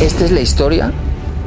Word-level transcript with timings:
Esta 0.00 0.24
es 0.24 0.32
la 0.32 0.40
historia 0.40 0.92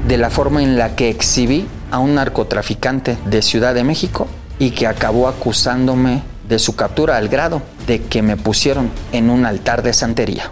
de 0.07 0.17
la 0.17 0.29
forma 0.29 0.63
en 0.63 0.77
la 0.77 0.95
que 0.95 1.09
exhibí 1.09 1.67
a 1.91 1.99
un 1.99 2.15
narcotraficante 2.15 3.17
de 3.25 3.41
Ciudad 3.41 3.73
de 3.73 3.83
México 3.83 4.27
y 4.59 4.71
que 4.71 4.87
acabó 4.87 5.27
acusándome 5.27 6.23
de 6.47 6.57
su 6.57 6.75
captura 6.75 7.17
al 7.17 7.27
grado 7.27 7.61
de 7.85 8.01
que 8.03 8.21
me 8.21 8.37
pusieron 8.37 8.89
en 9.11 9.29
un 9.29 9.45
altar 9.45 9.83
de 9.83 9.93
santería. 9.93 10.51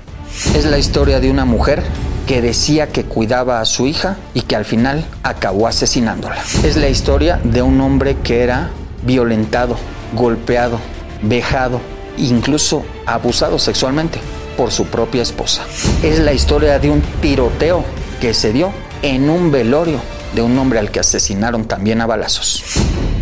Es 0.55 0.65
la 0.65 0.77
historia 0.77 1.19
de 1.19 1.31
una 1.31 1.45
mujer 1.45 1.81
que 2.27 2.41
decía 2.41 2.89
que 2.89 3.05
cuidaba 3.05 3.61
a 3.61 3.65
su 3.65 3.87
hija 3.87 4.17
y 4.33 4.41
que 4.41 4.55
al 4.55 4.65
final 4.65 5.05
acabó 5.23 5.67
asesinándola. 5.67 6.37
Es 6.63 6.75
la 6.75 6.89
historia 6.89 7.39
de 7.43 7.61
un 7.61 7.79
hombre 7.81 8.17
que 8.23 8.43
era 8.43 8.69
violentado, 9.03 9.77
golpeado, 10.13 10.79
vejado, 11.21 11.79
incluso 12.17 12.83
abusado 13.05 13.59
sexualmente 13.59 14.19
por 14.57 14.71
su 14.71 14.85
propia 14.85 15.21
esposa. 15.21 15.63
Es 16.01 16.19
la 16.19 16.33
historia 16.33 16.79
de 16.79 16.89
un 16.89 17.01
tiroteo 17.21 17.83
que 18.21 18.33
se 18.33 18.53
dio 18.53 18.71
en 19.01 19.29
un 19.29 19.51
velorio 19.51 19.99
de 20.33 20.41
un 20.41 20.57
hombre 20.57 20.79
al 20.79 20.91
que 20.91 20.99
asesinaron 20.99 21.65
también 21.65 22.01
a 22.01 22.05
balazos. 22.05 22.63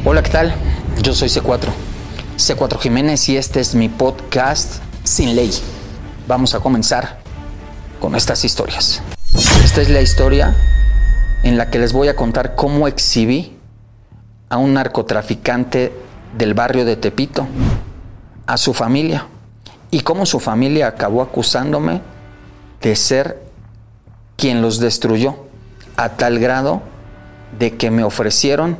Hola, 0.05 0.23
¿qué 0.23 0.29
tal? 0.29 0.55
Yo 1.01 1.13
soy 1.13 1.29
C4. 1.29 1.69
C4 2.37 2.79
Jiménez 2.79 3.27
y 3.29 3.37
este 3.37 3.59
es 3.59 3.75
mi 3.75 3.89
podcast 3.89 4.81
Sin 5.03 5.35
Ley. 5.35 5.51
Vamos 6.27 6.55
a 6.55 6.59
comenzar 6.59 7.19
con 7.99 8.15
estas 8.15 8.43
historias. 8.45 9.01
Esta 9.63 9.81
es 9.81 9.89
la 9.89 10.01
historia 10.01 10.55
en 11.43 11.57
la 11.57 11.69
que 11.69 11.79
les 11.79 11.93
voy 11.93 12.07
a 12.07 12.15
contar 12.15 12.55
cómo 12.55 12.87
exhibí 12.87 13.57
a 14.49 14.57
un 14.57 14.73
narcotraficante 14.73 15.93
del 16.37 16.53
barrio 16.53 16.85
de 16.85 16.95
Tepito, 16.95 17.47
a 18.47 18.57
su 18.57 18.73
familia, 18.73 19.27
y 19.91 19.99
cómo 19.99 20.25
su 20.25 20.39
familia 20.39 20.87
acabó 20.87 21.21
acusándome 21.21 22.01
de 22.81 22.95
ser 22.95 23.41
quien 24.37 24.61
los 24.61 24.79
destruyó, 24.79 25.35
a 25.97 26.09
tal 26.09 26.39
grado 26.39 26.81
de 27.59 27.77
que 27.77 27.91
me 27.91 28.03
ofrecieron 28.03 28.77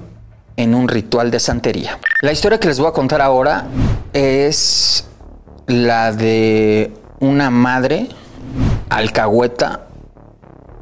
en 0.55 0.73
un 0.73 0.87
ritual 0.87 1.29
de 1.29 1.39
santería. 1.39 1.99
La 2.21 2.31
historia 2.31 2.59
que 2.59 2.67
les 2.67 2.79
voy 2.79 2.87
a 2.87 2.93
contar 2.93 3.21
ahora 3.21 3.65
es 4.13 5.05
la 5.67 6.13
de 6.13 6.93
una 7.19 7.49
madre 7.49 8.07
alcahueta, 8.89 9.87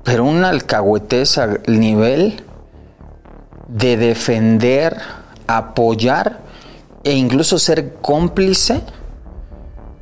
pero 0.03 0.24
una 0.24 0.50
alcahuetez 0.50 1.38
al 1.38 1.62
nivel 1.68 2.44
de 3.68 3.98
defender, 3.98 4.98
apoyar 5.48 6.40
e 7.03 7.14
incluso 7.14 7.59
ser 7.59 7.96
cómplice 7.96 8.82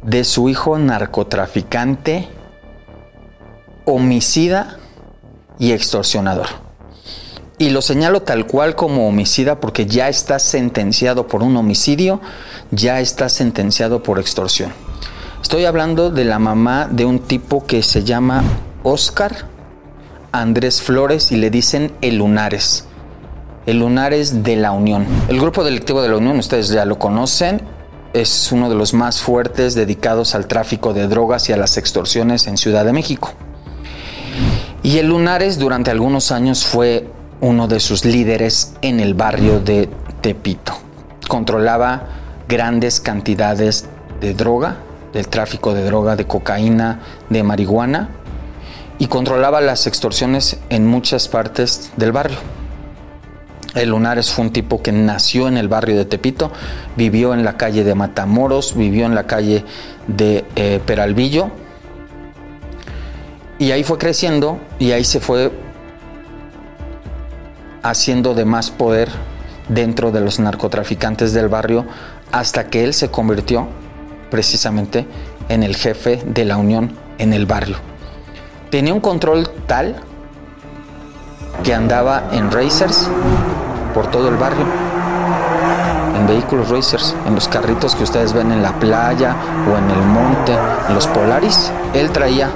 de 0.08 0.24
su 0.24 0.48
hijo 0.48 0.80
narcotraficante, 0.80 2.30
homicida 3.84 4.78
y 5.60 5.74
extorsionador. 5.74 6.48
Y 7.58 7.72
lo 7.72 7.82
señalo 7.82 8.22
tal 8.22 8.48
cual 8.48 8.76
como 8.76 9.06
homicida 9.06 9.60
porque 9.60 9.86
ya 9.86 10.08
está 10.08 10.40
sentenciado 10.40 11.28
por 11.28 11.44
un 11.44 11.58
homicidio, 11.58 12.22
ya 12.72 13.02
está 13.02 13.28
sentenciado 13.28 14.02
por 14.02 14.18
extorsión. 14.18 14.72
Estoy 15.42 15.66
hablando 15.66 16.10
de 16.10 16.24
la 16.24 16.40
mamá 16.40 16.88
de 16.90 17.04
un 17.04 17.20
tipo 17.20 17.66
que 17.66 17.84
se 17.84 18.06
llama 18.06 18.44
Oscar 18.84 19.36
Andrés 20.32 20.82
Flores 20.82 21.34
y 21.34 21.36
le 21.36 21.50
dicen 21.50 21.92
el 22.00 22.20
Lunares. 22.20 22.86
El 23.66 23.80
Lunares 23.80 24.42
de 24.42 24.56
la 24.56 24.72
Unión. 24.72 25.06
El 25.28 25.42
grupo 25.42 25.66
delictivo 25.66 26.02
de 26.02 26.08
la 26.08 26.16
Unión, 26.16 26.40
ustedes 26.40 26.70
ya 26.70 26.86
lo 26.86 26.98
conocen, 26.98 27.62
es 28.22 28.52
uno 28.52 28.70
de 28.70 28.76
los 28.76 28.94
más 28.94 29.22
fuertes 29.22 29.76
dedicados 29.76 30.36
al 30.36 30.48
tráfico 30.48 30.94
de 30.94 31.08
drogas 31.08 31.50
y 31.50 31.54
a 31.54 31.58
las 31.58 31.78
extorsiones 31.78 32.48
en 32.48 32.58
Ciudad 32.58 32.86
de 32.86 32.94
México. 32.94 33.34
Y 34.84 34.98
el 34.98 35.08
Lunares 35.08 35.60
durante 35.60 35.92
algunos 35.92 36.32
años 36.32 36.66
fue 36.66 37.10
uno 37.42 37.68
de 37.68 37.80
sus 37.80 38.06
líderes 38.06 38.74
en 38.82 39.00
el 39.00 39.14
barrio 39.14 39.60
de 39.60 39.90
Tepito. 40.22 40.74
Controlaba 41.28 42.08
grandes 42.48 43.00
cantidades 43.00 43.86
de 44.22 44.34
droga, 44.34 44.78
del 45.14 45.28
tráfico 45.28 45.74
de 45.74 45.84
droga, 45.84 46.16
de 46.16 46.26
cocaína, 46.26 47.02
de 47.30 47.44
marihuana 47.44 48.10
y 49.00 49.08
controlaba 49.08 49.62
las 49.62 49.88
extorsiones 49.88 50.58
en 50.70 50.88
muchas 50.88 51.28
partes 51.28 51.92
del 51.98 52.12
barrio. 52.12 52.38
El 53.78 53.90
Lunares 53.90 54.32
fue 54.32 54.46
un 54.46 54.52
tipo 54.52 54.82
que 54.82 54.92
nació 54.92 55.48
en 55.48 55.56
el 55.56 55.68
barrio 55.68 55.96
de 55.96 56.06
Tepito, 56.06 56.52
vivió 56.96 57.34
en 57.34 57.46
la 57.46 57.58
calle 57.58 57.84
de 57.84 57.94
Matamoros, 57.94 58.76
vivió 58.76 59.06
en 59.06 59.14
la 59.14 59.28
calle 59.28 59.64
de 60.08 60.46
eh, 60.56 60.82
Peralvillo 60.84 61.52
y 63.60 63.72
ahí 63.72 63.84
fue 63.84 63.98
creciendo 63.98 64.60
y 64.80 64.92
ahí 64.92 65.04
se 65.04 65.20
fue 65.20 65.52
haciendo 67.84 68.34
de 68.34 68.46
más 68.46 68.72
poder 68.72 69.10
dentro 69.70 70.12
de 70.12 70.22
los 70.22 70.40
narcotraficantes 70.40 71.34
del 71.34 71.48
barrio 71.48 71.86
hasta 72.32 72.68
que 72.68 72.84
él 72.84 72.94
se 72.94 73.10
convirtió 73.10 73.68
precisamente 74.32 75.06
en 75.50 75.64
el 75.64 75.76
jefe 75.76 76.22
de 76.26 76.46
la 76.46 76.58
unión 76.58 76.98
en 77.20 77.32
el 77.32 77.46
barrio. 77.46 77.78
Tenía 78.72 78.94
un 78.94 79.02
control 79.02 79.50
tal 79.68 79.96
que 81.64 81.74
andaba 81.74 82.30
en 82.32 82.52
racers 82.52 83.10
por 83.98 84.12
todo 84.12 84.30
el 84.30 84.36
barrio, 84.36 84.64
en 86.16 86.28
vehículos 86.28 86.70
racers, 86.70 87.16
en 87.26 87.34
los 87.34 87.48
carritos 87.48 87.96
que 87.96 88.04
ustedes 88.04 88.32
ven 88.32 88.52
en 88.52 88.62
la 88.62 88.74
playa 88.74 89.36
o 89.68 89.76
en 89.76 89.90
el 89.90 90.02
monte, 90.06 90.56
en 90.88 90.94
los 90.94 91.08
Polaris. 91.08 91.72
Él 91.96 92.12
traía 92.12 92.52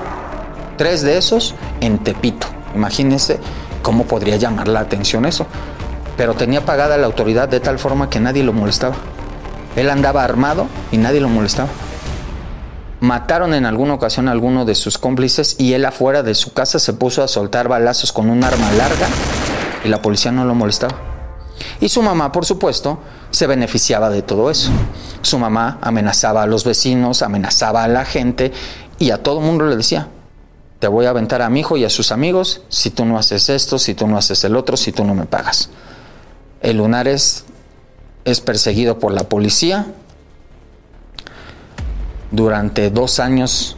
tres 0.78 1.01
de 1.01 1.18
esos 1.18 1.56
en 1.80 1.97
Tepito. 1.97 2.46
Imagínense 2.75 3.40
cómo 3.81 4.03
podría 4.03 4.35
llamar 4.35 4.68
la 4.68 4.81
atención 4.81 5.25
eso. 5.25 5.47
Pero 6.16 6.35
tenía 6.35 6.63
pagada 6.63 6.96
la 6.97 7.07
autoridad 7.07 7.50
de 7.50 7.59
tal 7.59 7.80
forma 7.80 8.07
que 8.07 8.19
nadie 8.19 8.44
lo 8.44 8.53
molestaba. 8.53 8.94
Él 9.75 9.90
andaba 9.90 10.24
armado 10.24 10.68
y 10.91 10.97
nadie 10.97 11.22
lo 11.22 11.30
molestaba. 11.30 11.69
Mataron 13.00 13.56
en 13.56 13.66
alguna 13.66 13.96
ocasión 13.96 14.28
a 14.28 14.31
alguno 14.31 14.63
de 14.63 14.75
sus 14.75 15.00
cómplices 15.00 15.56
y 15.57 15.74
él 15.74 15.85
afuera 15.85 16.21
de 16.21 16.36
su 16.36 16.54
casa 16.54 16.77
se 16.77 16.94
puso 16.94 17.24
a 17.24 17.27
soltar 17.27 17.68
balazos 17.68 18.12
con 18.12 18.30
un 18.30 18.44
arma 18.44 18.71
larga 18.74 19.07
y 19.83 19.88
la 19.89 20.04
policía 20.04 20.31
no 20.31 20.45
lo 20.45 20.54
molestaba. 20.54 21.11
Y 21.80 21.90
su 21.90 22.02
mamá, 22.02 22.31
por 22.31 22.46
supuesto, 22.46 23.00
se 23.31 23.48
beneficiaba 23.48 24.10
de 24.10 24.22
todo 24.22 24.50
eso. 24.52 24.72
Su 25.22 25.40
mamá 25.40 25.80
amenazaba 25.81 26.44
a 26.44 26.48
los 26.48 26.63
vecinos, 26.63 27.22
amenazaba 27.22 27.84
a 27.84 27.88
la 27.88 28.06
gente 28.06 28.52
y 29.00 29.12
a 29.12 29.22
todo 29.22 29.42
mundo 29.42 29.66
le 29.66 29.75
decía, 29.75 30.08
te 30.80 30.88
voy 30.88 31.06
a 31.06 31.12
aventar 31.12 31.42
a 31.42 31.50
mi 31.50 31.60
hijo 31.60 31.78
y 31.78 31.86
a 31.86 31.90
sus 31.90 32.12
amigos 32.12 32.62
si 32.69 32.90
tú 32.90 33.06
no 33.06 33.18
haces 33.18 33.50
esto, 33.50 33.78
si 33.78 33.94
tú 33.94 34.08
no 34.08 34.18
haces 34.18 34.44
el 34.44 34.56
otro, 34.56 34.78
si 34.78 34.92
tú 34.92 35.04
no 35.04 35.13
me 35.13 35.25
pagas. 35.25 35.69
El 36.62 36.78
Lunares 36.78 37.46
es 38.25 38.42
perseguido 38.42 39.00
por 39.00 39.13
la 39.13 39.24
policía. 39.24 39.88
Durante 42.31 42.90
dos 42.90 43.19
años 43.19 43.78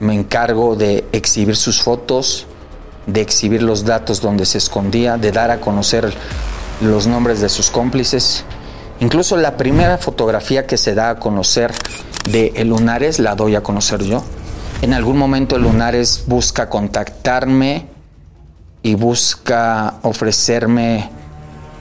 me 0.00 0.14
encargo 0.14 0.76
de 0.76 1.06
exhibir 1.12 1.56
sus 1.56 1.82
fotos, 1.82 2.46
de 3.06 3.20
exhibir 3.20 3.62
los 3.62 3.84
datos 3.84 4.20
donde 4.20 4.46
se 4.46 4.58
escondía, 4.58 5.16
de 5.16 5.32
dar 5.32 5.50
a 5.50 5.60
conocer 5.60 6.12
los 6.84 7.06
nombres 7.06 7.40
de 7.40 7.48
sus 7.48 7.70
cómplices. 7.70 8.44
Incluso 9.00 9.36
la 9.36 9.56
primera 9.56 9.98
fotografía 9.98 10.66
que 10.66 10.76
se 10.76 10.94
da 10.94 11.10
a 11.10 11.18
conocer 11.18 11.72
de 12.30 12.52
El 12.56 12.68
Lunares 12.68 13.18
la 13.18 13.34
doy 13.34 13.54
a 13.56 13.62
conocer 13.62 14.02
yo. 14.02 14.22
En 14.82 14.92
algún 14.92 15.16
momento 15.16 15.58
Lunares 15.58 16.24
busca 16.26 16.68
contactarme 16.68 17.86
y 18.82 18.94
busca 18.94 19.94
ofrecerme 20.02 21.10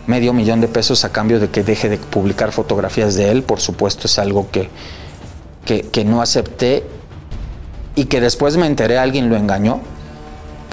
medio 0.07 0.33
millón 0.33 0.61
de 0.61 0.67
pesos 0.67 1.05
a 1.05 1.11
cambio 1.11 1.39
de 1.39 1.49
que 1.49 1.63
deje 1.63 1.89
de 1.89 1.97
publicar 1.97 2.51
fotografías 2.51 3.15
de 3.15 3.29
él. 3.29 3.43
Por 3.43 3.59
supuesto 3.59 4.07
es 4.07 4.17
algo 4.19 4.47
que, 4.51 4.69
que 5.65 6.05
no 6.05 6.21
acepté 6.21 6.83
y 7.95 8.05
que 8.05 8.21
después 8.21 8.57
me 8.57 8.67
enteré 8.67 8.97
alguien 8.97 9.29
lo 9.29 9.35
engañó 9.35 9.81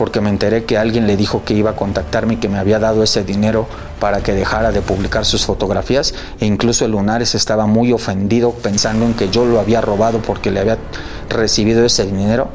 porque 0.01 0.23
me 0.23 0.31
enteré 0.31 0.65
que 0.65 0.79
alguien 0.79 1.07
le 1.07 1.15
dijo 1.15 1.45
que 1.45 1.53
iba 1.53 1.73
a 1.73 1.77
contactarme 1.77 2.33
y 2.33 2.37
que 2.39 2.49
me 2.49 2.59
había 2.59 2.79
dado 2.79 3.03
ese 3.03 3.23
dinero 3.23 3.67
para 3.99 4.23
que 4.23 4.33
dejara 4.33 4.73
de 4.73 4.81
publicar 4.81 5.27
sus 5.27 5.45
fotografías 5.45 6.15
e 6.41 6.47
incluso 6.47 6.87
el 6.87 6.93
Lunares 6.93 7.35
estaba 7.35 7.67
muy 7.67 7.93
ofendido 7.93 8.53
pensando 8.53 9.05
en 9.05 9.13
que 9.13 9.29
yo 9.29 9.45
lo 9.45 9.61
había 9.61 9.83
robado 9.83 10.21
porque 10.23 10.51
le 10.51 10.61
había 10.61 10.79
recibido 11.29 11.85
ese 11.85 12.07
dinero 12.07 12.49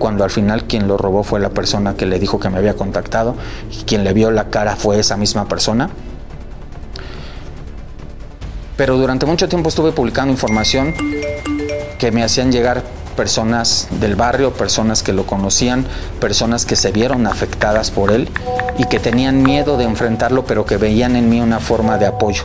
cuando 0.00 0.24
al 0.24 0.30
final 0.30 0.64
quien 0.64 0.88
lo 0.88 0.96
robó 0.96 1.22
fue 1.22 1.38
la 1.38 1.50
persona 1.50 1.94
que 1.94 2.06
le 2.06 2.18
dijo 2.18 2.40
que 2.40 2.50
me 2.50 2.58
había 2.58 2.74
contactado 2.74 3.36
y 3.70 3.84
quien 3.84 4.02
le 4.02 4.12
vio 4.12 4.32
la 4.32 4.50
cara 4.50 4.74
fue 4.74 4.98
esa 4.98 5.16
misma 5.16 5.46
persona. 5.46 5.90
Pero 8.76 8.96
durante 8.96 9.26
mucho 9.26 9.48
tiempo 9.48 9.68
estuve 9.68 9.92
publicando 9.92 10.32
información 10.32 10.92
que 12.00 12.10
me 12.10 12.24
hacían 12.24 12.50
llegar 12.50 12.82
personas 13.20 13.86
del 14.00 14.16
barrio, 14.16 14.54
personas 14.54 15.02
que 15.02 15.12
lo 15.12 15.26
conocían, 15.26 15.84
personas 16.22 16.64
que 16.64 16.74
se 16.74 16.90
vieron 16.90 17.26
afectadas 17.26 17.90
por 17.90 18.12
él 18.12 18.30
y 18.78 18.86
que 18.86 18.98
tenían 18.98 19.42
miedo 19.42 19.76
de 19.76 19.84
enfrentarlo, 19.84 20.46
pero 20.46 20.64
que 20.64 20.78
veían 20.78 21.16
en 21.16 21.28
mí 21.28 21.38
una 21.38 21.60
forma 21.60 21.98
de 21.98 22.06
apoyo. 22.06 22.44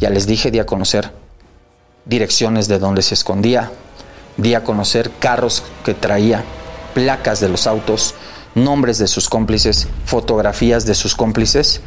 Ya 0.00 0.10
les 0.10 0.26
dije, 0.26 0.50
di 0.50 0.58
a 0.58 0.66
conocer 0.66 1.12
direcciones 2.04 2.66
de 2.66 2.80
donde 2.80 3.02
se 3.02 3.14
escondía, 3.14 3.70
di 4.36 4.54
a 4.54 4.64
conocer 4.64 5.12
carros 5.20 5.62
que 5.84 5.94
traía, 5.94 6.42
placas 6.92 7.38
de 7.38 7.48
los 7.48 7.68
autos, 7.68 8.16
nombres 8.56 8.98
de 8.98 9.06
sus 9.06 9.28
cómplices, 9.28 9.86
fotografías 10.06 10.86
de 10.86 10.96
sus 10.96 11.14
cómplices, 11.14 11.82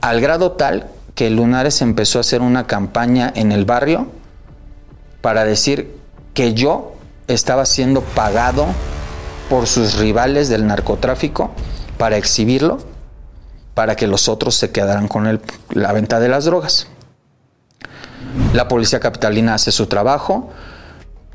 al 0.00 0.22
grado 0.22 0.52
tal 0.52 0.86
que 1.14 1.28
Lunares 1.28 1.82
empezó 1.82 2.16
a 2.16 2.22
hacer 2.22 2.40
una 2.40 2.66
campaña 2.66 3.30
en 3.36 3.52
el 3.52 3.66
barrio 3.66 4.06
para 5.20 5.44
decir 5.44 5.94
que 6.32 6.54
yo 6.54 6.94
estaba 7.28 7.66
siendo 7.66 8.00
pagado 8.00 8.66
por 9.48 9.66
sus 9.66 9.98
rivales 9.98 10.48
del 10.48 10.66
narcotráfico 10.66 11.50
para 11.98 12.16
exhibirlo, 12.16 12.78
para 13.74 13.96
que 13.96 14.06
los 14.06 14.28
otros 14.28 14.54
se 14.54 14.70
quedaran 14.70 15.08
con 15.08 15.26
el, 15.26 15.40
la 15.70 15.92
venta 15.92 16.20
de 16.20 16.28
las 16.28 16.44
drogas. 16.44 16.88
La 18.52 18.68
policía 18.68 19.00
capitalina 19.00 19.54
hace 19.54 19.72
su 19.72 19.86
trabajo, 19.86 20.50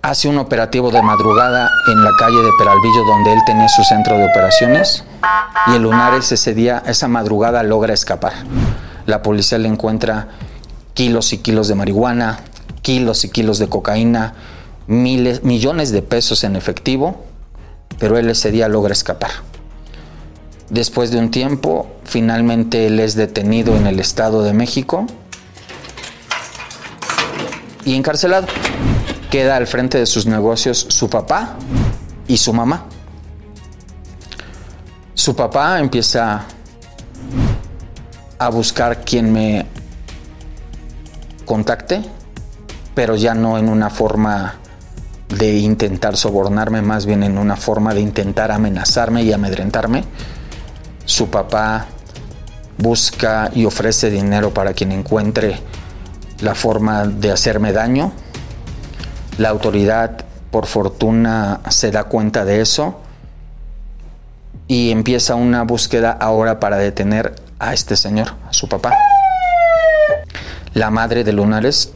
hace 0.01 0.27
un 0.27 0.37
operativo 0.37 0.91
de 0.91 1.01
madrugada 1.01 1.69
en 1.91 2.03
la 2.03 2.11
calle 2.17 2.37
de 2.37 2.49
Peralvillo 2.57 3.03
donde 3.05 3.33
él 3.33 3.39
tenía 3.45 3.67
su 3.67 3.83
centro 3.83 4.17
de 4.17 4.25
operaciones 4.25 5.03
y 5.67 5.75
el 5.75 5.83
Lunares 5.83 6.31
ese 6.31 6.53
día, 6.53 6.81
esa 6.85 7.07
madrugada 7.07 7.63
logra 7.63 7.93
escapar. 7.93 8.33
La 9.05 9.21
policía 9.21 9.57
le 9.57 9.67
encuentra 9.67 10.29
kilos 10.93 11.33
y 11.33 11.39
kilos 11.39 11.67
de 11.67 11.75
marihuana, 11.75 12.39
kilos 12.81 13.25
y 13.25 13.29
kilos 13.29 13.59
de 13.59 13.69
cocaína, 13.69 14.33
miles, 14.87 15.43
millones 15.43 15.91
de 15.91 16.01
pesos 16.01 16.43
en 16.43 16.55
efectivo, 16.55 17.23
pero 17.99 18.17
él 18.17 18.29
ese 18.29 18.51
día 18.51 18.67
logra 18.67 18.93
escapar. 18.93 19.31
Después 20.69 21.11
de 21.11 21.19
un 21.19 21.31
tiempo, 21.31 21.87
finalmente 22.03 22.87
él 22.87 22.99
es 22.99 23.15
detenido 23.15 23.75
en 23.77 23.87
el 23.87 23.99
Estado 23.99 24.43
de 24.43 24.53
México 24.53 25.05
y 27.85 27.95
encarcelado. 27.95 28.47
Queda 29.31 29.55
al 29.55 29.67
frente 29.67 29.97
de 29.97 30.05
sus 30.05 30.25
negocios 30.25 30.87
su 30.89 31.09
papá 31.09 31.55
y 32.27 32.37
su 32.37 32.53
mamá. 32.53 32.85
Su 35.13 35.35
papá 35.35 35.79
empieza 35.79 36.45
a 38.39 38.49
buscar 38.49 39.03
quien 39.03 39.31
me 39.31 39.65
contacte, 41.45 42.01
pero 42.93 43.15
ya 43.15 43.33
no 43.33 43.57
en 43.57 43.69
una 43.69 43.89
forma 43.89 44.55
de 45.29 45.57
intentar 45.57 46.15
sobornarme, 46.15 46.81
más 46.81 47.05
bien 47.05 47.23
en 47.23 47.37
una 47.37 47.55
forma 47.55 47.93
de 47.93 48.01
intentar 48.01 48.51
amenazarme 48.51 49.23
y 49.23 49.33
amedrentarme. 49.33 50.03
Su 51.05 51.29
papá 51.29 51.87
busca 52.77 53.51
y 53.53 53.65
ofrece 53.65 54.09
dinero 54.09 54.53
para 54.53 54.73
quien 54.73 54.91
encuentre 54.91 55.59
la 56.39 56.55
forma 56.55 57.05
de 57.05 57.31
hacerme 57.31 57.73
daño. 57.73 58.11
La 59.37 59.49
autoridad, 59.49 60.25
por 60.51 60.65
fortuna, 60.65 61.61
se 61.69 61.91
da 61.91 62.05
cuenta 62.05 62.45
de 62.45 62.61
eso 62.61 63.01
y 64.67 64.91
empieza 64.91 65.35
una 65.35 65.63
búsqueda 65.63 66.11
ahora 66.11 66.59
para 66.59 66.77
detener 66.77 67.35
a 67.59 67.73
este 67.73 67.95
señor, 67.95 68.33
a 68.47 68.53
su 68.53 68.67
papá. 68.67 68.93
La 70.73 70.89
madre 70.91 71.23
de 71.23 71.33
Lunares 71.33 71.91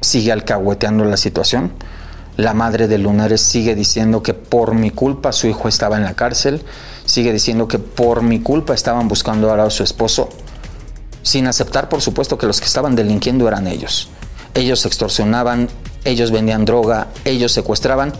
sigue 0.00 0.32
alcahueteando 0.32 1.04
la 1.04 1.16
situación 1.16 1.72
la 2.38 2.54
madre 2.54 2.86
de 2.86 2.98
Lunares 2.98 3.40
sigue 3.40 3.74
diciendo 3.74 4.22
que 4.22 4.32
por 4.32 4.72
mi 4.72 4.92
culpa 4.92 5.32
su 5.32 5.48
hijo 5.48 5.68
estaba 5.68 5.96
en 5.96 6.04
la 6.04 6.14
cárcel, 6.14 6.62
sigue 7.04 7.32
diciendo 7.32 7.66
que 7.66 7.80
por 7.80 8.22
mi 8.22 8.38
culpa 8.38 8.74
estaban 8.74 9.08
buscando 9.08 9.50
ahora 9.50 9.64
a 9.64 9.70
su 9.70 9.82
esposo, 9.82 10.28
sin 11.24 11.48
aceptar 11.48 11.88
por 11.88 12.00
supuesto 12.00 12.38
que 12.38 12.46
los 12.46 12.60
que 12.60 12.66
estaban 12.66 12.94
delinquiendo 12.94 13.48
eran 13.48 13.66
ellos. 13.66 14.08
Ellos 14.54 14.86
extorsionaban, 14.86 15.68
ellos 16.04 16.30
vendían 16.30 16.64
droga, 16.64 17.08
ellos 17.24 17.50
secuestraban, 17.50 18.12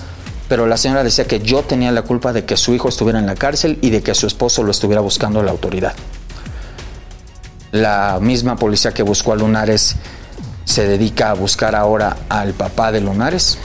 pero 0.49 0.67
la 0.67 0.79
señora 0.79 1.05
decía 1.05 1.29
que 1.29 1.39
yo 1.39 1.63
tenía 1.63 1.93
la 1.93 2.03
culpa 2.03 2.33
de 2.33 2.45
que 2.45 2.57
su 2.57 2.75
hijo 2.75 2.89
estuviera 2.89 3.21
en 3.21 3.27
la 3.27 3.37
cárcel 3.37 3.79
y 3.83 3.91
de 3.91 4.03
que 4.03 4.17
su 4.17 4.27
esposo 4.27 4.65
lo 4.65 4.73
estuviera 4.73 5.01
buscando 5.01 5.45
la 5.45 5.53
autoridad. 5.53 5.95
La 7.71 8.19
misma 8.21 8.57
policía 8.57 8.93
que 8.93 9.05
buscó 9.05 9.33
a 9.33 9.37
Lunares 9.37 9.95
se 10.65 10.89
dedica 10.89 11.31
a 11.31 11.35
buscar 11.35 11.77
ahora 11.77 12.17
al 12.29 12.53
papá 12.53 12.91
de 12.91 13.01
Lunares, 13.01 13.59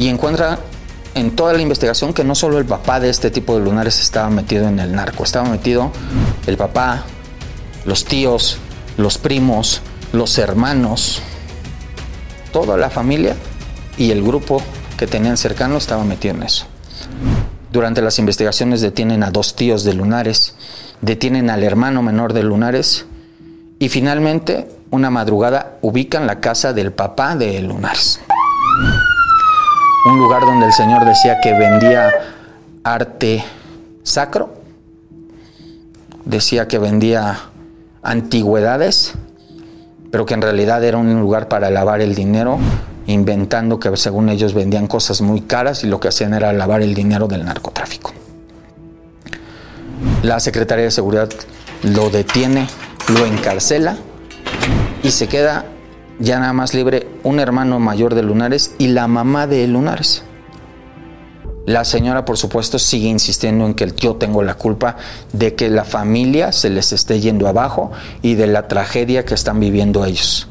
y 0.00 0.08
encuentra 0.08 0.58
en 1.14 1.36
toda 1.36 1.52
la 1.52 1.60
investigación 1.60 2.14
que 2.14 2.24
no 2.24 2.34
solo 2.34 2.58
el 2.58 2.64
papá 2.64 3.00
de 3.00 3.10
este 3.10 3.30
tipo 3.30 3.58
de 3.58 3.62
lunares 3.62 4.00
estaba 4.00 4.30
metido 4.30 4.66
en 4.66 4.78
el 4.78 4.92
narco, 4.92 5.24
estaba 5.24 5.46
metido 5.46 5.92
el 6.46 6.56
papá, 6.56 7.04
los 7.84 8.06
tíos, 8.06 8.56
los 8.96 9.18
primos, 9.18 9.82
los 10.14 10.38
hermanos, 10.38 11.20
toda 12.50 12.78
la 12.78 12.88
familia 12.88 13.36
y 13.98 14.10
el 14.10 14.22
grupo 14.22 14.62
que 14.96 15.06
tenían 15.06 15.36
cercano 15.36 15.76
estaba 15.76 16.02
metido 16.02 16.34
en 16.34 16.44
eso. 16.44 16.64
Durante 17.70 18.00
las 18.00 18.18
investigaciones 18.18 18.80
detienen 18.80 19.22
a 19.22 19.30
dos 19.30 19.54
tíos 19.54 19.84
de 19.84 19.92
Lunares, 19.92 20.54
detienen 21.02 21.50
al 21.50 21.62
hermano 21.62 22.02
menor 22.02 22.32
de 22.32 22.42
Lunares 22.42 23.04
y 23.78 23.90
finalmente, 23.90 24.66
una 24.90 25.10
madrugada, 25.10 25.76
ubican 25.82 26.26
la 26.26 26.40
casa 26.40 26.72
del 26.72 26.90
papá 26.90 27.36
de 27.36 27.60
Lunares 27.60 28.18
un 30.06 30.18
lugar 30.18 30.42
donde 30.42 30.66
el 30.66 30.72
Señor 30.72 31.04
decía 31.04 31.40
que 31.40 31.52
vendía 31.52 32.10
arte 32.84 33.44
sacro, 34.02 34.54
decía 36.24 36.68
que 36.68 36.78
vendía 36.78 37.38
antigüedades, 38.02 39.12
pero 40.10 40.24
que 40.24 40.34
en 40.34 40.42
realidad 40.42 40.82
era 40.84 40.96
un 40.96 41.20
lugar 41.20 41.48
para 41.48 41.70
lavar 41.70 42.00
el 42.00 42.14
dinero, 42.14 42.58
inventando 43.06 43.78
que 43.78 43.94
según 43.96 44.28
ellos 44.30 44.54
vendían 44.54 44.86
cosas 44.86 45.20
muy 45.20 45.42
caras 45.42 45.84
y 45.84 45.86
lo 45.86 46.00
que 46.00 46.08
hacían 46.08 46.34
era 46.34 46.52
lavar 46.52 46.82
el 46.82 46.94
dinero 46.94 47.28
del 47.28 47.44
narcotráfico. 47.44 48.12
La 50.22 50.40
Secretaría 50.40 50.84
de 50.84 50.90
Seguridad 50.90 51.28
lo 51.82 52.10
detiene, 52.10 52.66
lo 53.08 53.26
encarcela 53.26 53.96
y 55.02 55.10
se 55.10 55.28
queda 55.28 55.64
ya 56.20 56.38
nada 56.38 56.52
más 56.52 56.74
libre 56.74 57.08
un 57.24 57.40
hermano 57.40 57.80
mayor 57.80 58.14
de 58.14 58.22
Lunares 58.22 58.74
y 58.78 58.88
la 58.88 59.08
mamá 59.08 59.46
de 59.46 59.66
Lunares. 59.66 60.22
La 61.66 61.84
señora, 61.84 62.24
por 62.24 62.36
supuesto, 62.36 62.78
sigue 62.78 63.08
insistiendo 63.08 63.66
en 63.66 63.74
que 63.74 63.92
yo 63.96 64.16
tengo 64.16 64.42
la 64.42 64.54
culpa 64.54 64.96
de 65.32 65.54
que 65.54 65.70
la 65.70 65.84
familia 65.84 66.52
se 66.52 66.70
les 66.70 66.92
esté 66.92 67.20
yendo 67.20 67.48
abajo 67.48 67.90
y 68.22 68.34
de 68.34 68.46
la 68.46 68.68
tragedia 68.68 69.24
que 69.24 69.34
están 69.34 69.60
viviendo 69.60 70.04
ellos. 70.04 70.48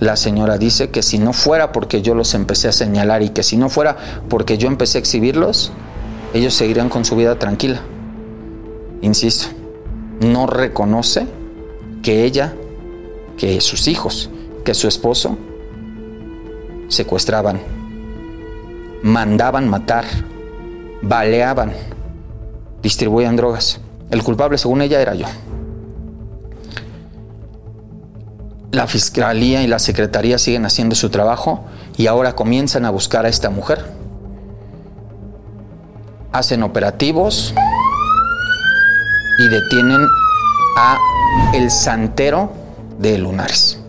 La 0.00 0.16
señora 0.16 0.58
dice 0.58 0.90
que 0.90 1.02
si 1.02 1.18
no 1.18 1.32
fuera 1.32 1.72
porque 1.72 2.02
yo 2.02 2.14
los 2.14 2.34
empecé 2.34 2.68
a 2.68 2.72
señalar 2.72 3.22
y 3.22 3.30
que 3.30 3.42
si 3.42 3.56
no 3.56 3.68
fuera 3.68 3.96
porque 4.28 4.58
yo 4.58 4.68
empecé 4.68 4.98
a 4.98 5.00
exhibirlos, 5.00 5.72
ellos 6.34 6.54
seguirían 6.54 6.88
con 6.88 7.04
su 7.04 7.16
vida 7.16 7.38
tranquila. 7.38 7.80
Insisto, 9.02 9.46
no 10.20 10.46
reconoce 10.46 11.26
que 12.02 12.24
ella, 12.24 12.54
que 13.36 13.60
sus 13.60 13.88
hijos, 13.88 14.30
que 14.64 14.74
su 14.74 14.88
esposo 14.88 15.36
secuestraban, 16.88 17.60
mandaban 19.02 19.68
matar, 19.68 20.04
baleaban, 21.02 21.72
distribuían 22.82 23.36
drogas. 23.36 23.80
El 24.10 24.22
culpable, 24.22 24.58
según 24.58 24.82
ella, 24.82 25.00
era 25.00 25.14
yo. 25.14 25.26
La 28.72 28.86
fiscalía 28.86 29.62
y 29.62 29.66
la 29.66 29.78
secretaría 29.78 30.38
siguen 30.38 30.64
haciendo 30.64 30.94
su 30.94 31.10
trabajo 31.10 31.64
y 31.96 32.06
ahora 32.06 32.34
comienzan 32.34 32.84
a 32.84 32.90
buscar 32.90 33.26
a 33.26 33.28
esta 33.28 33.50
mujer 33.50 34.00
hacen 36.32 36.62
operativos 36.62 37.54
y 39.38 39.48
detienen 39.48 40.06
a 40.76 40.98
el 41.54 41.70
santero 41.70 42.52
de 42.98 43.18
Lunares. 43.18 43.79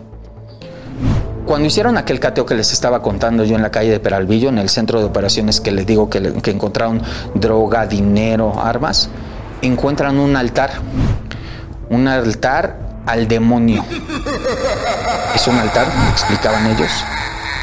Cuando 1.52 1.68
hicieron 1.68 1.98
aquel 1.98 2.18
cateo 2.18 2.46
que 2.46 2.54
les 2.54 2.72
estaba 2.72 3.02
contando 3.02 3.44
yo 3.44 3.56
en 3.56 3.60
la 3.60 3.70
calle 3.70 3.90
de 3.90 4.00
Peralvillo, 4.00 4.48
en 4.48 4.56
el 4.56 4.70
centro 4.70 5.00
de 5.00 5.04
operaciones 5.04 5.60
que 5.60 5.70
les 5.70 5.84
digo 5.84 6.08
que, 6.08 6.32
que 6.40 6.50
encontraron 6.50 7.02
droga, 7.34 7.86
dinero, 7.86 8.58
armas, 8.58 9.10
encuentran 9.60 10.18
un 10.18 10.34
altar. 10.34 10.70
Un 11.90 12.08
altar 12.08 13.02
al 13.04 13.28
demonio. 13.28 13.84
Es 15.34 15.46
un 15.46 15.58
altar, 15.58 15.88
explicaban 16.10 16.68
ellos, 16.68 16.90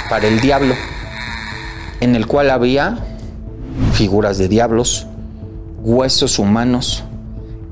para 0.07 0.27
el 0.27 0.39
diablo, 0.39 0.75
en 1.99 2.15
el 2.15 2.27
cual 2.27 2.51
había 2.51 2.99
figuras 3.93 4.37
de 4.37 4.49
diablos, 4.49 5.07
huesos 5.81 6.37
humanos, 6.37 7.05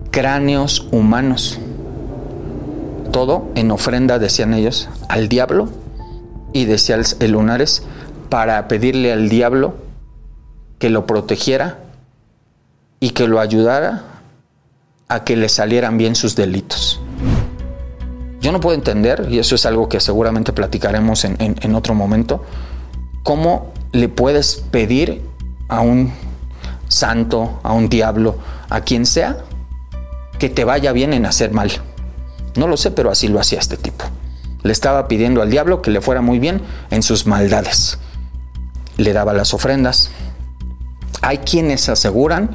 cráneos 0.09 0.87
humanos. 0.91 1.59
Todo 3.11 3.51
en 3.53 3.69
ofrenda, 3.69 4.17
decían 4.17 4.55
ellos, 4.55 4.89
al 5.09 5.29
diablo 5.29 5.69
y 6.57 6.65
decía 6.65 6.99
el 7.19 7.31
lunares 7.31 7.83
para 8.29 8.67
pedirle 8.67 9.13
al 9.13 9.29
diablo 9.29 9.75
que 10.79 10.89
lo 10.89 11.05
protegiera 11.05 11.77
y 12.99 13.11
que 13.11 13.27
lo 13.27 13.39
ayudara 13.39 14.23
a 15.07 15.23
que 15.23 15.37
le 15.37 15.49
salieran 15.49 15.99
bien 15.99 16.15
sus 16.15 16.35
delitos. 16.35 16.99
Yo 18.41 18.51
no 18.51 18.59
puedo 18.59 18.75
entender, 18.75 19.27
y 19.29 19.37
eso 19.37 19.53
es 19.53 19.67
algo 19.67 19.87
que 19.87 19.99
seguramente 19.99 20.51
platicaremos 20.51 21.25
en, 21.25 21.35
en 21.39 21.75
otro 21.75 21.93
momento, 21.93 22.43
cómo 23.21 23.71
le 23.91 24.09
puedes 24.09 24.63
pedir 24.71 25.21
a 25.69 25.81
un 25.81 26.11
santo, 26.87 27.59
a 27.61 27.71
un 27.73 27.87
diablo, 27.87 28.35
a 28.69 28.81
quien 28.81 29.05
sea, 29.05 29.37
que 30.39 30.49
te 30.49 30.63
vaya 30.63 30.91
bien 30.91 31.13
en 31.13 31.27
hacer 31.27 31.51
mal. 31.51 31.71
No 32.55 32.67
lo 32.67 32.77
sé, 32.77 32.89
pero 32.89 33.11
así 33.11 33.27
lo 33.27 33.39
hacía 33.39 33.59
este 33.59 33.77
tipo. 33.77 34.05
Le 34.67 34.73
estaba 34.73 35.07
pidiendo 35.07 35.41
al 35.41 35.49
diablo 35.49 35.81
que 35.81 35.91
le 35.91 36.01
fuera 36.01 36.19
muy 36.19 36.39
bien 36.39 36.61
en 36.91 37.01
sus 37.01 37.25
maldades. 37.25 37.99
Le 38.97 39.13
daba 39.13 39.31
las 39.31 39.53
ofrendas. 39.53 40.11
Hay 41.21 41.37
quienes 41.37 41.87
aseguran 41.87 42.49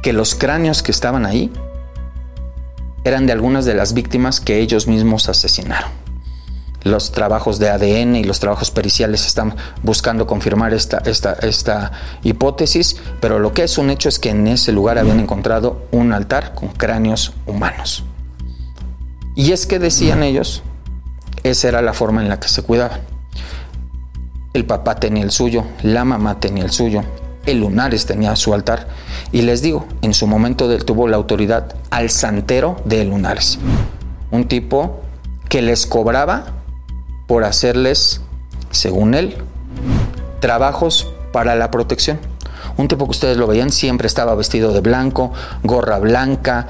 que 0.00 0.12
los 0.12 0.36
cráneos 0.36 0.84
que 0.84 0.92
estaban 0.92 1.26
ahí 1.26 1.50
eran 3.02 3.26
de 3.26 3.32
algunas 3.32 3.64
de 3.64 3.74
las 3.74 3.94
víctimas 3.94 4.38
que 4.40 4.60
ellos 4.60 4.86
mismos 4.86 5.28
asesinaron. 5.28 5.90
Los 6.84 7.10
trabajos 7.10 7.58
de 7.58 7.68
ADN 7.68 8.14
y 8.14 8.22
los 8.22 8.38
trabajos 8.38 8.70
periciales 8.70 9.26
están 9.26 9.56
buscando 9.82 10.28
confirmar 10.28 10.72
esta, 10.72 10.98
esta, 10.98 11.32
esta 11.32 11.90
hipótesis, 12.22 12.96
pero 13.20 13.40
lo 13.40 13.52
que 13.54 13.64
es 13.64 13.76
un 13.76 13.90
hecho 13.90 14.08
es 14.08 14.20
que 14.20 14.30
en 14.30 14.46
ese 14.46 14.70
lugar 14.70 14.98
habían 14.98 15.18
encontrado 15.18 15.88
un 15.90 16.12
altar 16.12 16.54
con 16.54 16.68
cráneos 16.68 17.32
humanos. 17.44 18.04
Y 19.34 19.50
es 19.50 19.66
que 19.66 19.80
decían 19.80 20.22
ellos, 20.22 20.62
esa 21.42 21.68
era 21.68 21.82
la 21.82 21.92
forma 21.92 22.22
en 22.22 22.28
la 22.28 22.40
que 22.40 22.48
se 22.48 22.62
cuidaban. 22.62 23.00
El 24.52 24.66
papá 24.66 24.96
tenía 24.96 25.22
el 25.22 25.30
suyo, 25.30 25.64
la 25.82 26.04
mamá 26.04 26.40
tenía 26.40 26.64
el 26.64 26.70
suyo, 26.70 27.04
el 27.46 27.60
Lunares 27.60 28.06
tenía 28.06 28.34
su 28.36 28.52
altar. 28.52 28.88
Y 29.32 29.42
les 29.42 29.62
digo, 29.62 29.86
en 30.02 30.12
su 30.12 30.26
momento 30.26 30.76
tuvo 30.84 31.08
la 31.08 31.16
autoridad 31.16 31.74
al 31.90 32.10
santero 32.10 32.76
de 32.84 33.04
Lunares. 33.04 33.58
Un 34.30 34.48
tipo 34.48 35.00
que 35.48 35.62
les 35.62 35.86
cobraba 35.86 36.46
por 37.26 37.44
hacerles, 37.44 38.20
según 38.70 39.14
él, 39.14 39.36
trabajos 40.40 41.12
para 41.32 41.54
la 41.54 41.70
protección. 41.70 42.18
Un 42.76 42.88
tipo 42.88 43.04
que 43.04 43.10
ustedes 43.10 43.36
lo 43.36 43.46
veían 43.46 43.70
siempre 43.70 44.06
estaba 44.06 44.34
vestido 44.34 44.72
de 44.72 44.80
blanco, 44.80 45.32
gorra 45.62 45.98
blanca, 45.98 46.66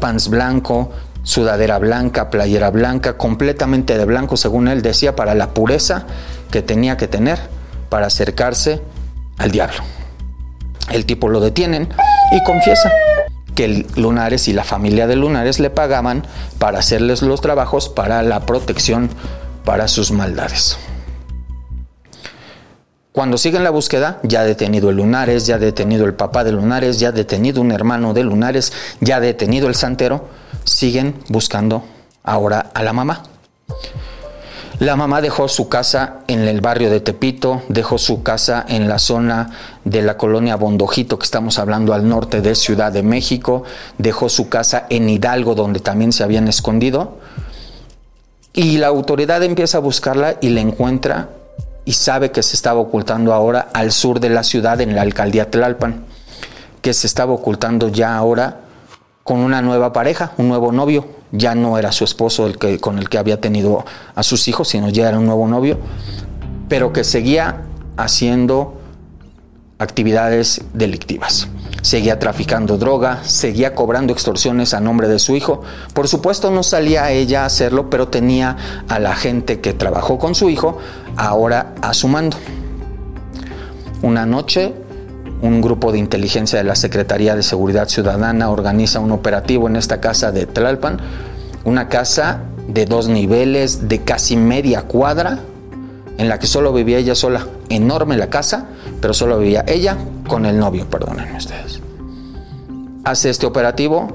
pants 0.00 0.28
blanco, 0.28 0.90
sudadera 1.26 1.78
blanca, 1.78 2.30
playera 2.30 2.70
blanca, 2.70 3.18
completamente 3.18 3.98
de 3.98 4.04
blanco, 4.04 4.36
según 4.36 4.68
él 4.68 4.80
decía, 4.80 5.16
para 5.16 5.34
la 5.34 5.50
pureza 5.50 6.06
que 6.52 6.62
tenía 6.62 6.96
que 6.96 7.08
tener 7.08 7.38
para 7.88 8.06
acercarse 8.06 8.80
al 9.36 9.50
diablo. 9.50 9.78
El 10.88 11.04
tipo 11.04 11.28
lo 11.28 11.40
detienen 11.40 11.88
y 12.30 12.42
confiesa 12.44 12.92
que 13.56 13.86
Lunares 13.96 14.46
y 14.46 14.52
la 14.52 14.62
familia 14.62 15.08
de 15.08 15.16
Lunares 15.16 15.58
le 15.58 15.68
pagaban 15.68 16.24
para 16.58 16.78
hacerles 16.78 17.22
los 17.22 17.40
trabajos 17.40 17.88
para 17.88 18.22
la 18.22 18.46
protección 18.46 19.10
para 19.64 19.88
sus 19.88 20.12
maldades. 20.12 20.78
Cuando 23.10 23.36
siguen 23.36 23.64
la 23.64 23.70
búsqueda, 23.70 24.20
ya 24.22 24.44
detenido 24.44 24.90
el 24.90 24.96
Lunares, 24.96 25.46
ya 25.46 25.58
detenido 25.58 26.04
el 26.04 26.14
papá 26.14 26.44
de 26.44 26.52
Lunares, 26.52 27.00
ya 27.00 27.10
detenido 27.10 27.62
un 27.62 27.72
hermano 27.72 28.14
de 28.14 28.22
Lunares, 28.22 28.72
ya 29.00 29.18
detenido 29.18 29.66
el 29.68 29.74
santero, 29.74 30.28
siguen 30.66 31.14
buscando 31.28 31.84
ahora 32.22 32.70
a 32.74 32.82
la 32.82 32.92
mamá. 32.92 33.22
La 34.78 34.94
mamá 34.94 35.22
dejó 35.22 35.48
su 35.48 35.70
casa 35.70 36.16
en 36.26 36.40
el 36.40 36.60
barrio 36.60 36.90
de 36.90 37.00
Tepito, 37.00 37.62
dejó 37.68 37.96
su 37.96 38.22
casa 38.22 38.62
en 38.68 38.88
la 38.88 38.98
zona 38.98 39.48
de 39.84 40.02
la 40.02 40.18
colonia 40.18 40.56
Bondojito, 40.56 41.18
que 41.18 41.24
estamos 41.24 41.58
hablando 41.58 41.94
al 41.94 42.06
norte 42.06 42.42
de 42.42 42.54
Ciudad 42.54 42.92
de 42.92 43.02
México, 43.02 43.62
dejó 43.96 44.28
su 44.28 44.50
casa 44.50 44.84
en 44.90 45.08
Hidalgo, 45.08 45.54
donde 45.54 45.80
también 45.80 46.12
se 46.12 46.24
habían 46.24 46.46
escondido, 46.46 47.16
y 48.52 48.76
la 48.76 48.88
autoridad 48.88 49.42
empieza 49.42 49.78
a 49.78 49.80
buscarla 49.80 50.36
y 50.42 50.50
la 50.50 50.60
encuentra 50.60 51.30
y 51.86 51.94
sabe 51.94 52.30
que 52.30 52.42
se 52.42 52.54
estaba 52.54 52.80
ocultando 52.80 53.32
ahora 53.32 53.68
al 53.72 53.92
sur 53.92 54.20
de 54.20 54.28
la 54.28 54.42
ciudad, 54.42 54.78
en 54.82 54.94
la 54.94 55.00
alcaldía 55.00 55.50
Tlalpan, 55.50 56.04
que 56.82 56.92
se 56.92 57.06
estaba 57.06 57.32
ocultando 57.32 57.88
ya 57.88 58.14
ahora 58.14 58.65
con 59.26 59.40
una 59.40 59.60
nueva 59.60 59.92
pareja, 59.92 60.32
un 60.38 60.48
nuevo 60.48 60.72
novio. 60.72 61.04
Ya 61.32 61.54
no 61.56 61.76
era 61.76 61.90
su 61.90 62.04
esposo 62.04 62.46
el 62.46 62.56
que, 62.58 62.78
con 62.78 62.98
el 62.98 63.08
que 63.08 63.18
había 63.18 63.40
tenido 63.40 63.84
a 64.14 64.22
sus 64.22 64.46
hijos, 64.46 64.68
sino 64.68 64.88
ya 64.88 65.08
era 65.08 65.18
un 65.18 65.26
nuevo 65.26 65.48
novio, 65.48 65.78
pero 66.68 66.92
que 66.92 67.02
seguía 67.02 67.64
haciendo 67.96 68.80
actividades 69.78 70.62
delictivas 70.72 71.48
seguía 71.82 72.18
traficando 72.18 72.78
droga, 72.78 73.20
seguía 73.22 73.76
cobrando 73.76 74.12
extorsiones 74.12 74.74
a 74.74 74.80
nombre 74.80 75.06
de 75.06 75.20
su 75.20 75.36
hijo. 75.36 75.62
Por 75.94 76.08
supuesto 76.08 76.50
no 76.50 76.64
salía 76.64 77.12
ella 77.12 77.44
a 77.44 77.46
hacerlo, 77.46 77.88
pero 77.90 78.08
tenía 78.08 78.56
a 78.88 78.98
la 78.98 79.14
gente 79.14 79.60
que 79.60 79.72
trabajó 79.72 80.18
con 80.18 80.34
su 80.34 80.50
hijo 80.50 80.78
ahora 81.16 81.74
a 81.82 81.94
su 81.94 82.08
mando. 82.08 82.36
Una 84.02 84.26
noche, 84.26 84.74
un 85.42 85.60
grupo 85.60 85.92
de 85.92 85.98
inteligencia 85.98 86.58
de 86.58 86.64
la 86.64 86.74
Secretaría 86.74 87.36
de 87.36 87.42
Seguridad 87.42 87.88
Ciudadana 87.88 88.50
organiza 88.50 89.00
un 89.00 89.12
operativo 89.12 89.68
en 89.68 89.76
esta 89.76 90.00
casa 90.00 90.32
de 90.32 90.46
Tlalpan, 90.46 90.98
una 91.64 91.88
casa 91.88 92.40
de 92.68 92.86
dos 92.86 93.08
niveles, 93.08 93.88
de 93.88 94.02
casi 94.02 94.36
media 94.36 94.82
cuadra, 94.82 95.40
en 96.18 96.28
la 96.28 96.38
que 96.38 96.46
solo 96.46 96.72
vivía 96.72 96.98
ella 96.98 97.14
sola. 97.14 97.46
Enorme 97.68 98.16
la 98.16 98.28
casa, 98.28 98.66
pero 99.00 99.12
solo 99.12 99.38
vivía 99.38 99.64
ella 99.66 99.96
con 100.28 100.46
el 100.46 100.58
novio, 100.58 100.86
perdónenme 100.86 101.36
ustedes. 101.36 101.80
Hace 103.04 103.30
este 103.30 103.46
operativo, 103.46 104.08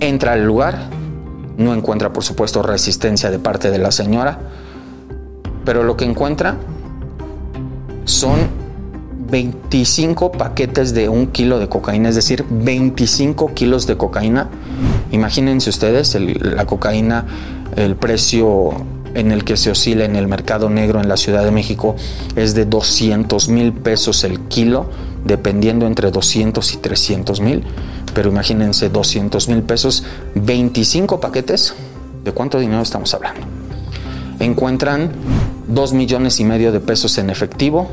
entra 0.00 0.32
al 0.32 0.44
lugar, 0.44 0.78
no 1.56 1.72
encuentra 1.74 2.12
por 2.12 2.24
supuesto 2.24 2.62
resistencia 2.62 3.30
de 3.30 3.38
parte 3.38 3.70
de 3.70 3.78
la 3.78 3.90
señora, 3.90 4.38
pero 5.64 5.82
lo 5.82 5.96
que 5.96 6.04
encuentra 6.04 6.56
son 8.04 8.63
25 9.30 10.32
paquetes 10.32 10.94
de 10.94 11.08
un 11.08 11.28
kilo 11.28 11.58
de 11.58 11.68
cocaína, 11.68 12.08
es 12.08 12.14
decir, 12.14 12.44
25 12.48 13.54
kilos 13.54 13.86
de 13.86 13.96
cocaína. 13.96 14.48
Imagínense 15.10 15.70
ustedes 15.70 16.16
la 16.18 16.66
cocaína, 16.66 17.26
el 17.76 17.96
precio 17.96 18.72
en 19.14 19.30
el 19.30 19.44
que 19.44 19.56
se 19.56 19.70
oscila 19.70 20.04
en 20.04 20.16
el 20.16 20.26
mercado 20.26 20.68
negro 20.68 21.00
en 21.00 21.08
la 21.08 21.16
Ciudad 21.16 21.44
de 21.44 21.50
México 21.50 21.96
es 22.36 22.54
de 22.54 22.66
200 22.66 23.48
mil 23.48 23.72
pesos 23.72 24.24
el 24.24 24.40
kilo, 24.40 24.90
dependiendo 25.24 25.86
entre 25.86 26.10
200 26.10 26.74
y 26.74 26.76
300 26.78 27.40
mil. 27.40 27.64
Pero 28.14 28.30
imagínense 28.30 28.90
200 28.90 29.48
mil 29.48 29.62
pesos, 29.62 30.04
25 30.34 31.20
paquetes, 31.20 31.74
¿de 32.24 32.32
cuánto 32.32 32.58
dinero 32.58 32.82
estamos 32.82 33.14
hablando? 33.14 33.46
Encuentran 34.40 35.10
2 35.68 35.92
millones 35.94 36.40
y 36.40 36.44
medio 36.44 36.72
de 36.72 36.80
pesos 36.80 37.16
en 37.18 37.30
efectivo 37.30 37.88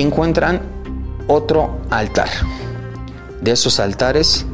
encuentran 0.00 0.62
otro 1.26 1.78
altar. 1.90 2.28
De 3.40 3.52
esos 3.52 3.80
altares 3.80 4.46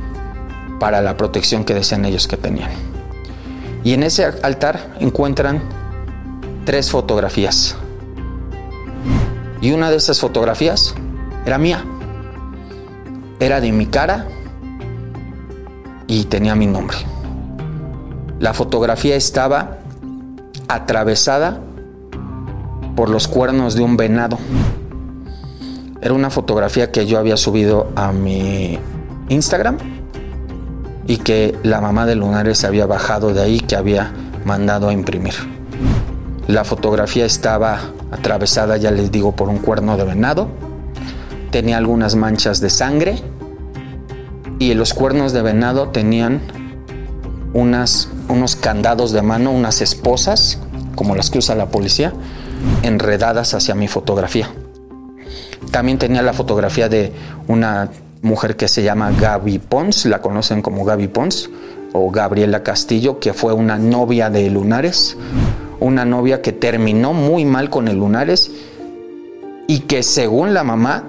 para 0.80 1.00
la 1.00 1.16
protección 1.16 1.64
que 1.64 1.74
decían 1.74 2.04
ellos 2.04 2.26
que 2.26 2.36
tenían. 2.36 2.70
Y 3.84 3.94
en 3.94 4.02
ese 4.02 4.24
altar 4.24 4.94
encuentran 5.00 5.62
tres 6.64 6.90
fotografías. 6.90 7.76
Y 9.60 9.72
una 9.72 9.90
de 9.90 9.96
esas 9.96 10.20
fotografías 10.20 10.94
era 11.46 11.58
mía. 11.58 11.84
Era 13.38 13.60
de 13.60 13.72
mi 13.72 13.86
cara 13.86 14.26
y 16.06 16.24
tenía 16.24 16.54
mi 16.54 16.66
nombre. 16.66 16.96
La 18.38 18.54
fotografía 18.54 19.16
estaba 19.16 19.78
atravesada 20.68 21.60
por 22.96 23.08
los 23.08 23.28
cuernos 23.28 23.74
de 23.74 23.82
un 23.82 23.96
venado. 23.96 24.38
Era 26.02 26.14
una 26.14 26.30
fotografía 26.30 26.90
que 26.90 27.06
yo 27.06 27.16
había 27.16 27.36
subido 27.36 27.92
a 27.94 28.10
mi 28.10 28.76
Instagram 29.28 29.78
y 31.06 31.18
que 31.18 31.56
la 31.62 31.80
mamá 31.80 32.06
de 32.06 32.16
Lunares 32.16 32.64
había 32.64 32.86
bajado 32.86 33.32
de 33.32 33.40
ahí, 33.40 33.60
que 33.60 33.76
había 33.76 34.12
mandado 34.44 34.88
a 34.88 34.92
imprimir. 34.92 35.34
La 36.48 36.64
fotografía 36.64 37.24
estaba 37.24 37.78
atravesada, 38.10 38.78
ya 38.78 38.90
les 38.90 39.12
digo, 39.12 39.36
por 39.36 39.48
un 39.48 39.58
cuerno 39.58 39.96
de 39.96 40.02
venado. 40.02 40.48
Tenía 41.52 41.78
algunas 41.78 42.16
manchas 42.16 42.60
de 42.60 42.70
sangre 42.70 43.22
y 44.58 44.74
los 44.74 44.94
cuernos 44.94 45.32
de 45.32 45.42
venado 45.42 45.90
tenían 45.90 46.40
unas, 47.52 48.08
unos 48.28 48.56
candados 48.56 49.12
de 49.12 49.22
mano, 49.22 49.52
unas 49.52 49.80
esposas, 49.80 50.58
como 50.96 51.14
las 51.14 51.30
que 51.30 51.38
usa 51.38 51.54
la 51.54 51.66
policía, 51.66 52.12
enredadas 52.82 53.54
hacia 53.54 53.76
mi 53.76 53.86
fotografía. 53.86 54.50
También 55.70 55.98
tenía 55.98 56.22
la 56.22 56.32
fotografía 56.32 56.88
de 56.88 57.12
una 57.48 57.90
mujer 58.22 58.56
que 58.56 58.68
se 58.68 58.82
llama 58.82 59.12
Gaby 59.12 59.58
Pons, 59.58 60.06
la 60.06 60.20
conocen 60.20 60.62
como 60.62 60.84
Gaby 60.84 61.08
Pons, 61.08 61.50
o 61.92 62.10
Gabriela 62.10 62.62
Castillo, 62.62 63.18
que 63.18 63.32
fue 63.32 63.52
una 63.52 63.78
novia 63.78 64.30
de 64.30 64.48
Lunares, 64.50 65.16
una 65.80 66.04
novia 66.04 66.40
que 66.40 66.52
terminó 66.52 67.12
muy 67.12 67.44
mal 67.44 67.68
con 67.70 67.88
el 67.88 67.98
Lunares 67.98 68.50
y 69.66 69.80
que 69.80 70.02
según 70.02 70.54
la 70.54 70.64
mamá 70.64 71.04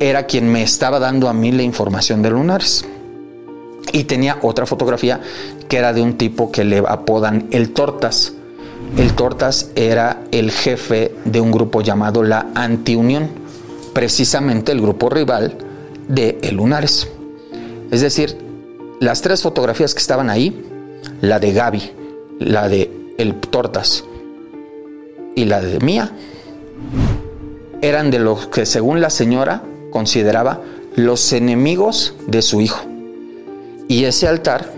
era 0.00 0.26
quien 0.26 0.50
me 0.50 0.62
estaba 0.62 0.98
dando 0.98 1.28
a 1.28 1.32
mí 1.32 1.52
la 1.52 1.62
información 1.62 2.22
de 2.22 2.30
Lunares. 2.30 2.84
Y 3.92 4.04
tenía 4.04 4.38
otra 4.42 4.66
fotografía 4.66 5.20
que 5.68 5.76
era 5.76 5.92
de 5.92 6.02
un 6.02 6.16
tipo 6.16 6.50
que 6.50 6.64
le 6.64 6.78
apodan 6.78 7.48
el 7.50 7.72
Tortas. 7.72 8.32
El 8.96 9.14
Tortas 9.14 9.70
era 9.74 10.22
el 10.30 10.50
jefe 10.50 11.14
de 11.24 11.40
un 11.40 11.50
grupo 11.50 11.80
llamado 11.80 12.22
la 12.22 12.46
Antiunión, 12.54 13.28
precisamente 13.92 14.72
el 14.72 14.80
grupo 14.80 15.08
rival 15.08 15.56
de 16.08 16.38
El 16.42 16.56
Lunares. 16.56 17.08
Es 17.90 18.00
decir, 18.00 18.36
las 19.00 19.22
tres 19.22 19.42
fotografías 19.42 19.94
que 19.94 20.00
estaban 20.00 20.30
ahí, 20.30 20.64
la 21.20 21.38
de 21.38 21.52
Gaby, 21.52 21.92
la 22.38 22.68
de 22.68 22.90
El 23.18 23.34
Tortas 23.34 24.04
y 25.34 25.44
la 25.44 25.60
de 25.60 25.80
Mía, 25.80 26.12
eran 27.80 28.10
de 28.10 28.18
los 28.18 28.46
que 28.46 28.64
según 28.64 29.00
la 29.00 29.10
señora 29.10 29.62
consideraba 29.90 30.60
los 30.94 31.32
enemigos 31.32 32.14
de 32.26 32.42
su 32.42 32.60
hijo. 32.60 32.84
Y 33.88 34.04
ese 34.04 34.28
altar 34.28 34.72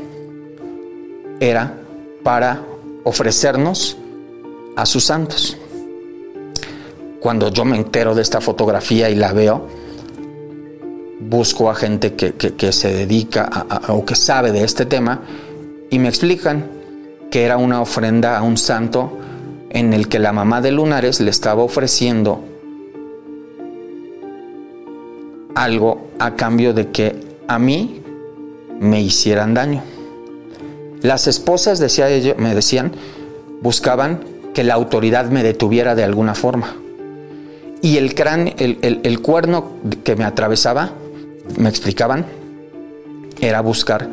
era 1.40 1.78
para 2.23 2.62
ofrecernos 3.04 3.97
a 4.76 4.87
sus 4.87 5.04
santos. 5.04 5.56
Cuando 7.24 7.48
yo 7.48 7.64
me 7.64 7.78
entero 7.78 8.14
de 8.14 8.20
esta 8.20 8.42
fotografía 8.42 9.08
y 9.08 9.14
la 9.14 9.32
veo, 9.32 9.66
busco 11.20 11.70
a 11.70 11.74
gente 11.74 12.12
que, 12.12 12.70
se 12.70 12.92
dedica 12.92 13.64
o 13.88 14.04
que 14.04 14.14
sabe 14.14 14.52
de 14.52 14.62
este 14.62 14.84
tema 14.84 15.22
y 15.88 15.98
me 16.00 16.10
explican 16.10 16.66
que 17.30 17.44
era 17.44 17.56
una 17.56 17.80
ofrenda 17.80 18.36
a 18.36 18.42
un 18.42 18.58
santo 18.58 19.16
en 19.70 19.94
el 19.94 20.08
que 20.08 20.18
la 20.18 20.34
mamá 20.34 20.60
de 20.60 20.72
Lunares 20.72 21.18
le 21.20 21.30
estaba 21.30 21.62
ofreciendo 21.62 22.44
algo 25.54 26.08
a 26.18 26.36
cambio 26.36 26.74
de 26.74 26.90
que 26.90 27.38
a 27.48 27.58
mí 27.58 28.02
me 28.80 29.00
hicieran 29.00 29.54
daño. 29.54 29.82
Las 31.00 31.26
esposas, 31.26 31.78
decía 31.78 32.06
me 32.36 32.54
decían, 32.54 32.92
buscaban 33.62 34.20
que 34.52 34.62
la 34.62 34.74
autoridad 34.74 35.30
me 35.30 35.42
detuviera 35.42 35.94
de 35.94 36.04
alguna 36.04 36.34
forma. 36.34 36.83
Y 37.84 37.98
el, 37.98 38.14
crán, 38.14 38.54
el 38.56 39.20
cuerno 39.20 39.72
que 40.02 40.16
me 40.16 40.24
atravesaba 40.24 40.92
me 41.58 41.68
explicaban 41.68 42.24
era 43.38 43.61
buscar 43.61 44.09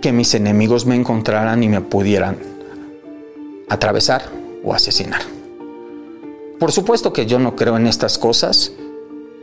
que 0.00 0.10
mis 0.10 0.32
enemigos 0.32 0.86
me 0.86 0.96
encontraran 0.96 1.62
y 1.62 1.68
me 1.68 1.82
pudieran 1.82 2.38
atravesar 3.68 4.22
o 4.64 4.72
asesinar. 4.72 5.20
Por 6.58 6.72
supuesto 6.72 7.12
que 7.12 7.26
yo 7.26 7.38
no 7.38 7.54
creo 7.54 7.76
en 7.76 7.86
estas 7.86 8.16
cosas. 8.16 8.72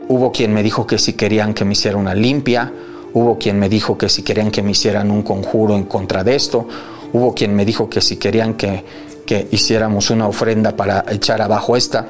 Hubo 0.08 0.32
quien 0.32 0.52
me 0.52 0.64
dijo 0.64 0.84
que 0.84 0.98
si 0.98 1.12
querían 1.12 1.54
que 1.54 1.64
me 1.64 1.74
hiciera 1.74 1.96
una 1.96 2.16
limpia, 2.16 2.72
hubo 3.12 3.38
quien 3.38 3.60
me 3.60 3.68
dijo 3.68 3.96
que 3.96 4.08
si 4.08 4.22
querían 4.22 4.50
que 4.50 4.64
me 4.64 4.72
hicieran 4.72 5.08
un 5.12 5.22
conjuro 5.22 5.76
en 5.76 5.84
contra 5.84 6.24
de 6.24 6.34
esto, 6.34 6.66
hubo 7.12 7.32
quien 7.32 7.54
me 7.54 7.64
dijo 7.64 7.88
que 7.88 8.00
si 8.00 8.16
querían 8.16 8.54
que, 8.54 8.84
que 9.24 9.46
hiciéramos 9.52 10.10
una 10.10 10.26
ofrenda 10.26 10.74
para 10.74 11.04
echar 11.10 11.40
abajo 11.40 11.76
esta. 11.76 12.08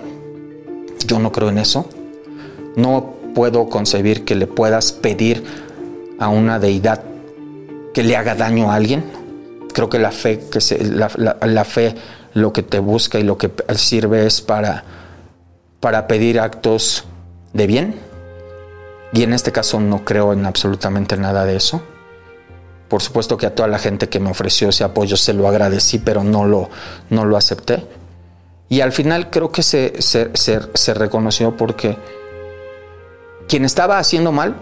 Yo 1.06 1.18
no 1.18 1.32
creo 1.32 1.48
en 1.48 1.58
eso. 1.58 1.88
No 2.76 3.14
puedo 3.34 3.68
concebir 3.68 4.24
que 4.24 4.34
le 4.34 4.46
puedas 4.46 4.92
pedir 4.92 5.44
a 6.18 6.28
una 6.28 6.58
deidad 6.58 7.02
que 7.92 8.02
le 8.02 8.16
haga 8.16 8.34
daño 8.34 8.70
a 8.70 8.76
alguien. 8.76 9.04
Creo 9.72 9.88
que 9.88 9.98
la 9.98 10.12
fe, 10.12 10.40
que 10.50 10.60
la, 10.84 11.64
fe 11.64 11.94
lo 12.34 12.52
que 12.52 12.62
te 12.62 12.78
busca 12.78 13.18
y 13.18 13.22
lo 13.22 13.38
que 13.38 13.50
sirve 13.74 14.26
es 14.26 14.40
para, 14.40 14.84
para 15.80 16.06
pedir 16.06 16.40
actos 16.40 17.04
de 17.52 17.66
bien. 17.66 17.94
Y 19.12 19.22
en 19.22 19.32
este 19.32 19.52
caso 19.52 19.80
no 19.80 20.04
creo 20.04 20.32
en 20.32 20.46
absolutamente 20.46 21.16
nada 21.16 21.44
de 21.44 21.56
eso. 21.56 21.82
Por 22.88 23.02
supuesto 23.02 23.36
que 23.36 23.46
a 23.46 23.54
toda 23.54 23.68
la 23.68 23.78
gente 23.78 24.08
que 24.08 24.20
me 24.20 24.30
ofreció 24.30 24.68
ese 24.68 24.84
apoyo 24.84 25.16
se 25.16 25.32
lo 25.32 25.48
agradecí, 25.48 25.98
pero 25.98 26.24
no 26.24 26.44
lo, 26.44 26.68
no 27.08 27.24
lo 27.24 27.36
acepté. 27.36 27.86
Y 28.72 28.80
al 28.80 28.92
final 28.92 29.28
creo 29.28 29.52
que 29.52 29.62
se, 29.62 30.00
se, 30.00 30.30
se 30.32 30.94
reconoció 30.94 31.58
porque 31.58 31.98
quien 33.46 33.66
estaba 33.66 33.98
haciendo 33.98 34.32
mal 34.32 34.54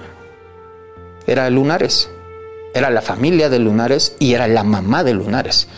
era 1.28 1.48
Lunares, 1.48 2.10
era 2.74 2.90
la 2.90 3.02
familia 3.02 3.48
de 3.48 3.60
Lunares 3.60 4.16
y 4.18 4.34
era 4.34 4.48
la 4.48 4.64
mamá 4.64 5.04
de 5.04 5.14
Lunares. 5.14 5.68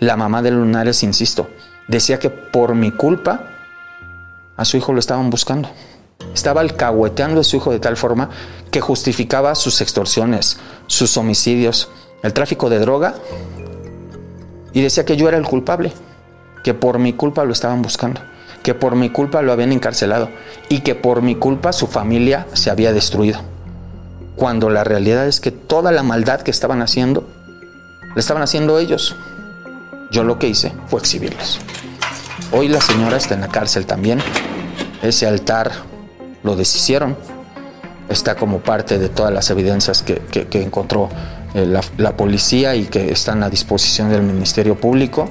La 0.00 0.18
mamá 0.18 0.42
de 0.42 0.50
Lunares, 0.50 1.02
insisto, 1.02 1.48
decía 1.88 2.18
que 2.18 2.28
por 2.28 2.74
mi 2.74 2.90
culpa 2.90 3.46
a 4.58 4.66
su 4.66 4.76
hijo 4.76 4.92
lo 4.92 4.98
estaban 4.98 5.30
buscando. 5.30 5.70
Estaba 6.34 6.60
alcahueteando 6.60 7.40
a 7.40 7.44
su 7.44 7.56
hijo 7.56 7.72
de 7.72 7.80
tal 7.80 7.96
forma 7.96 8.28
que 8.70 8.82
justificaba 8.82 9.54
sus 9.54 9.80
extorsiones, 9.80 10.58
sus 10.88 11.16
homicidios, 11.16 11.88
el 12.22 12.34
tráfico 12.34 12.68
de 12.68 12.80
droga 12.80 13.14
y 14.74 14.82
decía 14.82 15.06
que 15.06 15.16
yo 15.16 15.26
era 15.26 15.38
el 15.38 15.46
culpable, 15.46 15.94
que 16.62 16.74
por 16.74 16.98
mi 16.98 17.12
culpa 17.12 17.44
lo 17.44 17.52
estaban 17.52 17.82
buscando 17.82 18.20
que 18.62 18.74
por 18.74 18.96
mi 18.96 19.10
culpa 19.10 19.42
lo 19.42 19.52
habían 19.52 19.72
encarcelado 19.72 20.28
y 20.68 20.80
que 20.80 20.94
por 20.94 21.22
mi 21.22 21.34
culpa 21.34 21.72
su 21.72 21.86
familia 21.86 22.46
se 22.52 22.70
había 22.70 22.92
destruido. 22.92 23.40
Cuando 24.36 24.70
la 24.70 24.84
realidad 24.84 25.26
es 25.26 25.40
que 25.40 25.50
toda 25.50 25.90
la 25.90 26.02
maldad 26.02 26.42
que 26.42 26.50
estaban 26.50 26.82
haciendo, 26.82 27.26
la 28.14 28.20
estaban 28.20 28.42
haciendo 28.42 28.78
ellos. 28.78 29.16
Yo 30.10 30.22
lo 30.22 30.38
que 30.38 30.48
hice 30.48 30.72
fue 30.88 31.00
exhibirlos. 31.00 31.60
Hoy 32.52 32.68
la 32.68 32.80
señora 32.80 33.16
está 33.16 33.34
en 33.34 33.40
la 33.40 33.48
cárcel 33.48 33.86
también. 33.86 34.20
Ese 35.02 35.26
altar 35.26 35.72
lo 36.42 36.56
deshicieron. 36.56 37.16
Está 38.08 38.36
como 38.36 38.60
parte 38.60 38.98
de 38.98 39.08
todas 39.08 39.32
las 39.32 39.50
evidencias 39.50 40.02
que, 40.02 40.46
encontró 40.52 41.10
eh, 41.54 41.66
la, 41.66 41.82
la 41.98 42.16
policía 42.16 42.74
y 42.74 42.84
que 42.84 43.12
están 43.12 43.42
a 43.42 43.50
disposición 43.50 44.10
del 44.10 44.22
Ministerio 44.22 44.80
Público. 44.80 45.28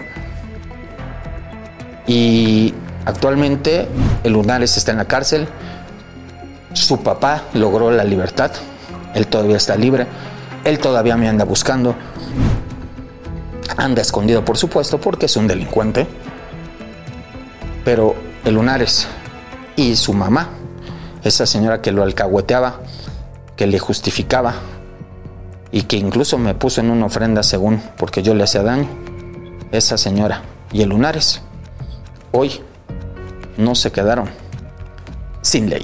Y 2.07 2.73
Actualmente 3.07 3.87
el 4.25 4.33
Lunares 4.33 4.75
está 4.75 4.91
en 4.91 4.97
la 4.97 5.05
cárcel, 5.05 5.47
su 6.73 7.01
papá 7.03 7.43
logró 7.53 7.89
la 7.89 8.03
libertad, 8.03 8.51
él 9.13 9.27
todavía 9.27 9.55
está 9.55 9.77
libre, 9.77 10.07
él 10.65 10.77
todavía 10.79 11.15
me 11.15 11.29
anda 11.29 11.45
buscando, 11.45 11.95
anda 13.77 14.01
escondido 14.01 14.43
por 14.43 14.57
supuesto 14.57 14.99
porque 14.99 15.27
es 15.27 15.37
un 15.37 15.47
delincuente, 15.47 16.05
pero 17.85 18.13
el 18.43 18.55
Lunares 18.55 19.07
y 19.77 19.95
su 19.95 20.11
mamá, 20.11 20.49
esa 21.23 21.45
señora 21.45 21.81
que 21.81 21.93
lo 21.93 22.03
alcahueteaba, 22.03 22.81
que 23.55 23.67
le 23.67 23.79
justificaba 23.79 24.55
y 25.71 25.83
que 25.83 25.95
incluso 25.95 26.37
me 26.37 26.55
puso 26.55 26.81
en 26.81 26.91
una 26.91 27.05
ofrenda 27.05 27.41
según 27.41 27.81
porque 27.95 28.21
yo 28.21 28.33
le 28.33 28.43
hacía 28.43 28.63
daño, 28.63 28.89
esa 29.71 29.97
señora 29.97 30.41
y 30.73 30.81
el 30.81 30.89
Lunares, 30.89 31.41
hoy 32.38 32.62
no 33.58 33.73
se 33.73 33.91
quedaron 33.91 34.30
sin 35.41 35.69
ley. 35.69 35.84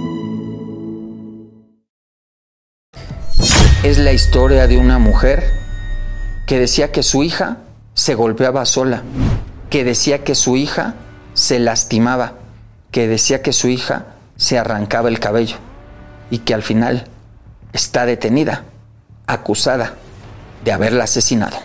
Es 3.83 3.97
la 3.97 4.13
historia 4.13 4.67
de 4.67 4.77
una 4.77 4.99
mujer 4.99 5.43
que 6.45 6.59
decía 6.59 6.91
que 6.91 7.01
su 7.01 7.23
hija 7.23 7.57
se 7.95 8.13
golpeaba 8.13 8.63
sola, 8.65 9.01
que 9.71 9.83
decía 9.83 10.23
que 10.23 10.35
su 10.35 10.55
hija 10.55 10.93
se 11.33 11.57
lastimaba, 11.57 12.33
que 12.91 13.07
decía 13.07 13.41
que 13.41 13.53
su 13.53 13.69
hija 13.69 14.05
se 14.35 14.59
arrancaba 14.59 15.09
el 15.09 15.19
cabello 15.19 15.55
y 16.29 16.39
que 16.39 16.53
al 16.53 16.61
final 16.61 17.07
está 17.73 18.05
detenida, 18.05 18.65
acusada 19.25 19.95
de 20.63 20.71
haberla 20.71 21.05
asesinado. 21.05 21.57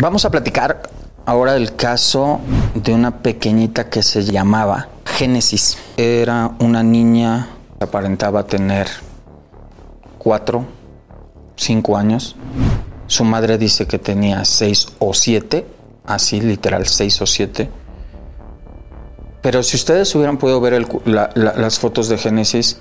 Vamos 0.00 0.24
a 0.24 0.30
platicar 0.30 0.82
ahora 1.26 1.54
del 1.54 1.74
caso 1.74 2.38
de 2.76 2.92
una 2.92 3.18
pequeñita 3.18 3.90
que 3.90 4.04
se 4.04 4.22
llamaba 4.22 4.90
Génesis. 5.04 5.76
Era 5.96 6.52
una 6.60 6.84
niña, 6.84 7.48
aparentaba 7.80 8.46
tener 8.46 8.86
cuatro, 10.18 10.77
cinco 11.58 11.96
años. 11.96 12.36
Su 13.06 13.24
madre 13.24 13.58
dice 13.58 13.86
que 13.86 13.98
tenía 13.98 14.44
seis 14.44 14.88
o 14.98 15.12
siete, 15.12 15.66
así 16.06 16.40
literal 16.40 16.86
seis 16.86 17.20
o 17.20 17.26
siete. 17.26 17.68
Pero 19.42 19.62
si 19.62 19.76
ustedes 19.76 20.14
hubieran 20.14 20.38
podido 20.38 20.60
ver 20.60 20.86
las 21.04 21.78
fotos 21.78 22.08
de 22.08 22.18
Génesis, 22.18 22.80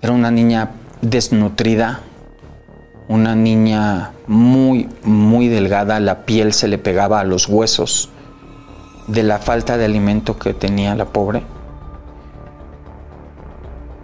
era 0.00 0.12
una 0.12 0.30
niña 0.30 0.70
desnutrida, 1.00 2.00
una 3.08 3.34
niña 3.34 4.12
muy, 4.26 4.88
muy 5.02 5.48
delgada, 5.48 6.00
la 6.00 6.24
piel 6.24 6.52
se 6.52 6.68
le 6.68 6.78
pegaba 6.78 7.20
a 7.20 7.24
los 7.24 7.48
huesos 7.48 8.08
de 9.08 9.22
la 9.22 9.38
falta 9.38 9.76
de 9.76 9.84
alimento 9.84 10.38
que 10.38 10.54
tenía 10.54 10.94
la 10.94 11.06
pobre. 11.06 11.42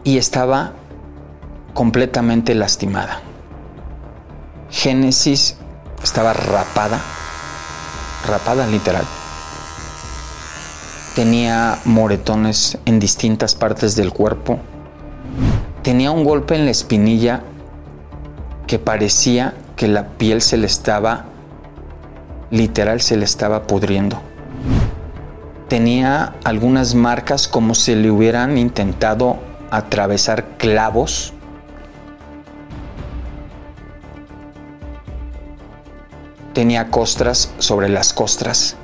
Y 0.02 0.18
estaba 0.18 0.72
completamente 1.74 2.54
lastimada. 2.54 3.20
Génesis 4.70 5.56
estaba 6.02 6.32
rapada, 6.32 7.00
rapada 8.26 8.66
literal. 8.66 9.04
Tenía 11.14 11.78
moretones 11.84 12.78
en 12.84 13.00
distintas 13.00 13.54
partes 13.54 13.96
del 13.96 14.12
cuerpo. 14.12 14.58
Tenía 15.82 16.10
un 16.10 16.24
golpe 16.24 16.54
en 16.54 16.64
la 16.64 16.70
espinilla 16.70 17.42
que 18.66 18.78
parecía 18.78 19.54
que 19.74 19.88
la 19.88 20.08
piel 20.08 20.42
se 20.42 20.58
le 20.58 20.66
estaba, 20.66 21.24
literal, 22.50 23.00
se 23.00 23.16
le 23.16 23.24
estaba 23.24 23.66
pudriendo. 23.66 24.20
Tenía 25.68 26.34
algunas 26.44 26.94
marcas 26.94 27.48
como 27.48 27.74
si 27.74 27.94
le 27.94 28.10
hubieran 28.10 28.58
intentado 28.58 29.38
atravesar 29.70 30.56
clavos. 30.56 31.32
Tenía 36.58 36.90
costras 36.90 37.52
sobre 37.60 37.88
las 37.88 38.12
costras. 38.12 38.74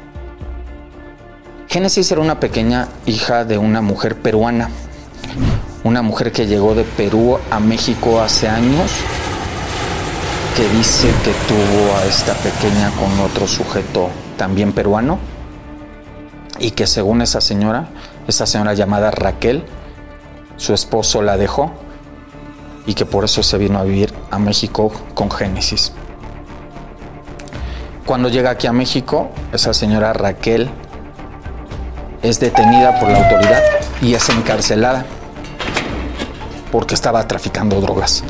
Génesis 1.66 2.12
era 2.12 2.20
una 2.20 2.38
pequeña 2.38 2.86
hija 3.04 3.44
de 3.44 3.58
una 3.58 3.80
mujer 3.80 4.14
peruana, 4.14 4.70
una 5.82 6.00
mujer 6.00 6.30
que 6.30 6.46
llegó 6.46 6.76
de 6.76 6.84
Perú 6.84 7.36
a 7.50 7.58
México 7.58 8.20
hace 8.20 8.48
años, 8.48 8.92
que 10.56 10.68
dice 10.68 11.08
que 11.24 11.32
tuvo 11.48 11.96
a 11.96 12.04
esta 12.04 12.34
pequeña 12.34 12.92
con 12.92 13.18
otro 13.18 13.48
sujeto 13.48 14.08
también 14.36 14.72
peruano 14.72 15.18
y 16.60 16.70
que 16.70 16.86
según 16.86 17.22
esa 17.22 17.40
señora, 17.40 17.88
esa 18.28 18.46
señora 18.46 18.74
llamada 18.74 19.10
Raquel, 19.10 19.64
su 20.58 20.74
esposo 20.74 21.22
la 21.22 21.36
dejó 21.36 21.72
y 22.86 22.94
que 22.94 23.04
por 23.04 23.24
eso 23.24 23.42
se 23.42 23.58
vino 23.58 23.80
a 23.80 23.82
vivir 23.82 24.14
a 24.30 24.38
México 24.38 24.92
con 25.14 25.28
Génesis. 25.28 25.92
Cuando 28.06 28.28
llega 28.28 28.50
aquí 28.50 28.66
a 28.66 28.72
México, 28.72 29.30
esa 29.52 29.72
señora 29.72 30.12
Raquel 30.12 30.68
es 32.22 32.38
detenida 32.38 33.00
por 33.00 33.08
la 33.08 33.18
autoridad 33.18 33.62
y 34.02 34.12
es 34.12 34.28
encarcelada 34.28 35.06
porque 36.70 36.94
estaba 36.94 37.26
traficando 37.26 37.80
drogas. 37.80 38.22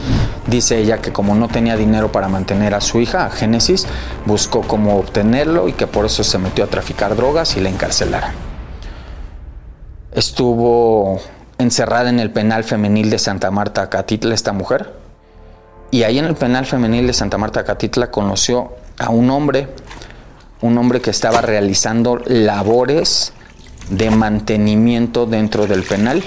Dice 0.46 0.78
ella 0.78 0.98
que 0.98 1.12
como 1.12 1.34
no 1.34 1.48
tenía 1.48 1.76
dinero 1.76 2.12
para 2.12 2.28
mantener 2.28 2.72
a 2.74 2.80
su 2.80 3.00
hija, 3.00 3.26
a 3.26 3.30
Génesis, 3.30 3.88
buscó 4.26 4.60
cómo 4.60 4.96
obtenerlo 4.96 5.66
y 5.66 5.72
que 5.72 5.88
por 5.88 6.06
eso 6.06 6.22
se 6.22 6.38
metió 6.38 6.62
a 6.62 6.68
traficar 6.68 7.16
drogas 7.16 7.56
y 7.56 7.60
la 7.60 7.68
encarcelaron. 7.68 8.30
Estuvo 10.12 11.20
encerrada 11.58 12.10
en 12.10 12.20
el 12.20 12.30
penal 12.30 12.62
femenil 12.62 13.10
de 13.10 13.18
Santa 13.18 13.50
Marta, 13.50 13.82
Acatitla, 13.82 14.36
esta 14.36 14.52
mujer. 14.52 14.94
Y 15.90 16.04
ahí 16.04 16.20
en 16.20 16.26
el 16.26 16.36
penal 16.36 16.64
femenil 16.64 17.08
de 17.08 17.12
Santa 17.12 17.38
Marta, 17.38 17.60
Acatitla, 17.60 18.12
conoció 18.12 18.83
a 18.98 19.10
un 19.10 19.30
hombre, 19.30 19.68
un 20.60 20.78
hombre 20.78 21.00
que 21.00 21.10
estaba 21.10 21.40
realizando 21.40 22.20
labores 22.26 23.32
de 23.90 24.10
mantenimiento 24.10 25.26
dentro 25.26 25.66
del 25.66 25.82
penal 25.82 26.22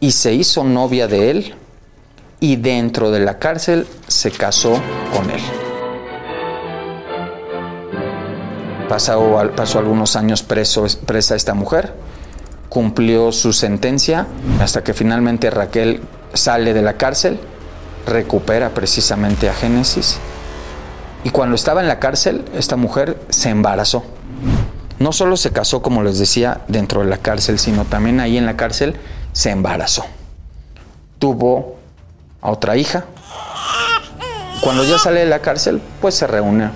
y 0.00 0.12
se 0.12 0.34
hizo 0.34 0.64
novia 0.64 1.06
de 1.06 1.30
él 1.30 1.54
y 2.40 2.56
dentro 2.56 3.10
de 3.10 3.20
la 3.20 3.38
cárcel 3.38 3.86
se 4.08 4.30
casó 4.30 4.80
con 5.14 5.30
él. 5.30 5.40
Pasó, 8.88 9.52
pasó 9.54 9.78
algunos 9.78 10.16
años 10.16 10.42
preso, 10.42 10.84
presa 11.06 11.36
esta 11.36 11.54
mujer, 11.54 11.94
cumplió 12.68 13.30
su 13.30 13.52
sentencia 13.52 14.26
hasta 14.60 14.82
que 14.82 14.94
finalmente 14.94 15.48
Raquel 15.50 16.00
sale 16.32 16.74
de 16.74 16.82
la 16.82 16.94
cárcel, 16.94 17.38
recupera 18.06 18.70
precisamente 18.70 19.48
a 19.48 19.54
Génesis 19.54 20.18
y 21.24 21.30
cuando 21.30 21.56
estaba 21.56 21.80
en 21.80 21.88
la 21.88 21.98
cárcel 21.98 22.44
esta 22.54 22.76
mujer 22.76 23.20
se 23.28 23.50
embarazó. 23.50 24.04
No 24.98 25.12
solo 25.12 25.36
se 25.36 25.50
casó, 25.50 25.80
como 25.80 26.02
les 26.02 26.18
decía, 26.18 26.60
dentro 26.68 27.00
de 27.00 27.08
la 27.08 27.16
cárcel, 27.16 27.58
sino 27.58 27.84
también 27.84 28.20
ahí 28.20 28.36
en 28.36 28.46
la 28.46 28.56
cárcel 28.56 28.96
se 29.32 29.50
embarazó. 29.50 30.04
Tuvo 31.18 31.76
a 32.42 32.50
otra 32.50 32.76
hija. 32.76 33.04
Cuando 34.60 34.84
ya 34.84 34.98
sale 34.98 35.20
de 35.20 35.26
la 35.26 35.40
cárcel, 35.40 35.80
pues 36.02 36.14
se 36.14 36.26
reúne 36.26 36.70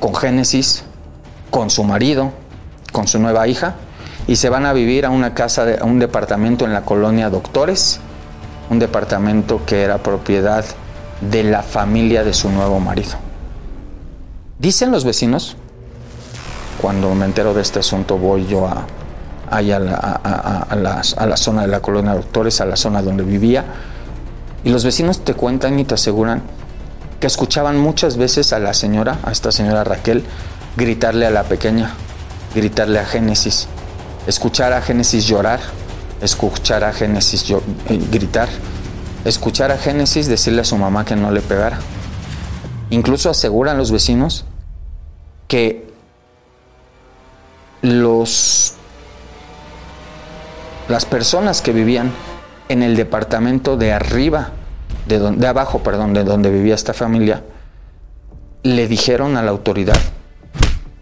con 0.00 0.14
Génesis, 0.14 0.84
con 1.50 1.70
su 1.70 1.82
marido, 1.82 2.32
con 2.92 3.08
su 3.08 3.18
nueva 3.18 3.48
hija, 3.48 3.74
y 4.26 4.36
se 4.36 4.50
van 4.50 4.66
a 4.66 4.74
vivir 4.74 5.06
a 5.06 5.10
una 5.10 5.32
casa, 5.32 5.66
a 5.80 5.84
un 5.84 5.98
departamento 5.98 6.66
en 6.66 6.74
la 6.74 6.82
colonia 6.82 7.30
Doctores, 7.30 8.00
un 8.68 8.78
departamento 8.78 9.64
que 9.64 9.82
era 9.82 9.98
propiedad 9.98 10.62
de 10.62 10.87
la 11.20 11.62
familia 11.62 12.24
de 12.24 12.32
su 12.32 12.50
nuevo 12.50 12.80
marido. 12.80 13.16
Dicen 14.58 14.90
los 14.90 15.04
vecinos, 15.04 15.56
cuando 16.80 17.14
me 17.14 17.24
entero 17.24 17.54
de 17.54 17.62
este 17.62 17.80
asunto 17.80 18.18
voy 18.18 18.46
yo 18.46 18.66
a, 18.66 18.86
a 19.50 19.62
la, 19.62 19.94
a, 19.94 20.76
la, 20.76 21.02
la 21.26 21.36
zona 21.36 21.62
de 21.62 21.68
la 21.68 21.80
colonia 21.80 22.14
Doctores, 22.14 22.60
a 22.60 22.66
la 22.66 22.76
zona 22.76 23.02
donde 23.02 23.22
vivía, 23.24 23.64
y 24.64 24.70
los 24.70 24.84
vecinos 24.84 25.24
te 25.24 25.34
cuentan 25.34 25.78
y 25.78 25.84
te 25.84 25.94
aseguran 25.94 26.42
que 27.20 27.26
escuchaban 27.26 27.78
muchas 27.78 28.16
veces 28.16 28.52
a 28.52 28.58
la 28.58 28.74
señora, 28.74 29.18
a 29.24 29.32
esta 29.32 29.50
señora 29.50 29.84
Raquel, 29.84 30.24
gritarle 30.76 31.26
a 31.26 31.30
la 31.30 31.44
pequeña, 31.44 31.92
gritarle 32.54 33.00
a 33.00 33.04
Génesis, 33.04 33.66
escuchar 34.26 34.72
a 34.72 34.82
Génesis 34.82 35.26
llorar, 35.26 35.60
escuchar 36.20 36.84
a 36.84 36.92
Génesis 36.92 37.50
eh, 37.50 38.00
gritar, 38.10 38.48
escuchar 39.28 39.70
a 39.70 39.78
Génesis 39.78 40.28
decirle 40.28 40.62
a 40.62 40.64
su 40.64 40.76
mamá 40.76 41.04
que 41.04 41.16
no 41.16 41.30
le 41.30 41.40
pegara. 41.40 41.78
Incluso 42.90 43.30
aseguran 43.30 43.76
los 43.76 43.90
vecinos 43.90 44.44
que 45.46 45.86
los 47.82 48.74
las 50.88 51.04
personas 51.04 51.60
que 51.60 51.72
vivían 51.72 52.12
en 52.68 52.82
el 52.82 52.96
departamento 52.96 53.76
de 53.76 53.92
arriba, 53.92 54.52
de, 55.06 55.18
don, 55.18 55.38
de 55.38 55.46
abajo, 55.46 55.80
perdón, 55.80 56.14
de 56.14 56.24
donde 56.24 56.50
vivía 56.50 56.74
esta 56.74 56.94
familia, 56.94 57.44
le 58.62 58.88
dijeron 58.88 59.36
a 59.36 59.42
la 59.42 59.50
autoridad 59.50 59.98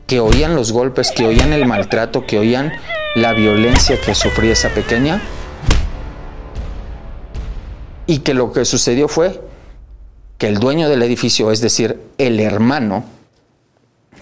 que 0.06 0.20
oían 0.20 0.54
los 0.54 0.72
golpes, 0.72 1.12
que 1.12 1.26
oían 1.26 1.52
el 1.52 1.66
maltrato, 1.66 2.26
que 2.26 2.38
oían 2.38 2.72
la 3.14 3.32
violencia 3.32 4.00
que 4.00 4.14
sufría 4.14 4.52
esa 4.52 4.68
pequeña 4.70 5.20
y 8.06 8.18
que 8.20 8.34
lo 8.34 8.52
que 8.52 8.64
sucedió 8.64 9.08
fue 9.08 9.40
que 10.38 10.48
el 10.48 10.58
dueño 10.58 10.88
del 10.88 11.02
edificio, 11.02 11.50
es 11.50 11.60
decir, 11.60 12.00
el 12.18 12.40
hermano 12.40 13.04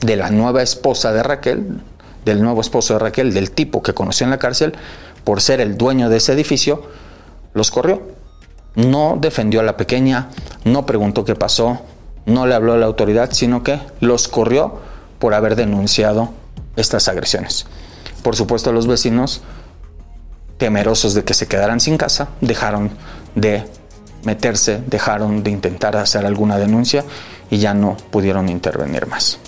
de 0.01 0.17
la 0.17 0.31
nueva 0.31 0.63
esposa 0.63 1.13
de 1.13 1.23
Raquel, 1.23 1.81
del 2.25 2.43
nuevo 2.43 2.61
esposo 2.61 2.95
de 2.95 3.01
Raquel, 3.01 3.35
del 3.35 3.51
tipo 3.51 3.83
que 3.83 3.95
conoció 3.95 4.25
en 4.25 4.31
la 4.31 4.39
cárcel, 4.39 4.75
por 5.25 5.41
ser 5.41 5.61
el 5.61 5.77
dueño 5.77 6.09
de 6.09 6.19
ese 6.19 6.33
edificio, 6.33 6.83
los 7.53 7.71
corrió. 7.71 8.03
No 8.77 9.19
defendió 9.21 9.61
a 9.61 9.65
la 9.65 9.77
pequeña, 9.77 10.29
no 10.65 10.87
preguntó 10.87 11.25
qué 11.25 11.35
pasó, 11.35 11.81
no 12.27 12.47
le 12.47 12.55
habló 12.55 12.73
a 12.73 12.77
la 12.77 12.87
autoridad, 12.87 13.31
sino 13.33 13.63
que 13.63 13.79
los 14.01 14.29
corrió 14.29 14.81
por 15.19 15.35
haber 15.35 15.57
denunciado 15.57 16.31
estas 16.77 17.09
agresiones. 17.09 17.67
Por 18.23 18.37
supuesto, 18.37 18.73
los 18.73 18.87
vecinos, 18.87 19.43
temerosos 20.59 21.15
de 21.15 21.25
que 21.25 21.35
se 21.35 21.47
quedaran 21.47 21.81
sin 21.81 21.97
casa, 21.97 22.29
dejaron 22.41 22.91
de 23.35 23.65
meterse, 24.25 24.83
dejaron 24.87 25.43
de 25.43 25.51
intentar 25.51 25.97
hacer 25.97 26.25
alguna 26.25 26.59
denuncia 26.59 27.05
y 27.51 27.59
ya 27.59 27.75
no 27.75 27.97
pudieron 28.11 28.49
intervenir 28.49 29.07
más. 29.07 29.39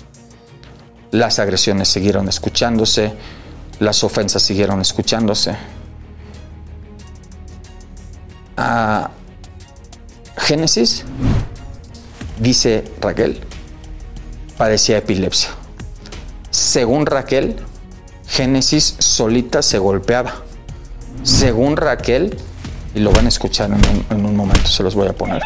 Las 1.11 1.39
agresiones 1.39 1.87
siguieron 1.87 2.27
escuchándose, 2.27 3.13
las 3.79 4.03
ofensas 4.03 4.43
siguieron 4.43 4.81
escuchándose. 4.81 5.55
A 8.57 9.11
Génesis, 10.37 11.05
dice 12.39 12.83
Raquel, 13.01 13.39
padecía 14.57 14.97
epilepsia. 14.97 15.49
Según 16.49 17.05
Raquel, 17.05 17.57
Génesis 18.27 18.95
solita 18.99 19.61
se 19.61 19.79
golpeaba. 19.79 20.43
Según 21.23 21.77
Raquel, 21.77 22.37
y 22.97 22.99
lo 22.99 23.11
van 23.11 23.25
a 23.25 23.29
escuchar 23.29 23.69
en 23.69 23.75
un, 23.75 24.05
en 24.09 24.25
un 24.25 24.35
momento, 24.35 24.67
se 24.67 24.81
los 24.81 24.95
voy 24.95 25.07
a 25.07 25.13
poner. 25.13 25.43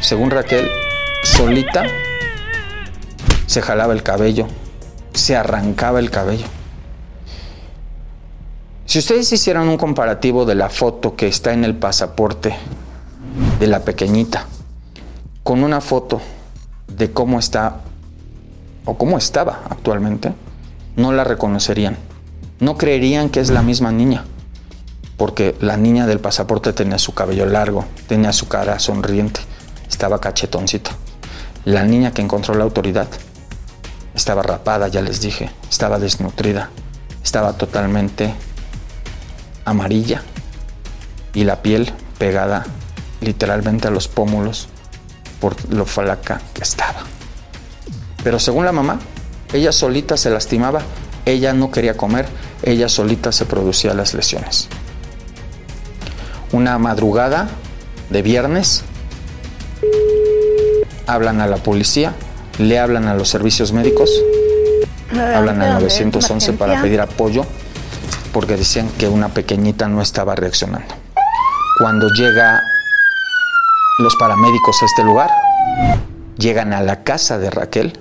Según 0.00 0.30
Raquel, 0.30 0.68
solita 1.22 1.84
se 3.46 3.62
jalaba 3.62 3.92
el 3.92 4.02
cabello, 4.02 4.48
se 5.12 5.36
arrancaba 5.36 6.00
el 6.00 6.10
cabello. 6.10 6.46
Si 8.84 8.98
ustedes 8.98 9.32
hicieran 9.32 9.68
un 9.68 9.76
comparativo 9.76 10.44
de 10.44 10.56
la 10.56 10.70
foto 10.70 11.14
que 11.14 11.28
está 11.28 11.52
en 11.52 11.64
el 11.64 11.76
pasaporte 11.76 12.56
de 13.60 13.66
la 13.68 13.80
pequeñita 13.80 14.46
con 15.44 15.62
una 15.62 15.80
foto 15.80 16.20
de 16.88 17.12
cómo 17.12 17.38
está 17.38 17.76
o 18.84 18.98
cómo 18.98 19.18
estaba 19.18 19.60
actualmente, 19.70 20.32
no 20.96 21.12
la 21.12 21.22
reconocerían. 21.22 21.96
No 22.58 22.76
creerían 22.76 23.30
que 23.30 23.38
es 23.38 23.50
la 23.50 23.62
misma 23.62 23.92
niña, 23.92 24.24
porque 25.24 25.56
la 25.58 25.78
niña 25.78 26.06
del 26.06 26.20
pasaporte 26.20 26.74
tenía 26.74 26.98
su 26.98 27.14
cabello 27.14 27.46
largo, 27.46 27.86
tenía 28.06 28.30
su 28.30 28.46
cara 28.46 28.78
sonriente, 28.78 29.40
estaba 29.88 30.20
cachetoncita. 30.20 30.90
La 31.64 31.82
niña 31.82 32.12
que 32.12 32.20
encontró 32.20 32.54
la 32.54 32.64
autoridad 32.64 33.08
estaba 34.14 34.42
rapada, 34.42 34.88
ya 34.88 35.00
les 35.00 35.22
dije, 35.22 35.50
estaba 35.70 35.98
desnutrida, 35.98 36.68
estaba 37.22 37.54
totalmente 37.54 38.34
amarilla 39.64 40.20
y 41.32 41.44
la 41.44 41.62
piel 41.62 41.90
pegada 42.18 42.66
literalmente 43.22 43.88
a 43.88 43.92
los 43.92 44.08
pómulos 44.08 44.68
por 45.40 45.56
lo 45.72 45.86
flaca 45.86 46.42
que 46.52 46.60
estaba. 46.60 47.00
Pero 48.22 48.38
según 48.38 48.66
la 48.66 48.72
mamá, 48.72 49.00
ella 49.54 49.72
solita 49.72 50.18
se 50.18 50.28
lastimaba, 50.28 50.82
ella 51.24 51.54
no 51.54 51.70
quería 51.70 51.96
comer, 51.96 52.26
ella 52.62 52.90
solita 52.90 53.32
se 53.32 53.46
producía 53.46 53.94
las 53.94 54.12
lesiones. 54.12 54.68
Una 56.54 56.78
madrugada 56.78 57.48
de 58.10 58.22
viernes, 58.22 58.84
hablan 61.04 61.40
a 61.40 61.48
la 61.48 61.56
policía, 61.56 62.14
le 62.58 62.78
hablan 62.78 63.08
a 63.08 63.14
los 63.16 63.28
servicios 63.28 63.72
médicos, 63.72 64.08
hablan 65.10 65.60
al 65.60 65.80
911 65.80 66.52
para 66.52 66.80
pedir 66.80 67.00
apoyo 67.00 67.44
porque 68.32 68.56
decían 68.56 68.88
que 68.98 69.08
una 69.08 69.30
pequeñita 69.30 69.88
no 69.88 70.00
estaba 70.00 70.36
reaccionando. 70.36 70.94
Cuando 71.80 72.08
llega 72.10 72.62
los 73.98 74.14
paramédicos 74.14 74.80
a 74.80 74.86
este 74.86 75.02
lugar, 75.02 75.32
llegan 76.38 76.72
a 76.72 76.82
la 76.82 77.02
casa 77.02 77.36
de 77.36 77.50
Raquel 77.50 77.98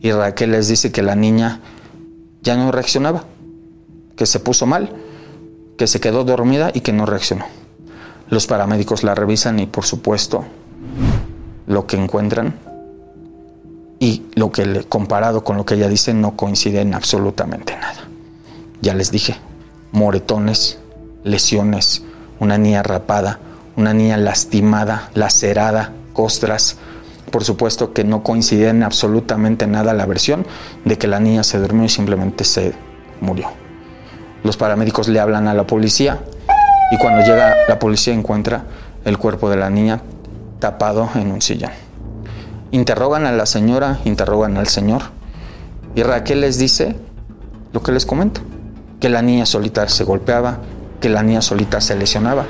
y 0.00 0.10
Raquel 0.10 0.52
les 0.52 0.68
dice 0.68 0.90
que 0.90 1.02
la 1.02 1.16
niña 1.16 1.60
ya 2.40 2.56
no 2.56 2.72
reaccionaba, 2.72 3.24
que 4.16 4.24
se 4.24 4.40
puso 4.40 4.64
mal, 4.64 4.90
que 5.76 5.86
se 5.86 6.00
quedó 6.00 6.24
dormida 6.24 6.70
y 6.72 6.80
que 6.80 6.94
no 6.94 7.04
reaccionó. 7.04 7.59
Los 8.30 8.46
paramédicos 8.46 9.02
la 9.02 9.16
revisan 9.16 9.58
y 9.58 9.66
por 9.66 9.84
supuesto 9.84 10.44
lo 11.66 11.86
que 11.86 11.96
encuentran 11.96 12.54
y 13.98 14.22
lo 14.34 14.52
que 14.52 14.84
comparado 14.88 15.42
con 15.42 15.56
lo 15.56 15.64
que 15.64 15.74
ella 15.74 15.88
dice 15.88 16.14
no 16.14 16.36
coincide 16.36 16.80
en 16.80 16.94
absolutamente 16.94 17.76
nada. 17.76 18.08
Ya 18.80 18.94
les 18.94 19.10
dije, 19.10 19.36
moretones, 19.92 20.78
lesiones, 21.24 22.02
una 22.38 22.56
niña 22.56 22.84
rapada, 22.84 23.40
una 23.76 23.92
niña 23.92 24.16
lastimada, 24.16 25.10
lacerada, 25.14 25.92
costras. 26.12 26.76
Por 27.32 27.44
supuesto 27.44 27.92
que 27.92 28.04
no 28.04 28.22
coincide 28.22 28.68
en 28.68 28.84
absolutamente 28.84 29.66
nada 29.66 29.92
la 29.92 30.06
versión 30.06 30.46
de 30.84 30.98
que 30.98 31.08
la 31.08 31.20
niña 31.20 31.42
se 31.42 31.58
durmió 31.58 31.84
y 31.84 31.88
simplemente 31.88 32.44
se 32.44 32.74
murió. 33.20 33.48
Los 34.44 34.56
paramédicos 34.56 35.08
le 35.08 35.20
hablan 35.20 35.48
a 35.48 35.54
la 35.54 35.66
policía 35.66 36.20
y 36.90 36.98
cuando 36.98 37.22
llega 37.22 37.54
la 37.68 37.78
policía 37.78 38.14
encuentra 38.14 38.64
el 39.04 39.18
cuerpo 39.18 39.48
de 39.50 39.56
la 39.56 39.70
niña 39.70 40.00
tapado 40.58 41.08
en 41.14 41.30
un 41.30 41.42
sillón. 41.42 41.72
Interrogan 42.72 43.26
a 43.26 43.32
la 43.32 43.46
señora, 43.46 43.98
interrogan 44.04 44.56
al 44.56 44.68
señor 44.68 45.02
y 45.94 46.02
Raquel 46.02 46.40
les 46.40 46.58
dice 46.58 46.96
lo 47.72 47.82
que 47.82 47.92
les 47.92 48.06
comento 48.06 48.40
que 49.00 49.08
la 49.08 49.22
niña 49.22 49.46
solita 49.46 49.88
se 49.88 50.04
golpeaba, 50.04 50.58
que 51.00 51.08
la 51.08 51.22
niña 51.22 51.40
solita 51.40 51.80
se 51.80 51.96
lesionaba, 51.96 52.44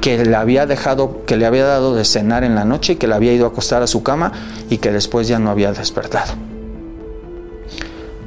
que 0.00 0.24
le 0.24 0.34
había 0.34 0.66
dejado, 0.66 1.24
que 1.26 1.36
le 1.36 1.44
había 1.44 1.66
dado 1.66 1.94
de 1.94 2.04
cenar 2.04 2.42
en 2.44 2.54
la 2.54 2.64
noche 2.64 2.94
y 2.94 2.96
que 2.96 3.06
le 3.06 3.14
había 3.14 3.34
ido 3.34 3.44
a 3.44 3.50
acostar 3.50 3.82
a 3.82 3.86
su 3.86 4.02
cama 4.02 4.32
y 4.70 4.78
que 4.78 4.90
después 4.90 5.28
ya 5.28 5.38
no 5.38 5.50
había 5.50 5.72
despertado. 5.72 6.32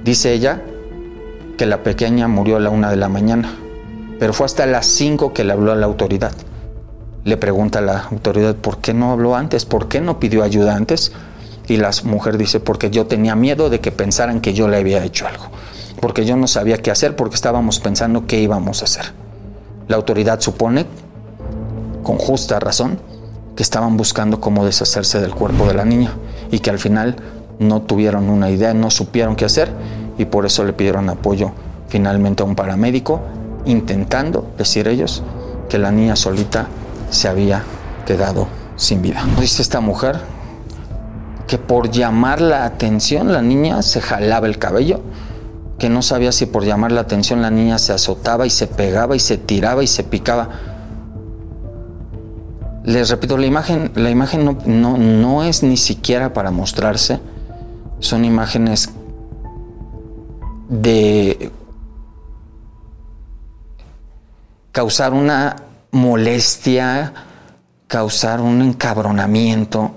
Dice 0.04 0.32
ella 0.32 0.62
que 1.58 1.65
la 1.65 1.84
pequeña 1.84 2.28
murió 2.28 2.58
a 2.58 2.60
la 2.60 2.69
una 2.69 2.91
de 2.91 2.95
la 2.95 3.10
mañana, 3.10 3.52
pero 4.19 4.34
fue 4.34 4.45
hasta 4.45 4.65
las 4.65 4.86
cinco 4.86 5.34
que 5.34 5.43
le 5.43 5.53
habló 5.53 5.71
a 5.71 5.75
la 5.75 5.86
autoridad. 5.86 6.34
Le 7.23 7.38
pregunta 7.38 7.79
a 7.79 7.82
la 7.82 8.03
autoridad 8.12 8.55
por 8.55 8.77
qué 8.77 8.93
no 8.93 9.12
habló 9.12 9.36
antes, 9.36 9.65
por 9.65 9.88
qué 9.88 10.01
no 10.01 10.19
pidió 10.19 10.43
ayuda 10.43 10.75
antes. 10.75 11.12
Y 11.67 11.77
la 11.77 11.91
mujer 12.03 12.38
dice, 12.38 12.60
porque 12.60 12.89
yo 12.89 13.08
tenía 13.08 13.36
miedo 13.36 13.69
de 13.69 13.79
que 13.79 13.91
pensaran 13.91 14.41
que 14.41 14.53
yo 14.53 14.67
le 14.67 14.77
había 14.77 15.03
hecho 15.03 15.27
algo 15.27 15.49
porque 15.99 16.25
yo 16.25 16.36
no 16.38 16.47
sabía 16.47 16.77
qué 16.77 16.91
hacer, 16.91 17.15
porque 17.15 17.36
estábamos 17.36 17.79
pensando 17.79 18.25
qué 18.25 18.39
íbamos 18.39 18.82
a 18.82 18.86
hacer. 18.86 19.05
La 19.88 19.97
autoridad 19.97 20.39
supone, 20.39 20.86
con 22.03 22.17
justa 22.17 22.60
razón, 22.60 22.99
que 23.55 23.63
estaban 23.63 23.97
buscando 23.97 24.39
cómo 24.39 24.65
deshacerse 24.65 25.19
del 25.19 25.36
cuerpo 25.36 25.65
de 25.65 25.73
la 25.73 25.86
niña 25.86 26.13
y 26.51 26.60
que 26.60 26.69
al 26.69 26.79
final 26.79 27.17
no 27.60 27.82
tuvieron 27.82 28.29
una 28.29 28.49
idea, 28.49 28.73
no 28.73 28.89
supieron 28.89 29.36
qué 29.36 29.45
hacer 29.45 29.69
y 30.17 30.25
por 30.25 30.45
eso 30.45 30.63
le 30.63 30.73
pidieron 30.73 31.10
apoyo 31.10 31.51
finalmente 31.88 32.43
a 32.43 32.45
un 32.45 32.55
paramédico, 32.55 33.21
intentando, 33.69 34.51
decir 34.58 34.88
ellos, 34.88 35.23
que 35.69 35.77
la 35.77 35.91
niña 35.91 36.15
solita 36.15 36.67
se 37.10 37.27
había 37.27 37.63
quedado 38.05 38.47
sin 38.75 39.01
vida. 39.01 39.23
Dice 39.39 39.62
esta 39.62 39.79
mujer 39.79 40.19
que 41.47 41.58
por 41.58 41.89
llamar 41.89 42.41
la 42.41 42.65
atención 42.65 43.32
la 43.32 43.41
niña 43.41 43.82
se 43.82 44.01
jalaba 44.01 44.47
el 44.47 44.60
cabello 44.60 45.01
que 45.79 45.89
no 45.89 46.01
sabía 46.01 46.32
si 46.32 46.45
por 46.45 46.63
llamar 46.65 46.91
la 46.91 47.01
atención 47.01 47.41
la 47.41 47.49
niña 47.49 47.79
se 47.79 47.93
azotaba 47.93 48.45
y 48.45 48.49
se 48.49 48.67
pegaba 48.67 49.15
y 49.15 49.19
se 49.19 49.38
tiraba 49.38 49.82
y 49.82 49.88
se 49.88 50.03
picaba. 50.03 50.49
Les 52.84 53.10
repito, 53.10 53.38
la 53.38 53.45
imagen, 53.45 53.91
la 53.95 54.10
imagen 54.10 54.45
no, 54.45 54.58
no, 54.65 54.97
no 54.97 55.43
es 55.43 55.63
ni 55.63 55.77
siquiera 55.77 56.34
para 56.34 56.51
mostrarse. 56.51 57.19
Son 57.99 58.25
imágenes 58.25 58.89
de 60.69 61.51
causar 64.71 65.13
una 65.13 65.55
molestia, 65.91 67.13
causar 67.88 68.41
un 68.41 68.62
encabronamiento, 68.62 69.95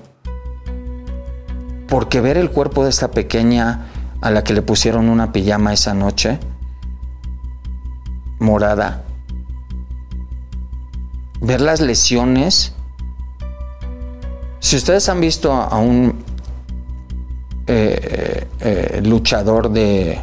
porque 1.88 2.20
ver 2.20 2.36
el 2.38 2.50
cuerpo 2.50 2.84
de 2.84 2.90
esta 2.90 3.10
pequeña 3.10 3.88
a 4.20 4.30
la 4.30 4.44
que 4.44 4.54
le 4.54 4.62
pusieron 4.62 5.08
una 5.08 5.32
pijama 5.32 5.72
esa 5.72 5.94
noche, 5.94 6.38
morada, 8.38 9.02
ver 11.40 11.60
las 11.60 11.80
lesiones. 11.80 12.72
Si 14.60 14.76
ustedes 14.76 15.08
han 15.08 15.20
visto 15.20 15.52
a 15.52 15.76
un 15.78 16.24
eh, 17.66 18.46
eh, 18.60 19.00
luchador 19.04 19.70
de, 19.70 20.20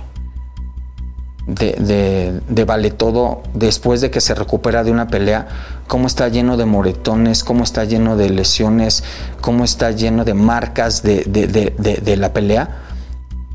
de, 1.55 2.41
de, 2.47 2.63
Vale 2.65 2.91
Todo, 2.91 3.41
después 3.53 4.01
de 4.01 4.11
que 4.11 4.21
se 4.21 4.35
recupera 4.35 4.83
de 4.83 4.91
una 4.91 5.07
pelea, 5.07 5.47
cómo 5.87 6.07
está 6.07 6.27
lleno 6.27 6.57
de 6.57 6.65
moretones, 6.65 7.43
cómo 7.43 7.63
está 7.63 7.83
lleno 7.85 8.15
de 8.15 8.29
lesiones, 8.29 9.03
cómo 9.41 9.63
está 9.63 9.91
lleno 9.91 10.25
de 10.25 10.33
marcas 10.33 11.01
de, 11.03 11.23
de 11.25 12.17
la 12.17 12.33
pelea. 12.33 12.83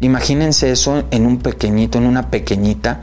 Imagínense 0.01 0.71
eso 0.71 1.05
en 1.11 1.27
un 1.27 1.39
pequeñito, 1.39 1.99
en 1.99 2.07
una 2.07 2.31
pequeñita 2.31 3.03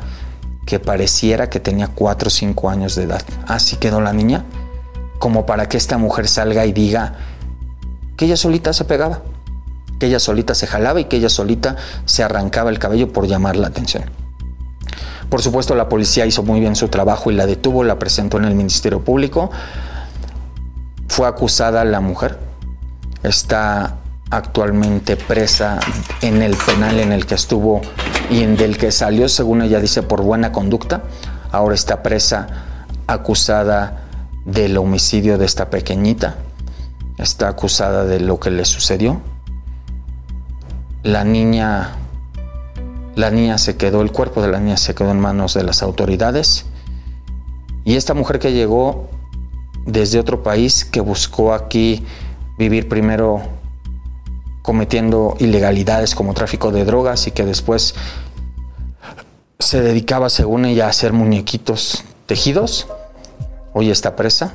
que 0.66 0.80
pareciera 0.80 1.50
que 1.50 1.60
tenía 1.60 1.88
4 1.88 2.28
o 2.28 2.30
5 2.30 2.70
años 2.70 2.96
de 2.96 3.04
edad. 3.04 3.22
Así 3.48 3.78
quedó 3.78 4.02
la 4.02 4.14
niña, 4.14 4.46
como 5.20 5.46
para 5.46 5.68
que 5.68 5.78
esta 5.78 5.98
mujer 5.98 6.28
salga 6.28 6.66
y 6.66 6.74
diga 6.74 7.16
que 8.18 8.26
ella 8.26 8.38
solita 8.38 8.74
se 8.74 8.86
pegaba, 8.86 9.22
que 10.00 10.08
ella 10.08 10.20
solita 10.20 10.54
se 10.54 10.68
jalaba 10.68 11.00
y 11.00 11.06
que 11.06 11.18
ella 11.18 11.30
solita 11.30 11.76
se 12.06 12.24
arrancaba 12.24 12.70
el 12.70 12.80
cabello 12.80 13.12
por 13.12 13.28
llamar 13.28 13.56
la 13.56 13.68
atención. 13.68 14.04
Por 15.32 15.42
supuesto, 15.42 15.76
la 15.76 15.88
policía 15.88 16.26
hizo 16.26 16.44
muy 16.44 16.60
bien 16.60 16.76
su 16.76 16.90
trabajo 16.90 17.32
y 17.32 17.36
la 17.36 17.46
detuvo, 17.46 17.86
la 17.86 17.98
presentó 17.98 18.36
en 18.36 18.44
el 18.44 18.54
Ministerio 18.54 19.02
Público. 19.02 19.50
Fue 21.08 21.26
acusada 21.26 21.86
la 21.86 22.02
mujer. 22.02 22.38
Está 23.24 23.96
actualmente 24.30 25.16
presa 25.16 25.80
en 26.22 26.42
el 26.42 26.58
penal 26.58 27.00
en 27.00 27.14
el 27.14 27.26
que 27.26 27.36
estuvo 27.36 27.80
y 28.30 28.44
en 28.44 28.58
del 28.58 28.78
que 28.78 28.92
salió, 28.92 29.30
según 29.30 29.62
ella 29.62 29.80
dice, 29.80 30.04
por 30.04 30.22
buena 30.22 30.52
conducta. 30.52 31.04
Ahora 31.54 31.76
está 31.76 32.04
presa 32.04 32.48
acusada 33.08 34.02
del 34.44 34.78
homicidio 34.78 35.38
de 35.38 35.46
esta 35.46 35.70
pequeñita. 35.70 36.36
Está 37.18 37.48
acusada 37.48 38.04
de 38.04 38.20
lo 38.20 38.38
que 38.38 38.52
le 38.52 38.66
sucedió. 38.66 39.22
La 41.04 41.24
niña 41.24 42.01
la 43.16 43.30
niña 43.30 43.58
se 43.58 43.78
quedó, 43.78 44.02
el 44.02 44.12
cuerpo 44.12 44.42
de 44.42 44.48
la 44.48 44.60
niña 44.60 44.78
se 44.78 44.96
quedó 44.96 45.12
en 45.12 45.20
manos 45.20 45.54
de 45.54 45.64
las 45.64 45.84
autoridades. 45.84 46.66
Y 47.84 47.96
esta 47.96 48.14
mujer 48.14 48.40
que 48.40 48.54
llegó 48.54 49.10
desde 49.86 50.20
otro 50.20 50.44
país, 50.44 50.86
que 50.86 51.02
buscó 51.02 51.54
aquí 51.54 52.06
vivir 52.58 52.88
primero 52.88 53.42
cometiendo 54.62 55.36
ilegalidades 55.40 56.14
como 56.14 56.34
tráfico 56.34 56.72
de 56.72 56.86
drogas 56.86 57.28
y 57.28 57.32
que 57.32 57.46
después 57.46 57.96
se 59.60 59.82
dedicaba, 59.82 60.30
según 60.30 60.66
ella, 60.66 60.86
a 60.86 60.90
hacer 60.90 61.14
muñequitos 61.14 62.04
tejidos, 62.26 62.88
hoy 63.74 63.90
está 63.90 64.16
presa. 64.16 64.54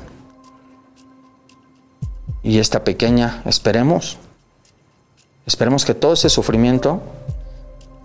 Y 2.43 2.59
esta 2.59 2.83
pequeña, 2.83 3.41
esperemos, 3.45 4.17
esperemos 5.45 5.83
que 5.85 5.93
todo 5.93 6.13
ese 6.13 6.29
sufrimiento 6.29 7.01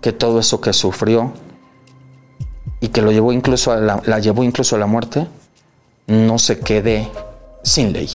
que 0.03 0.11
todo 0.11 0.39
eso 0.39 0.61
que 0.61 0.73
sufrió 0.73 1.31
y 2.79 2.89
que 2.89 3.01
lo 3.01 3.11
llevó 3.11 3.31
incluso 3.31 3.71
a 3.71 3.77
la, 3.77 4.01
la 4.05 4.19
llevó 4.19 4.43
incluso 4.43 4.75
a 4.75 4.79
la 4.79 4.85
muerte 4.85 5.25
no 6.07 6.37
se 6.37 6.59
quede 6.59 7.09
sin 7.63 7.93
ley. 7.93 8.12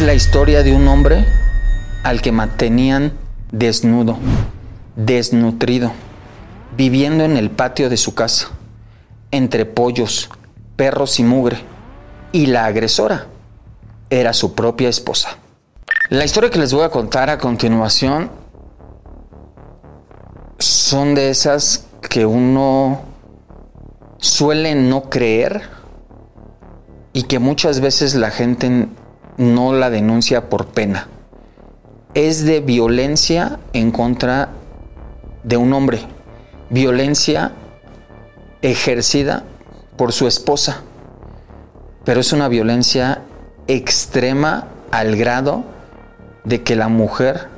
Es 0.00 0.06
la 0.06 0.14
historia 0.14 0.62
de 0.62 0.72
un 0.72 0.88
hombre 0.88 1.26
al 2.04 2.22
que 2.22 2.32
mantenían 2.32 3.12
desnudo, 3.52 4.16
desnutrido, 4.96 5.92
viviendo 6.74 7.22
en 7.24 7.36
el 7.36 7.50
patio 7.50 7.90
de 7.90 7.98
su 7.98 8.14
casa, 8.14 8.48
entre 9.30 9.66
pollos, 9.66 10.30
perros 10.74 11.20
y 11.20 11.22
mugre. 11.22 11.58
Y 12.32 12.46
la 12.46 12.64
agresora 12.64 13.26
era 14.08 14.32
su 14.32 14.54
propia 14.54 14.88
esposa. 14.88 15.36
La 16.08 16.24
historia 16.24 16.48
que 16.48 16.58
les 16.58 16.72
voy 16.72 16.84
a 16.84 16.88
contar 16.88 17.28
a 17.28 17.36
continuación 17.36 18.30
son 20.58 21.14
de 21.14 21.28
esas 21.28 21.84
que 22.08 22.24
uno 22.24 23.02
suele 24.16 24.74
no 24.74 25.10
creer 25.10 25.60
y 27.12 27.24
que 27.24 27.38
muchas 27.38 27.80
veces 27.80 28.14
la 28.14 28.30
gente 28.30 28.88
no 29.40 29.72
la 29.72 29.88
denuncia 29.88 30.50
por 30.50 30.66
pena. 30.66 31.08
Es 32.12 32.44
de 32.44 32.60
violencia 32.60 33.58
en 33.72 33.90
contra 33.90 34.50
de 35.44 35.56
un 35.56 35.72
hombre, 35.72 36.00
violencia 36.68 37.52
ejercida 38.60 39.44
por 39.96 40.12
su 40.12 40.26
esposa, 40.26 40.82
pero 42.04 42.20
es 42.20 42.34
una 42.34 42.48
violencia 42.48 43.22
extrema 43.66 44.68
al 44.90 45.16
grado 45.16 45.64
de 46.44 46.62
que 46.62 46.76
la 46.76 46.88
mujer 46.88 47.48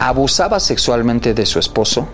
abusaba 0.00 0.58
sexualmente 0.58 1.34
de 1.34 1.46
su 1.46 1.60
esposo, 1.60 2.08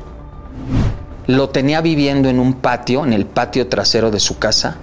lo 1.27 1.49
tenía 1.49 1.81
viviendo 1.81 2.29
en 2.29 2.41
un 2.41 2.55
patio, 2.55 3.07
en 3.07 3.15
el 3.15 3.25
patio 3.25 3.69
trasero 3.69 4.11
de 4.11 4.21
su 4.21 4.39
casa, 4.39 4.77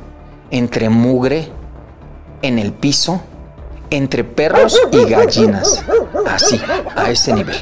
entre 0.49 0.89
mugre, 0.89 1.51
en 2.41 2.60
el 2.60 2.73
piso, 2.73 3.21
entre 3.89 4.23
perros 4.23 4.80
y 4.91 5.06
gallinas. 5.06 5.84
Así, 6.26 6.60
a 6.95 7.10
ese 7.10 7.34
nivel. 7.34 7.56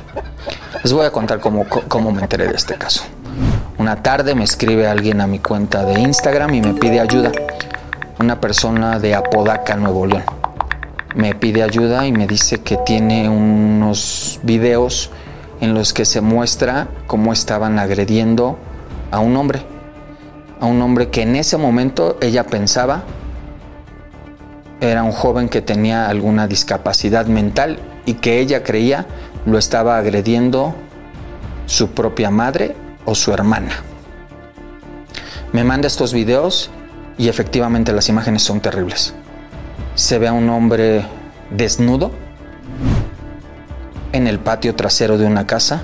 Les 0.83 0.93
voy 0.93 1.05
a 1.05 1.11
contar 1.11 1.39
cómo, 1.39 1.65
cómo 1.88 2.11
me 2.11 2.21
enteré 2.21 2.47
de 2.47 2.55
este 2.55 2.75
caso. 2.75 3.03
Una 3.77 4.01
tarde 4.01 4.35
me 4.35 4.43
escribe 4.43 4.88
alguien 4.88 5.21
a 5.21 5.27
mi 5.27 5.39
cuenta 5.39 5.83
de 5.83 5.99
Instagram 5.99 6.53
y 6.53 6.61
me 6.61 6.73
pide 6.73 6.99
ayuda. 6.99 7.31
Una 8.19 8.39
persona 8.39 8.99
de 8.99 9.15
Apodaca, 9.15 9.75
Nuevo 9.75 10.05
León. 10.05 10.23
Me 11.15 11.35
pide 11.35 11.63
ayuda 11.63 12.05
y 12.05 12.11
me 12.11 12.27
dice 12.27 12.61
que 12.61 12.77
tiene 12.77 13.29
unos 13.29 14.39
videos 14.43 15.11
en 15.61 15.73
los 15.73 15.93
que 15.93 16.05
se 16.05 16.21
muestra 16.21 16.88
cómo 17.07 17.33
estaban 17.33 17.79
agrediendo 17.79 18.57
a 19.11 19.19
un 19.19 19.38
hombre 19.38 19.65
a 20.59 20.65
un 20.65 20.81
hombre 20.81 21.09
que 21.09 21.21
en 21.21 21.35
ese 21.35 21.57
momento 21.57 22.17
ella 22.21 22.45
pensaba 22.45 23.03
era 24.81 25.03
un 25.03 25.11
joven 25.11 25.49
que 25.49 25.61
tenía 25.61 26.07
alguna 26.09 26.47
discapacidad 26.47 27.25
mental 27.27 27.79
y 28.05 28.15
que 28.15 28.39
ella 28.39 28.63
creía 28.63 29.05
lo 29.45 29.57
estaba 29.57 29.97
agrediendo 29.97 30.76
su 31.65 31.91
propia 31.91 32.32
madre 32.32 32.76
o 33.05 33.15
su 33.15 33.32
hermana. 33.32 33.71
Me 35.53 35.63
manda 35.63 35.88
estos 35.88 36.13
videos 36.13 36.69
y 37.17 37.30
efectivamente 37.30 37.93
las 37.93 38.09
imágenes 38.09 38.43
son 38.43 38.59
terribles. 38.59 39.13
Se 39.95 40.19
ve 40.19 40.28
a 40.28 40.34
un 40.34 40.49
hombre 40.49 41.05
desnudo 41.51 42.11
en 44.11 44.28
el 44.28 44.39
patio 44.39 44.76
trasero 44.76 45.17
de 45.17 45.26
una 45.26 45.47
casa 45.47 45.84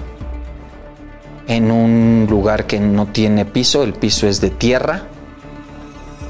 en 1.48 1.70
un 1.70 2.28
lugar 2.30 2.66
que 2.66 2.80
no 2.80 3.08
tiene 3.08 3.46
piso, 3.46 3.84
el 3.84 3.94
piso 3.94 4.28
es 4.28 4.40
de 4.40 4.50
tierra, 4.50 5.04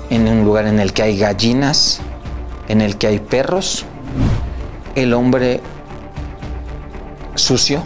en 0.10 0.28
un 0.28 0.44
lugar 0.44 0.66
en 0.66 0.80
el 0.80 0.94
que 0.94 1.04
hay 1.04 1.18
gallinas, 1.18 2.02
en 2.68 2.82
el 2.82 2.98
que 2.98 3.08
hay 3.08 3.20
perros, 3.20 3.86
el 4.96 5.14
hombre 5.14 5.62
sucio, 7.36 7.84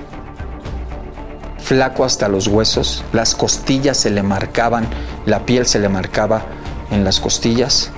flaco 1.60 2.06
hasta 2.06 2.28
los 2.28 2.48
huesos, 2.48 3.04
las 3.12 3.36
costillas 3.36 3.98
se 3.98 4.10
le 4.12 4.24
marcaban, 4.24 4.88
la 5.26 5.46
piel 5.46 5.66
se 5.66 5.80
le 5.80 5.90
marcaba 5.90 6.44
en 6.92 7.04
las 7.04 7.20
costillas, 7.20 7.92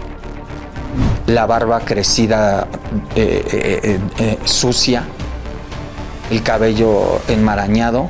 la 1.27 1.45
barba 1.45 1.81
crecida 1.81 2.67
eh, 3.15 3.43
eh, 3.51 3.99
eh, 4.19 4.37
sucia, 4.45 5.03
el 6.31 6.43
cabello 6.43 7.21
enmarañado, 7.27 8.09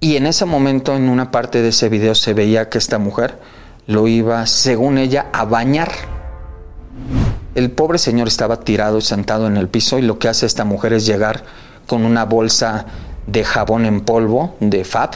Y 0.00 0.16
en 0.16 0.26
ese 0.26 0.44
momento, 0.44 0.94
en 0.94 1.08
una 1.08 1.32
parte 1.32 1.60
de 1.60 1.70
ese 1.70 1.88
video, 1.88 2.14
se 2.14 2.32
veía 2.32 2.68
que 2.68 2.78
esta 2.78 2.98
mujer 2.98 3.40
lo 3.88 4.06
iba, 4.06 4.46
según 4.46 4.96
ella, 4.96 5.26
a 5.32 5.44
bañar. 5.44 5.90
El 7.58 7.72
pobre 7.72 7.98
señor 7.98 8.28
estaba 8.28 8.60
tirado, 8.60 9.00
sentado 9.00 9.48
en 9.48 9.56
el 9.56 9.66
piso, 9.66 9.98
y 9.98 10.02
lo 10.02 10.20
que 10.20 10.28
hace 10.28 10.46
esta 10.46 10.64
mujer 10.64 10.92
es 10.92 11.06
llegar 11.06 11.42
con 11.88 12.04
una 12.04 12.24
bolsa 12.24 12.86
de 13.26 13.42
jabón 13.42 13.84
en 13.84 14.02
polvo, 14.02 14.54
de 14.60 14.84
FAB. 14.84 15.10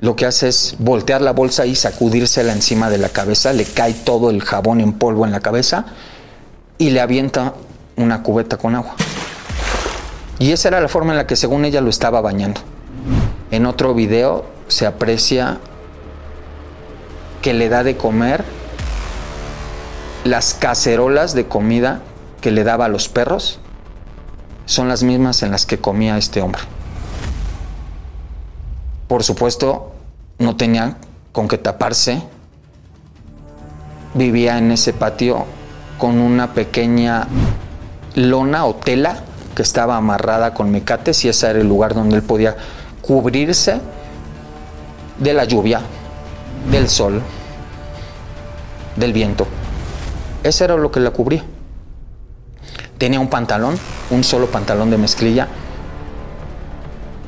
Lo 0.00 0.16
que 0.16 0.26
hace 0.26 0.48
es 0.48 0.74
voltear 0.80 1.22
la 1.22 1.32
bolsa 1.32 1.64
y 1.64 1.76
sacudírsela 1.76 2.52
encima 2.52 2.90
de 2.90 2.98
la 2.98 3.10
cabeza, 3.10 3.52
le 3.52 3.66
cae 3.66 3.94
todo 3.94 4.30
el 4.30 4.42
jabón 4.42 4.80
en 4.80 4.94
polvo 4.94 5.26
en 5.26 5.30
la 5.30 5.38
cabeza 5.38 5.86
y 6.76 6.90
le 6.90 7.00
avienta 7.00 7.54
una 7.94 8.24
cubeta 8.24 8.56
con 8.56 8.74
agua. 8.74 8.96
Y 10.40 10.50
esa 10.50 10.66
era 10.66 10.80
la 10.80 10.88
forma 10.88 11.12
en 11.12 11.18
la 11.18 11.28
que 11.28 11.36
según 11.36 11.64
ella 11.64 11.80
lo 11.80 11.90
estaba 11.90 12.20
bañando. 12.20 12.62
En 13.52 13.64
otro 13.64 13.94
video 13.94 14.44
se 14.66 14.86
aprecia 14.86 15.58
que 17.42 17.54
le 17.54 17.68
da 17.68 17.84
de 17.84 17.96
comer 17.96 18.55
las 20.26 20.54
cacerolas 20.54 21.34
de 21.34 21.46
comida 21.46 22.02
que 22.40 22.50
le 22.50 22.64
daba 22.64 22.86
a 22.86 22.88
los 22.88 23.08
perros 23.08 23.60
son 24.64 24.88
las 24.88 25.02
mismas 25.02 25.42
en 25.42 25.50
las 25.50 25.66
que 25.66 25.78
comía 25.78 26.18
este 26.18 26.42
hombre. 26.42 26.62
Por 29.08 29.22
supuesto, 29.22 29.92
no 30.38 30.56
tenía 30.56 30.96
con 31.32 31.48
qué 31.48 31.58
taparse. 31.58 32.22
Vivía 34.14 34.58
en 34.58 34.72
ese 34.72 34.92
patio 34.92 35.44
con 35.98 36.18
una 36.18 36.52
pequeña 36.52 37.28
lona 38.14 38.64
o 38.64 38.74
tela 38.74 39.20
que 39.54 39.62
estaba 39.62 39.96
amarrada 39.96 40.54
con 40.54 40.70
mecates 40.70 41.24
y 41.24 41.28
ese 41.28 41.48
era 41.48 41.60
el 41.60 41.68
lugar 41.68 41.94
donde 41.94 42.16
él 42.16 42.22
podía 42.22 42.56
cubrirse 43.00 43.80
de 45.18 45.32
la 45.32 45.44
lluvia, 45.44 45.80
del 46.70 46.88
sol, 46.88 47.22
del 48.96 49.12
viento. 49.12 49.46
Ese 50.46 50.62
era 50.62 50.76
lo 50.76 50.92
que 50.92 51.00
la 51.00 51.10
cubría. 51.10 51.42
Tenía 52.98 53.18
un 53.18 53.26
pantalón, 53.26 53.76
un 54.10 54.22
solo 54.22 54.46
pantalón 54.46 54.90
de 54.90 54.96
mezclilla, 54.96 55.48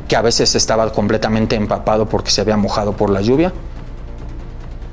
que 0.06 0.14
a 0.14 0.22
veces 0.22 0.54
estaba 0.54 0.92
completamente 0.92 1.56
empapado 1.56 2.08
porque 2.08 2.30
se 2.30 2.42
había 2.42 2.56
mojado 2.56 2.92
por 2.92 3.10
la 3.10 3.20
lluvia, 3.20 3.52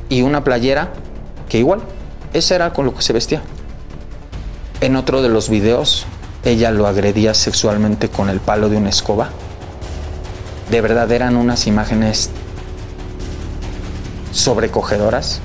y 0.09 0.23
una 0.23 0.43
playera 0.43 0.91
que 1.47 1.59
igual, 1.59 1.81
ese 2.33 2.55
era 2.55 2.73
con 2.73 2.87
lo 2.87 2.95
que 2.95 3.03
se 3.03 3.13
vestía. 3.13 3.43
En 4.81 4.95
otro 4.95 5.21
de 5.21 5.29
los 5.29 5.47
videos, 5.47 6.07
ella 6.43 6.71
lo 6.71 6.87
agredía 6.87 7.35
sexualmente 7.35 8.09
con 8.09 8.29
el 8.29 8.39
palo 8.39 8.69
de 8.69 8.77
una 8.77 8.89
escoba. 8.89 9.29
De 10.71 10.81
verdad 10.81 11.11
eran 11.11 11.35
unas 11.35 11.67
imágenes 11.67 12.31
sobrecogedoras. 14.31 15.41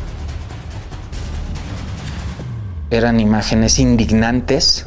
Eran 2.90 3.20
imágenes 3.20 3.78
indignantes. 3.78 4.86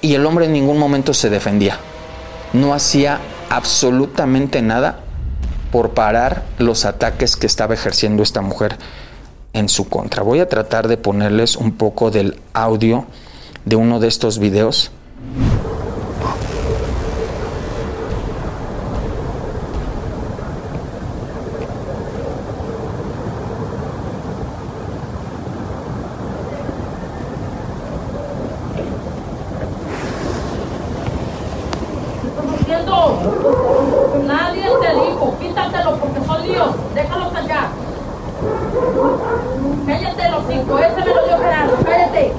Y 0.00 0.14
el 0.14 0.26
hombre 0.26 0.46
en 0.46 0.52
ningún 0.52 0.78
momento 0.78 1.14
se 1.14 1.30
defendía. 1.30 1.78
No 2.52 2.74
hacía 2.74 3.18
absolutamente 3.48 4.60
nada 4.60 5.00
por 5.70 5.90
parar 5.90 6.42
los 6.58 6.84
ataques 6.84 7.36
que 7.36 7.46
estaba 7.46 7.74
ejerciendo 7.74 8.22
esta 8.22 8.42
mujer 8.42 8.76
en 9.54 9.68
su 9.68 9.88
contra. 9.88 10.22
Voy 10.22 10.40
a 10.40 10.48
tratar 10.48 10.86
de 10.86 10.96
ponerles 10.98 11.56
un 11.56 11.72
poco 11.72 12.10
del 12.10 12.40
audio 12.52 13.06
de 13.64 13.76
uno 13.76 14.00
de 14.00 14.08
estos 14.08 14.38
videos. 14.38 14.90
Nadie 34.26 34.62
te 34.62 34.94
dijo, 34.94 35.34
quítatelo 35.40 35.96
porque 35.96 36.24
son 36.26 36.42
líos, 36.42 36.70
déjalos 36.94 37.34
allá. 37.34 37.68
Cállate 39.86 40.30
los 40.30 40.42
cinco, 40.48 40.78
ese 40.78 40.96
me 40.96 41.14
lo 41.14 41.26
dio 41.26 41.38
Gerardo, 41.38 41.76
cállate. 41.84 42.32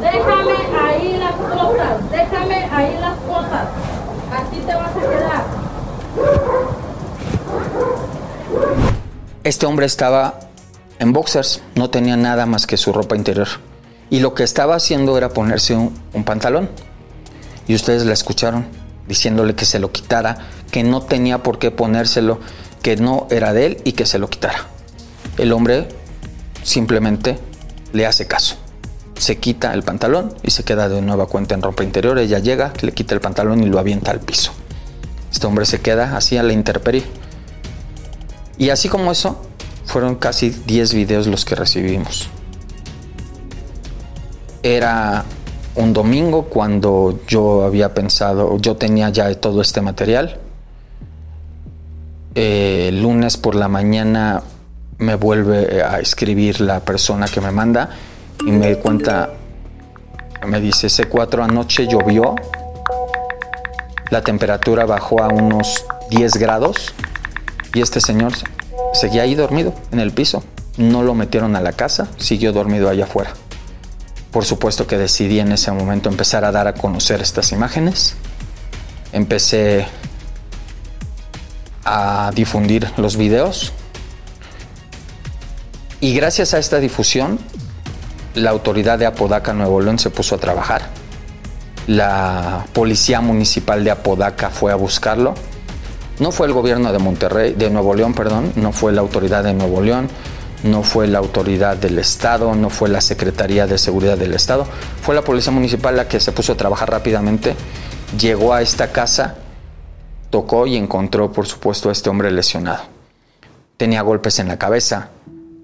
Déjame 0.00 0.52
ahí 0.80 1.16
las 1.18 1.34
cosas, 1.34 2.10
déjame 2.10 2.68
ahí 2.72 2.98
las 3.00 3.16
cosas. 3.26 3.68
Así 4.32 4.60
te 4.60 4.74
vas 4.74 4.90
a 4.90 5.00
quedar. 5.00 5.44
Este 9.44 9.66
estaba 9.86 10.40
en 10.98 11.12
boxers, 11.12 11.62
no 11.74 11.90
tenía 11.90 12.16
nada 12.16 12.46
más 12.46 12.66
que 12.66 12.76
su 12.76 12.92
ropa 12.92 13.16
interior. 13.16 13.48
Y 14.10 14.20
lo 14.20 14.34
que 14.34 14.42
estaba 14.42 14.74
haciendo 14.74 15.16
era 15.18 15.28
ponerse 15.30 15.74
un, 15.74 15.94
un 16.12 16.24
pantalón. 16.24 16.70
Y 17.66 17.74
ustedes 17.74 18.04
la 18.04 18.14
escucharon 18.14 18.66
diciéndole 19.06 19.54
que 19.54 19.64
se 19.64 19.78
lo 19.78 19.90
quitara, 19.90 20.38
que 20.70 20.82
no 20.82 21.02
tenía 21.02 21.42
por 21.42 21.58
qué 21.58 21.70
ponérselo, 21.70 22.38
que 22.82 22.96
no 22.96 23.26
era 23.30 23.52
de 23.52 23.66
él 23.66 23.82
y 23.84 23.92
que 23.92 24.06
se 24.06 24.18
lo 24.18 24.28
quitara. 24.28 24.66
El 25.38 25.52
hombre 25.52 25.88
simplemente 26.62 27.38
le 27.92 28.06
hace 28.06 28.26
caso. 28.26 28.56
Se 29.18 29.38
quita 29.38 29.74
el 29.74 29.82
pantalón 29.82 30.34
y 30.42 30.50
se 30.50 30.62
queda 30.62 30.88
de 30.88 31.02
nueva 31.02 31.26
cuenta 31.26 31.54
en 31.54 31.62
ropa 31.62 31.82
interior. 31.82 32.18
Ella 32.18 32.38
llega, 32.38 32.72
le 32.80 32.92
quita 32.92 33.14
el 33.14 33.20
pantalón 33.20 33.62
y 33.62 33.66
lo 33.66 33.78
avienta 33.78 34.10
al 34.10 34.20
piso. 34.20 34.52
Este 35.32 35.46
hombre 35.46 35.66
se 35.66 35.80
queda 35.80 36.16
así 36.16 36.36
a 36.36 36.42
la 36.42 36.52
intemperie. 36.52 37.04
Y 38.58 38.70
así 38.70 38.88
como 38.88 39.10
eso, 39.10 39.47
fueron 39.88 40.16
casi 40.16 40.50
10 40.50 40.92
videos 40.92 41.26
los 41.26 41.46
que 41.46 41.54
recibimos. 41.54 42.28
Era 44.62 45.24
un 45.76 45.94
domingo 45.94 46.44
cuando 46.44 47.20
yo 47.26 47.64
había 47.64 47.94
pensado, 47.94 48.58
yo 48.58 48.76
tenía 48.76 49.08
ya 49.08 49.34
todo 49.34 49.62
este 49.62 49.80
material. 49.80 50.38
Eh, 52.34 52.90
lunes 52.92 53.38
por 53.38 53.54
la 53.54 53.68
mañana 53.68 54.42
me 54.98 55.14
vuelve 55.14 55.82
a 55.82 56.00
escribir 56.00 56.60
la 56.60 56.80
persona 56.80 57.26
que 57.26 57.40
me 57.40 57.50
manda 57.50 57.88
y 58.44 58.50
me 58.50 58.76
cuenta, 58.76 59.30
me 60.46 60.60
dice, 60.60 60.88
C4 60.88 61.44
anoche 61.44 61.88
llovió, 61.88 62.34
la 64.10 64.20
temperatura 64.20 64.84
bajó 64.84 65.22
a 65.22 65.28
unos 65.28 65.86
10 66.10 66.34
grados 66.34 66.92
y 67.72 67.80
este 67.80 68.00
señor 68.00 68.34
seguía 68.92 69.22
ahí 69.22 69.34
dormido 69.34 69.74
en 69.92 70.00
el 70.00 70.12
piso. 70.12 70.44
No 70.76 71.02
lo 71.02 71.14
metieron 71.14 71.56
a 71.56 71.60
la 71.60 71.72
casa, 71.72 72.08
siguió 72.18 72.52
dormido 72.52 72.88
allá 72.88 73.04
afuera. 73.04 73.32
Por 74.30 74.44
supuesto 74.44 74.86
que 74.86 74.98
decidí 74.98 75.40
en 75.40 75.52
ese 75.52 75.72
momento 75.72 76.08
empezar 76.08 76.44
a 76.44 76.52
dar 76.52 76.66
a 76.66 76.74
conocer 76.74 77.20
estas 77.20 77.52
imágenes. 77.52 78.14
Empecé 79.12 79.86
a 81.84 82.30
difundir 82.34 82.90
los 82.96 83.16
videos. 83.16 83.72
Y 86.00 86.14
gracias 86.14 86.54
a 86.54 86.58
esta 86.58 86.78
difusión, 86.78 87.38
la 88.34 88.50
autoridad 88.50 88.98
de 88.98 89.06
Apodaca, 89.06 89.52
Nuevo 89.52 89.80
León, 89.80 89.98
se 89.98 90.10
puso 90.10 90.34
a 90.34 90.38
trabajar. 90.38 90.82
La 91.86 92.66
policía 92.74 93.20
municipal 93.22 93.82
de 93.82 93.90
Apodaca 93.90 94.50
fue 94.50 94.70
a 94.70 94.76
buscarlo. 94.76 95.34
No 96.20 96.32
fue 96.32 96.48
el 96.48 96.52
gobierno 96.52 96.92
de 96.92 96.98
Monterrey, 96.98 97.54
de 97.54 97.70
Nuevo 97.70 97.94
León, 97.94 98.12
perdón, 98.12 98.52
no 98.56 98.72
fue 98.72 98.92
la 98.92 99.00
autoridad 99.00 99.44
de 99.44 99.54
Nuevo 99.54 99.80
León, 99.80 100.08
no 100.64 100.82
fue 100.82 101.06
la 101.06 101.18
autoridad 101.18 101.76
del 101.76 101.98
Estado, 102.00 102.56
no 102.56 102.70
fue 102.70 102.88
la 102.88 103.00
Secretaría 103.00 103.68
de 103.68 103.78
Seguridad 103.78 104.18
del 104.18 104.34
Estado, 104.34 104.66
fue 105.00 105.14
la 105.14 105.22
Policía 105.22 105.52
Municipal 105.52 105.96
la 105.96 106.08
que 106.08 106.18
se 106.18 106.32
puso 106.32 106.54
a 106.54 106.56
trabajar 106.56 106.90
rápidamente, 106.90 107.54
llegó 108.18 108.52
a 108.52 108.62
esta 108.62 108.90
casa, 108.90 109.36
tocó 110.30 110.66
y 110.66 110.76
encontró, 110.76 111.30
por 111.30 111.46
supuesto, 111.46 111.88
a 111.88 111.92
este 111.92 112.10
hombre 112.10 112.32
lesionado. 112.32 112.82
Tenía 113.76 114.02
golpes 114.02 114.40
en 114.40 114.48
la 114.48 114.58
cabeza, 114.58 115.10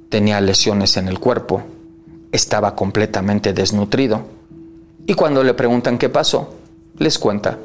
tenía 0.09 0.40
lesiones 0.40 0.96
en 0.96 1.09
el 1.09 1.18
cuerpo, 1.18 1.64
estaba 2.30 2.76
completamente 2.76 3.52
desnutrido. 3.52 4.22
Y 5.05 5.14
cuando 5.14 5.42
le 5.42 5.55
preguntan 5.55 5.98
qué 5.98 6.09
pasó, 6.09 6.55
les 6.98 7.18
cuenta 7.18 7.59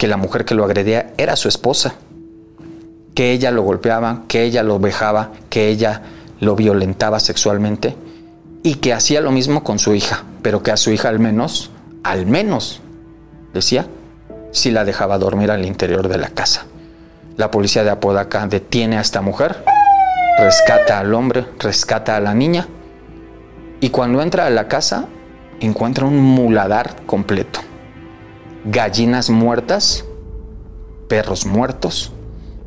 que 0.00 0.08
la 0.08 0.16
mujer 0.16 0.46
que 0.46 0.54
lo 0.54 0.64
agredía 0.64 1.12
era 1.18 1.36
su 1.36 1.46
esposa 1.46 1.94
que 3.14 3.32
ella 3.32 3.50
lo 3.50 3.60
golpeaba, 3.60 4.22
que 4.28 4.44
ella 4.44 4.62
lo 4.62 4.78
vejaba, 4.78 5.32
que 5.50 5.68
ella 5.68 6.00
lo 6.40 6.56
violentaba 6.56 7.20
sexualmente 7.20 7.94
y 8.62 8.76
que 8.76 8.94
hacía 8.94 9.20
lo 9.20 9.30
mismo 9.30 9.62
con 9.62 9.78
su 9.78 9.94
hija, 9.94 10.24
pero 10.40 10.62
que 10.62 10.70
a 10.70 10.78
su 10.78 10.90
hija 10.90 11.10
al 11.10 11.18
menos, 11.18 11.70
al 12.02 12.24
menos, 12.24 12.80
decía, 13.52 13.88
si 14.52 14.70
la 14.70 14.86
dejaba 14.86 15.18
dormir 15.18 15.50
al 15.50 15.66
interior 15.66 16.08
de 16.08 16.16
la 16.16 16.28
casa. 16.28 16.64
La 17.36 17.50
policía 17.50 17.84
de 17.84 17.90
Apodaca 17.90 18.46
detiene 18.46 18.96
a 18.96 19.02
esta 19.02 19.20
mujer, 19.20 19.62
rescata 20.38 20.98
al 20.98 21.12
hombre, 21.12 21.44
rescata 21.58 22.16
a 22.16 22.20
la 22.20 22.32
niña 22.32 22.68
y 23.80 23.90
cuando 23.90 24.22
entra 24.22 24.46
a 24.46 24.50
la 24.50 24.66
casa 24.66 25.08
encuentra 25.60 26.06
un 26.06 26.16
muladar 26.16 27.04
completo. 27.04 27.60
Gallinas 28.64 29.30
muertas, 29.30 30.04
perros 31.08 31.46
muertos, 31.46 32.12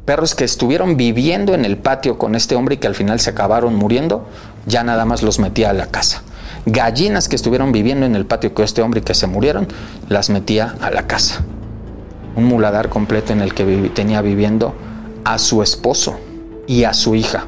perros 0.06 0.36
que 0.36 0.44
estuvieron 0.44 0.98
viviendo 0.98 1.54
en 1.54 1.66
el 1.66 1.78
patio 1.78 2.18
con 2.18 2.36
este 2.36 2.56
hombre 2.56 2.76
y 2.76 2.78
que 2.78 2.88
al 2.88 2.96
final 2.96 3.20
se 3.20 3.30
acabaron 3.30 3.76
muriendo, 3.76 4.26
ya 4.66 4.84
nada 4.84 5.06
más 5.06 5.24
los 5.24 5.40
metía 5.40 5.70
a 5.70 5.74
la 5.74 5.88
casa. 5.88 6.24
Gallinas 6.66 7.28
que 7.28 7.36
estuvieron 7.36 7.72
viviendo 7.72 8.06
en 8.06 8.16
el 8.16 8.26
patio 8.26 8.54
con 8.54 8.66
este 8.66 8.82
hombre 8.82 9.02
y 9.02 9.04
que 9.04 9.14
se 9.14 9.28
murieron, 9.28 9.68
las 10.10 10.30
metía 10.30 10.76
a 10.82 10.92
la 10.92 11.08
casa. 11.08 11.44
Un 12.36 12.46
muladar 12.46 12.90
completo 12.90 13.34
en 13.34 13.42
el 13.42 13.54
que 13.54 13.64
tenía 13.94 14.22
viviendo 14.22 14.74
a 15.24 15.38
su 15.38 15.62
esposo 15.62 16.18
y 16.68 16.86
a 16.86 16.94
su 16.94 17.16
hija. 17.16 17.46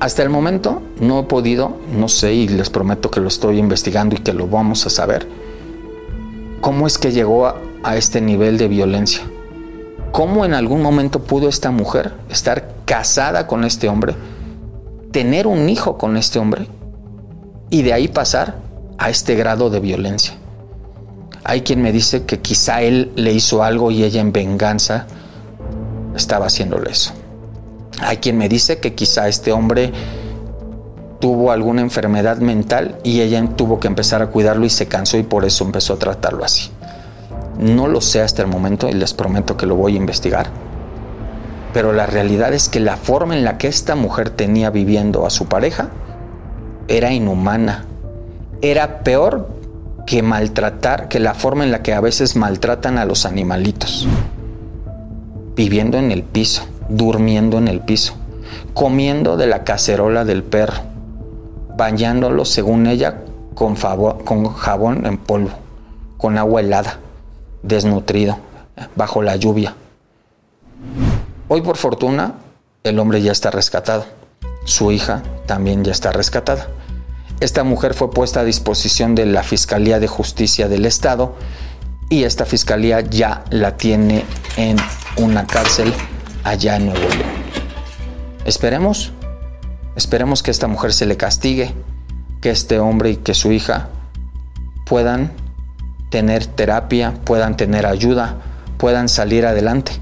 Hasta 0.00 0.22
el 0.22 0.28
momento 0.28 0.82
no 1.00 1.20
he 1.20 1.22
podido, 1.24 1.76
no 1.96 2.08
sé, 2.08 2.34
y 2.34 2.48
les 2.48 2.68
prometo 2.68 3.10
que 3.10 3.20
lo 3.20 3.28
estoy 3.28 3.58
investigando 3.58 4.14
y 4.14 4.18
que 4.18 4.34
lo 4.34 4.46
vamos 4.46 4.84
a 4.86 4.90
saber, 4.90 5.26
cómo 6.60 6.86
es 6.86 6.98
que 6.98 7.12
llegó 7.12 7.46
a, 7.46 7.56
este 7.96 8.20
nivel 8.20 8.58
de 8.58 8.66
violencia. 8.66 9.22
¿Cómo 10.10 10.44
en 10.44 10.54
algún 10.54 10.82
momento 10.82 11.22
pudo 11.22 11.48
esta 11.48 11.70
mujer 11.70 12.14
estar 12.28 12.72
casada 12.84 13.46
con 13.46 13.64
este 13.64 13.88
hombre, 13.88 14.14
tener 15.12 15.46
un 15.46 15.68
hijo 15.68 15.96
con 15.96 16.16
este 16.16 16.40
hombre 16.40 16.66
y 17.70 17.82
de 17.82 17.92
ahí 17.92 18.08
pasar 18.08 18.56
a 18.98 19.10
este 19.10 19.36
grado 19.36 19.70
de 19.70 19.78
violencia? 19.78 20.34
Hay 21.44 21.60
quien 21.60 21.80
me 21.80 21.92
dice 21.92 22.24
que 22.24 22.40
quizá 22.40 22.82
él 22.82 23.12
le 23.14 23.32
hizo 23.32 23.62
algo 23.62 23.92
y 23.92 24.02
ella 24.02 24.20
en 24.20 24.32
venganza 24.32 25.06
estaba 26.16 26.46
haciéndole 26.46 26.90
eso. 26.90 27.12
Hay 28.00 28.16
quien 28.16 28.36
me 28.36 28.48
dice 28.48 28.78
que 28.78 28.94
quizá 28.94 29.28
este 29.28 29.52
hombre 29.52 29.92
tuvo 31.26 31.50
alguna 31.50 31.80
enfermedad 31.80 32.36
mental 32.36 32.98
y 33.02 33.20
ella 33.20 33.44
tuvo 33.56 33.80
que 33.80 33.88
empezar 33.88 34.22
a 34.22 34.28
cuidarlo 34.28 34.64
y 34.64 34.70
se 34.70 34.86
cansó 34.86 35.18
y 35.18 35.24
por 35.24 35.44
eso 35.44 35.64
empezó 35.64 35.94
a 35.94 35.98
tratarlo 35.98 36.44
así. 36.44 36.70
No 37.58 37.88
lo 37.88 38.00
sé 38.00 38.22
hasta 38.22 38.42
el 38.42 38.48
momento 38.48 38.88
y 38.88 38.92
les 38.92 39.12
prometo 39.12 39.56
que 39.56 39.66
lo 39.66 39.74
voy 39.74 39.94
a 39.94 39.96
investigar. 39.96 40.46
Pero 41.74 41.92
la 41.92 42.06
realidad 42.06 42.54
es 42.54 42.68
que 42.68 42.78
la 42.78 42.96
forma 42.96 43.36
en 43.36 43.42
la 43.42 43.58
que 43.58 43.66
esta 43.66 43.96
mujer 43.96 44.30
tenía 44.30 44.70
viviendo 44.70 45.26
a 45.26 45.30
su 45.30 45.46
pareja 45.46 45.88
era 46.86 47.10
inhumana. 47.10 47.86
Era 48.62 49.00
peor 49.00 49.48
que 50.06 50.22
maltratar, 50.22 51.08
que 51.08 51.18
la 51.18 51.34
forma 51.34 51.64
en 51.64 51.72
la 51.72 51.82
que 51.82 51.92
a 51.92 52.00
veces 52.00 52.36
maltratan 52.36 52.98
a 52.98 53.04
los 53.04 53.26
animalitos. 53.26 54.06
Viviendo 55.56 55.98
en 55.98 56.12
el 56.12 56.22
piso 56.22 56.62
durmiendo 56.88 57.58
en 57.58 57.66
el 57.66 57.80
piso, 57.80 58.14
comiendo 58.74 59.36
de 59.36 59.48
la 59.48 59.64
cacerola 59.64 60.24
del 60.24 60.44
perro, 60.44 60.95
bañándolo, 61.76 62.44
según 62.44 62.86
ella, 62.86 63.22
con, 63.54 63.74
jabón 63.76 65.06
en 65.06 65.18
polvo, 65.18 65.50
con 66.16 66.38
agua 66.38 66.60
helada, 66.60 66.98
desnutrido, 67.62 68.38
bajo 68.94 69.22
la 69.22 69.36
lluvia. 69.36 69.74
Hoy, 71.48 71.62
por 71.62 71.76
fortuna, 71.76 72.34
el 72.84 72.98
hombre 72.98 73.22
ya 73.22 73.32
está 73.32 73.50
rescatado. 73.50 74.04
Su 74.64 74.90
hija 74.92 75.22
también 75.46 75.84
ya 75.84 75.92
está 75.92 76.12
rescatada. 76.12 76.68
Esta 77.40 77.64
mujer 77.64 77.94
fue 77.94 78.10
puesta 78.10 78.40
a 78.40 78.44
disposición 78.44 79.14
de 79.14 79.26
la 79.26 79.42
Fiscalía 79.42 80.00
de 80.00 80.08
Justicia 80.08 80.68
del 80.68 80.86
Estado 80.86 81.34
y 82.08 82.24
esta 82.24 82.46
fiscalía 82.46 83.00
ya 83.00 83.44
la 83.50 83.76
tiene 83.76 84.24
en 84.56 84.76
una 85.16 85.46
cárcel 85.46 85.92
allá 86.44 86.76
en 86.76 86.86
Nuevo 86.86 87.08
León. 87.08 87.46
Esperemos, 88.44 89.12
esperemos 89.96 90.42
que 90.42 90.50
esta 90.50 90.68
mujer 90.68 90.92
se 90.92 91.06
le 91.06 91.16
castigue, 91.16 91.74
que 92.40 92.50
este 92.50 92.78
hombre 92.78 93.10
y 93.10 93.16
que 93.16 93.34
su 93.34 93.50
hija 93.50 93.88
puedan 94.84 95.32
tener 96.10 96.46
terapia, 96.46 97.14
puedan 97.24 97.56
tener 97.56 97.86
ayuda, 97.86 98.36
puedan 98.78 99.08
salir 99.08 99.46
adelante 99.46 99.92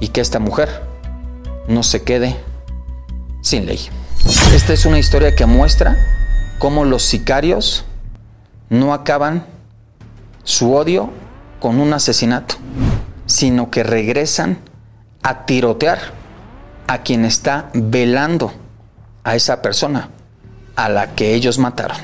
y 0.00 0.08
que 0.08 0.20
esta 0.20 0.38
mujer 0.40 0.82
no 1.68 1.82
se 1.82 2.02
quede 2.02 2.36
sin 3.42 3.66
ley. 3.66 3.78
Esta 4.54 4.72
es 4.72 4.86
una 4.86 4.98
historia 4.98 5.34
que 5.34 5.46
muestra 5.46 5.96
cómo 6.58 6.84
los 6.84 7.02
sicarios 7.02 7.84
no 8.70 8.94
acaban 8.94 9.46
su 10.42 10.74
odio 10.74 11.10
con 11.60 11.78
un 11.78 11.92
asesinato, 11.92 12.56
sino 13.26 13.70
que 13.70 13.82
regresan 13.82 14.58
a 15.22 15.44
tirotear 15.46 15.98
a 16.86 17.02
quien 17.02 17.24
está 17.24 17.70
velando 17.74 18.52
a 19.24 19.34
esa 19.34 19.62
persona 19.62 20.10
a 20.76 20.88
la 20.88 21.14
que 21.14 21.34
ellos 21.34 21.58
mataron. 21.58 21.96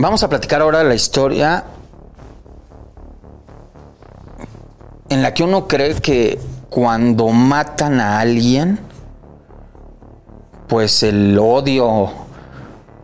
Vamos 0.00 0.22
a 0.22 0.28
platicar 0.28 0.60
ahora 0.60 0.84
la 0.84 0.94
historia 0.94 1.64
en 5.08 5.22
la 5.22 5.32
que 5.32 5.42
uno 5.42 5.66
cree 5.66 5.94
que 5.94 6.38
cuando 6.68 7.28
matan 7.28 8.00
a 8.00 8.20
alguien, 8.20 8.78
pues 10.66 11.02
el 11.02 11.38
odio 11.38 12.10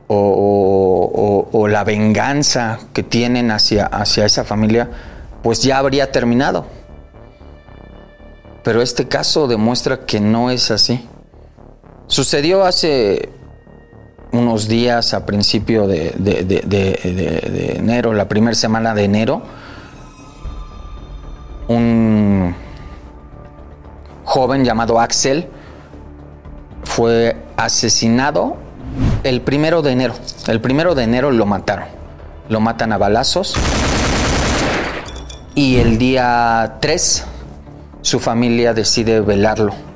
o, 0.07 1.67
la 1.69 1.83
venganza 1.83 2.79
que 2.93 3.03
tienen 3.03 3.51
hacia, 3.51 3.87
hacia 3.87 4.27
esa 4.27 4.45
familia, 4.45 4.91
pues 5.43 5.63
ya 5.63 5.79
habría 5.79 6.13
terminado. 6.13 6.67
Pero 8.63 8.81
este 8.81 9.09
caso 9.09 9.49
demuestra 9.49 10.07
que 10.07 10.21
no 10.21 10.51
es 10.51 10.71
así. 10.71 11.09
Sucedió 12.07 12.65
hace 12.65 13.31
unos 14.35 14.69
días 14.69 15.15
a 15.15 15.25
principio 15.25 15.87
de, 15.87 16.13
enero, 17.79 18.13
la 18.13 18.29
primera 18.29 18.55
semana 18.55 18.95
de 18.95 19.05
enero, 19.05 19.43
un 21.69 22.55
joven 24.25 24.65
llamado 24.65 25.01
Axel 25.01 25.49
fue 26.83 27.37
asesinado 27.57 28.57
el 29.23 29.41
primero 29.41 29.83
de 29.83 29.93
enero. 29.93 30.15
El 30.47 30.61
primero 30.61 30.95
de 30.95 31.05
enero 31.05 31.31
lo 31.31 31.47
mataron. 31.47 31.87
Lo 32.49 32.61
matan 32.61 32.93
a 32.93 32.99
balazos. 32.99 33.55
Y 35.55 35.77
el 35.77 35.99
día 35.99 36.77
3 36.81 37.25
su 38.03 38.21
familia 38.21 38.75
decide 38.75 39.21
velarlo. 39.21 39.94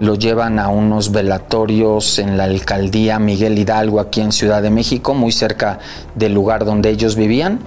Lo 0.00 0.14
llevan 0.14 0.58
a 0.58 0.68
unos 0.68 1.12
velatorios 1.12 2.18
en 2.18 2.36
la 2.38 2.44
alcaldía 2.44 3.18
Miguel 3.18 3.58
Hidalgo, 3.58 4.00
aquí 4.00 4.22
en 4.22 4.32
Ciudad 4.32 4.62
de 4.62 4.70
México, 4.70 5.14
muy 5.14 5.30
cerca 5.30 5.78
del 6.14 6.32
lugar 6.32 6.64
donde 6.64 6.88
ellos 6.88 7.16
vivían. 7.16 7.60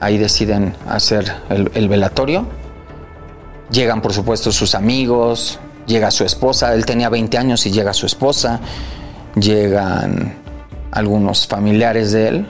Ahí 0.00 0.18
deciden 0.18 0.74
hacer 0.88 1.32
el, 1.48 1.88
velatorio. 1.88 2.46
Llegan, 3.70 4.02
por 4.02 4.12
supuesto, 4.12 4.50
sus 4.50 4.74
amigos, 4.74 5.58
llega 5.86 6.10
su 6.10 6.24
esposa, 6.24 6.74
él 6.74 6.84
tenía 6.84 7.08
20 7.08 7.38
años 7.38 7.64
y 7.66 7.70
llega 7.70 7.94
su 7.94 8.06
esposa, 8.06 8.60
llegan 9.36 10.34
algunos 10.90 11.46
familiares 11.46 12.12
de 12.12 12.28
él, 12.28 12.46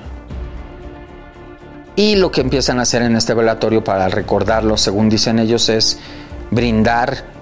y 1.96 2.16
lo 2.16 2.30
que 2.30 2.42
empiezan 2.42 2.78
a 2.78 2.82
hacer 2.82 3.00
en 3.02 3.16
este 3.16 3.32
velatorio 3.32 3.82
para 3.82 4.08
recordarlo, 4.08 4.76
según 4.76 5.08
dicen 5.08 5.38
ellos, 5.38 5.70
es 5.70 5.98
brindar 6.50 7.35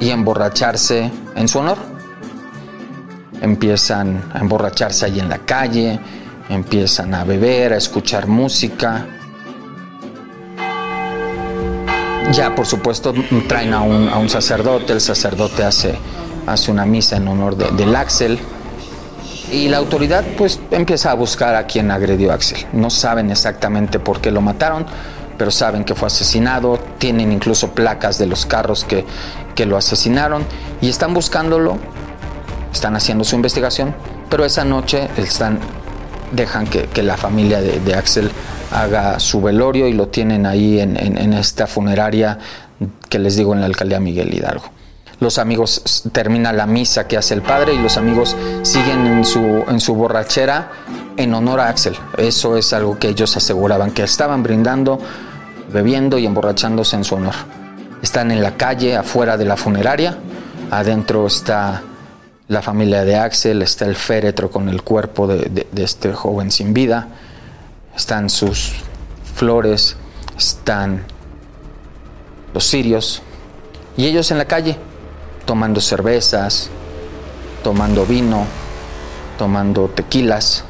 y 0.00 0.10
emborracharse 0.10 1.10
en 1.36 1.48
su 1.48 1.58
honor. 1.58 1.78
Empiezan 3.40 4.30
a 4.32 4.38
emborracharse 4.40 5.06
ahí 5.06 5.20
en 5.20 5.28
la 5.28 5.38
calle, 5.38 6.00
empiezan 6.48 7.14
a 7.14 7.24
beber, 7.24 7.74
a 7.74 7.76
escuchar 7.76 8.26
música. 8.26 9.06
Ya, 12.32 12.54
por 12.54 12.66
supuesto, 12.66 13.14
traen 13.48 13.74
a 13.74 13.82
un, 13.82 14.28
sacerdote, 14.28 14.92
el 14.92 15.00
sacerdote 15.00 15.64
hace, 15.64 15.94
hace 16.46 16.70
una 16.70 16.86
misa 16.86 17.16
en 17.16 17.28
honor 17.28 17.56
de, 17.56 17.70
del 17.72 17.94
Axel 17.94 18.38
y 19.50 19.68
la 19.68 19.78
autoridad 19.78 20.24
pues 20.38 20.60
empieza 20.70 21.10
a 21.10 21.14
buscar 21.14 21.56
a 21.56 21.66
quien 21.66 21.90
agredió 21.90 22.30
a 22.30 22.34
Axel. 22.34 22.66
No 22.72 22.88
saben 22.88 23.30
exactamente 23.30 23.98
por 23.98 24.20
qué 24.20 24.30
lo 24.30 24.40
mataron, 24.40 24.86
pero 25.36 25.50
saben 25.50 25.84
que 25.84 25.94
fue 25.94 26.06
asesinado, 26.06 26.78
tienen 26.98 27.32
incluso 27.32 27.72
placas 27.72 28.18
de 28.18 28.26
los 28.26 28.46
carros 28.46 28.84
que, 28.84 29.04
que 29.60 29.66
lo 29.66 29.76
asesinaron 29.76 30.42
y 30.80 30.88
están 30.88 31.12
buscándolo, 31.12 31.76
están 32.72 32.96
haciendo 32.96 33.24
su 33.24 33.36
investigación, 33.36 33.94
pero 34.30 34.46
esa 34.46 34.64
noche 34.64 35.10
están, 35.18 35.58
dejan 36.32 36.66
que, 36.66 37.02
la 37.02 37.18
familia 37.18 37.60
de, 37.60 37.94
Axel 37.94 38.30
haga 38.72 39.20
su 39.20 39.42
velorio 39.42 39.86
y 39.86 39.92
lo 39.92 40.08
tienen 40.08 40.46
ahí 40.46 40.80
en, 40.80 40.96
en 40.96 41.34
esta 41.34 41.66
funeraria 41.66 42.38
que 43.10 43.18
les 43.18 43.36
digo 43.36 43.52
en 43.52 43.60
la 43.60 43.66
alcaldía 43.66 44.00
Miguel 44.00 44.32
Hidalgo 44.32 44.64
los 45.20 45.36
amigos 45.36 46.04
termina 46.10 46.54
la 46.54 46.64
misa 46.64 47.06
que 47.06 47.18
hace 47.18 47.34
el 47.34 47.42
padre 47.42 47.74
y 47.74 47.78
los 47.82 47.98
amigos 47.98 48.34
siguen 48.62 49.06
en 49.06 49.26
su, 49.26 49.40
en 49.68 49.78
su 49.78 49.94
borrachera 49.94 50.70
en 51.18 51.34
honor 51.34 51.60
a 51.60 51.68
Axel. 51.68 51.94
Eso 52.16 52.56
es 52.56 52.72
algo 52.72 52.98
que 52.98 53.08
ellos 53.08 53.36
aseguraban, 53.36 53.90
que 53.90 54.04
estaban 54.04 54.42
brindando, 54.42 54.98
bebiendo 55.70 56.16
y 56.16 56.24
emborrachándose 56.24 56.96
en 56.96 57.04
su 57.04 57.16
honor. 57.16 57.59
Están 58.02 58.30
en 58.30 58.42
la 58.42 58.56
calle, 58.56 58.96
afuera 58.96 59.36
de 59.36 59.44
la 59.44 59.56
funeraria, 59.56 60.16
adentro 60.70 61.26
está 61.26 61.82
la 62.48 62.62
familia 62.62 63.04
de 63.04 63.16
Axel, 63.16 63.62
está 63.62 63.84
el 63.84 63.94
féretro 63.94 64.50
con 64.50 64.68
el 64.68 64.82
cuerpo 64.82 65.26
de, 65.26 65.66
este 65.76 66.12
joven 66.12 66.50
sin 66.50 66.74
vida, 66.74 67.08
están 67.94 68.30
sus 68.30 68.72
flores, 69.34 69.96
están 70.36 71.04
los 72.52 72.64
sirios 72.64 73.22
y 73.96 74.06
ellos 74.06 74.30
en 74.30 74.38
la 74.38 74.46
calle 74.46 74.76
tomando 75.44 75.80
cervezas, 75.80 76.70
tomando 77.62 78.06
vino, 78.06 78.46
tomando 79.38 79.88
tequilas. 79.88 80.64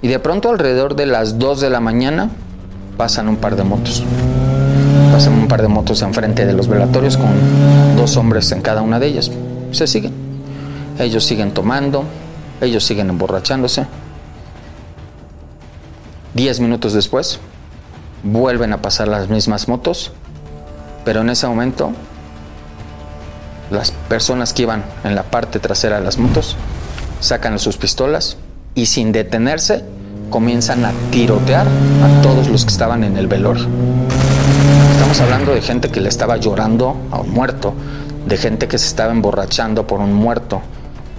Y 0.00 0.08
de 0.08 0.18
pronto 0.18 0.50
alrededor 0.50 0.94
de 0.94 1.06
las 1.06 1.38
2 1.38 1.60
de 1.60 1.70
la 1.70 1.80
mañana 1.80 2.30
pasan 2.96 3.28
un 3.28 3.36
par 3.36 3.56
de 3.56 3.64
motos. 3.64 4.04
Pasan 5.18 5.34
un 5.34 5.48
par 5.48 5.62
de 5.62 5.66
motos 5.66 6.00
enfrente 6.02 6.46
de 6.46 6.52
los 6.52 6.68
velatorios 6.68 7.16
con 7.16 7.26
dos 7.96 8.16
hombres 8.16 8.52
en 8.52 8.62
cada 8.62 8.82
una 8.82 9.00
de 9.00 9.08
ellas. 9.08 9.32
Se 9.72 9.88
siguen. 9.88 10.12
Ellos 10.96 11.24
siguen 11.24 11.50
tomando, 11.50 12.04
ellos 12.60 12.84
siguen 12.84 13.10
emborrachándose. 13.10 13.84
Diez 16.34 16.60
minutos 16.60 16.92
después, 16.92 17.40
vuelven 18.22 18.72
a 18.72 18.80
pasar 18.80 19.08
las 19.08 19.28
mismas 19.28 19.66
motos, 19.66 20.12
pero 21.04 21.22
en 21.22 21.30
ese 21.30 21.48
momento 21.48 21.90
las 23.72 23.90
personas 23.90 24.52
que 24.52 24.62
iban 24.62 24.84
en 25.02 25.16
la 25.16 25.24
parte 25.24 25.58
trasera 25.58 25.98
de 25.98 26.04
las 26.04 26.18
motos 26.18 26.54
sacan 27.18 27.58
sus 27.58 27.76
pistolas 27.76 28.36
y 28.76 28.86
sin 28.86 29.10
detenerse 29.10 29.84
comienzan 30.30 30.84
a 30.84 30.92
tirotear 31.10 31.66
a 31.66 32.22
todos 32.22 32.46
los 32.46 32.64
que 32.64 32.70
estaban 32.70 33.02
en 33.02 33.16
el 33.16 33.26
velorio. 33.26 33.66
Estamos 35.10 35.32
hablando 35.32 35.54
de 35.54 35.62
gente 35.62 35.88
que 35.88 36.02
le 36.02 36.10
estaba 36.10 36.36
llorando 36.36 36.94
a 37.10 37.20
un 37.20 37.30
muerto, 37.30 37.72
de 38.26 38.36
gente 38.36 38.68
que 38.68 38.76
se 38.76 38.88
estaba 38.88 39.10
emborrachando 39.10 39.86
por 39.86 40.00
un 40.00 40.12
muerto, 40.12 40.60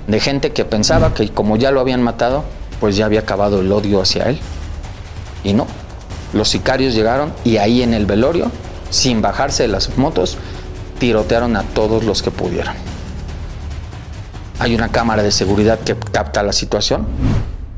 de 0.05 0.19
gente 0.19 0.51
que 0.51 0.63
pensaba 0.63 1.15
que 1.15 1.27
como 1.29 1.57
ya 1.57 1.71
lo 1.71 1.79
habían 1.79 2.03
matado, 2.03 2.43
pues 2.79 2.95
ya 2.95 3.07
había 3.07 3.21
acabado 3.21 3.61
el 3.61 3.71
odio 3.71 3.99
hacia 3.99 4.25
él. 4.29 4.39
Y 5.43 5.53
no, 5.53 5.65
los 6.33 6.49
sicarios 6.49 6.93
llegaron 6.93 7.33
y 7.43 7.57
ahí 7.57 7.81
en 7.81 7.95
el 7.95 8.05
velorio, 8.05 8.51
sin 8.91 9.23
bajarse 9.23 9.63
de 9.63 9.69
las 9.69 9.97
motos, 9.97 10.37
tirotearon 10.99 11.55
a 11.55 11.63
todos 11.63 12.03
los 12.03 12.21
que 12.21 12.29
pudieron. 12.29 12.75
Hay 14.59 14.75
una 14.75 14.89
cámara 14.89 15.23
de 15.23 15.31
seguridad 15.31 15.79
que 15.79 15.95
capta 15.95 16.43
la 16.43 16.53
situación. 16.53 17.07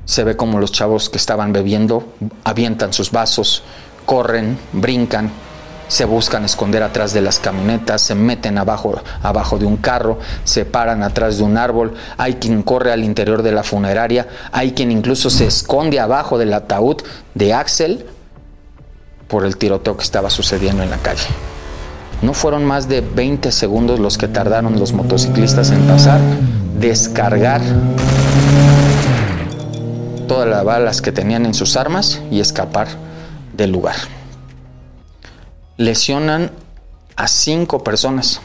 Se 0.03 0.25
ve 0.25 0.35
como 0.35 0.59
los 0.59 0.73
chavos 0.73 1.09
que 1.09 1.17
estaban 1.17 1.53
bebiendo 1.53 2.03
avientan 2.43 2.91
sus 2.91 3.11
vasos, 3.11 3.63
corren, 4.05 4.57
brincan, 4.73 5.31
se 5.91 6.05
buscan 6.05 6.45
esconder 6.45 6.83
atrás 6.83 7.11
de 7.11 7.19
las 7.19 7.37
camionetas, 7.37 8.01
se 8.01 8.15
meten 8.15 8.57
abajo, 8.57 9.01
abajo 9.21 9.57
de 9.57 9.65
un 9.65 9.75
carro, 9.75 10.19
se 10.45 10.63
paran 10.63 11.03
atrás 11.03 11.37
de 11.37 11.43
un 11.43 11.57
árbol, 11.57 11.95
hay 12.17 12.35
quien 12.35 12.63
corre 12.63 12.93
al 12.93 13.03
interior 13.03 13.43
de 13.43 13.51
la 13.51 13.61
funeraria, 13.61 14.25
hay 14.53 14.71
quien 14.71 14.89
incluso 14.89 15.29
se 15.29 15.47
esconde 15.47 15.99
abajo 15.99 16.37
del 16.37 16.53
ataúd 16.53 17.01
de 17.35 17.53
Axel 17.53 18.05
por 19.27 19.45
el 19.45 19.57
tiroteo 19.57 19.97
que 19.97 20.03
estaba 20.03 20.29
sucediendo 20.29 20.81
en 20.81 20.91
la 20.91 20.97
calle. 20.97 21.27
No 22.21 22.33
fueron 22.33 22.63
más 22.63 22.87
de 22.87 23.01
20 23.01 23.51
segundos 23.51 23.99
los 23.99 24.17
que 24.17 24.29
tardaron 24.29 24.79
los 24.79 24.93
motociclistas 24.93 25.71
en 25.71 25.81
pasar, 25.87 26.21
descargar 26.79 27.59
todas 30.25 30.47
las 30.47 30.63
balas 30.63 31.01
que 31.01 31.11
tenían 31.11 31.45
en 31.45 31.53
sus 31.53 31.75
armas 31.75 32.21
y 32.31 32.39
escapar 32.39 32.87
del 33.51 33.73
lugar. 33.73 34.20
Lesionan 35.81 36.51
a 37.15 37.27
cinco 37.27 37.83
personas. 37.83 38.39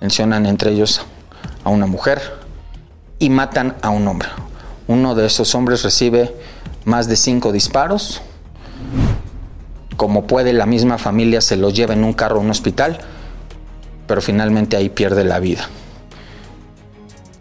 Mencionan 0.00 0.46
entre 0.46 0.70
ellos 0.70 1.02
a 1.64 1.68
una 1.68 1.86
mujer 1.86 2.22
y 3.18 3.28
matan 3.28 3.76
a 3.82 3.90
un 3.90 4.08
hombre. 4.08 4.30
Uno 4.86 5.14
de 5.14 5.26
esos 5.26 5.54
hombres 5.54 5.82
recibe 5.82 6.34
más 6.86 7.08
de 7.08 7.16
cinco 7.16 7.52
disparos 7.52 8.22
como 9.98 10.26
puede 10.26 10.54
la 10.54 10.64
misma 10.64 10.96
familia 10.96 11.42
se 11.42 11.56
lo 11.56 11.68
lleva 11.68 11.92
en 11.92 12.04
un 12.04 12.14
carro 12.14 12.36
a 12.36 12.40
un 12.40 12.50
hospital, 12.50 12.98
pero 14.06 14.22
finalmente 14.22 14.78
ahí 14.78 14.88
pierde 14.88 15.24
la 15.24 15.40
vida. 15.40 15.68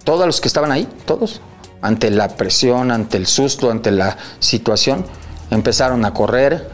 Todos 0.03 0.25
los 0.25 0.41
que 0.41 0.49
estaban 0.49 0.73
ahí, 0.73 0.89
todos, 1.05 1.39
ante 1.81 2.11
la 2.11 2.27
presión, 2.35 2.91
ante 2.91 3.15
el 3.15 3.27
susto, 3.27 3.71
ante 3.71 3.91
la 3.91 4.17
situación, 4.39 5.05
empezaron 5.51 6.03
a 6.03 6.13
correr, 6.13 6.69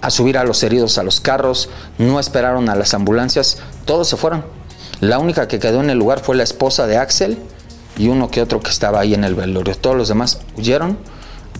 a 0.00 0.10
subir 0.10 0.38
a 0.38 0.44
los 0.44 0.62
heridos 0.62 0.98
a 0.98 1.02
los 1.02 1.20
carros, 1.20 1.68
no 1.98 2.20
esperaron 2.20 2.68
a 2.68 2.74
las 2.74 2.94
ambulancias, 2.94 3.58
todos 3.84 4.08
se 4.08 4.16
fueron. 4.16 4.44
La 5.00 5.18
única 5.18 5.48
que 5.48 5.58
quedó 5.58 5.80
en 5.80 5.90
el 5.90 5.98
lugar 5.98 6.20
fue 6.20 6.36
la 6.36 6.42
esposa 6.42 6.86
de 6.86 6.96
Axel 6.96 7.38
y 7.98 8.08
uno 8.08 8.30
que 8.30 8.42
otro 8.42 8.60
que 8.60 8.70
estaba 8.70 9.00
ahí 9.00 9.14
en 9.14 9.24
el 9.24 9.34
velorio. 9.34 9.76
Todos 9.76 9.96
los 9.96 10.08
demás 10.08 10.40
huyeron 10.56 10.98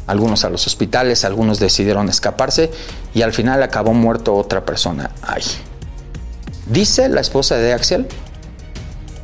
algunos 0.07 0.45
a 0.45 0.51
los 0.51 0.67
hospitales, 0.67 1.25
algunos 1.25 1.59
decidieron 1.59 2.09
escaparse 2.09 2.71
y 3.15 3.23
al 3.23 3.33
final 3.33 3.63
acabó 3.63 3.93
muerto 3.93 4.35
otra 4.35 4.65
persona 4.65 5.11
ahí. 5.23 5.43
Dice 6.67 7.09
la 7.09 7.21
esposa 7.21 7.57
de 7.57 7.73
Axel 7.73 8.07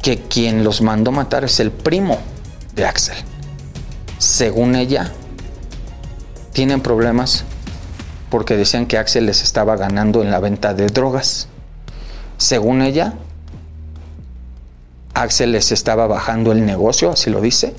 que 0.02 0.18
quien 0.18 0.64
los 0.64 0.82
mandó 0.82 1.12
matar 1.12 1.44
es 1.44 1.60
el 1.60 1.70
primo 1.70 2.18
de 2.74 2.84
Axel. 2.84 3.16
Según 4.18 4.74
ella, 4.74 5.12
tienen 6.52 6.80
problemas 6.80 7.44
porque 8.32 8.56
decían 8.56 8.86
que 8.86 8.96
Axel 8.96 9.26
les 9.26 9.42
estaba 9.42 9.76
ganando 9.76 10.22
en 10.22 10.30
la 10.30 10.40
venta 10.40 10.72
de 10.72 10.86
drogas. 10.86 11.48
Según 12.38 12.80
ella, 12.80 13.12
Axel 15.12 15.52
les 15.52 15.70
estaba 15.70 16.06
bajando 16.06 16.50
el 16.50 16.64
negocio, 16.64 17.10
así 17.10 17.28
lo 17.28 17.42
dice, 17.42 17.74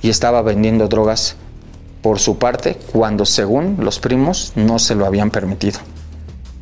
y 0.00 0.08
estaba 0.08 0.40
vendiendo 0.42 0.86
drogas 0.86 1.34
por 2.00 2.20
su 2.20 2.38
parte 2.38 2.78
cuando 2.92 3.26
según 3.26 3.78
los 3.80 3.98
primos 3.98 4.52
no 4.54 4.78
se 4.78 4.94
lo 4.94 5.04
habían 5.04 5.32
permitido 5.32 5.80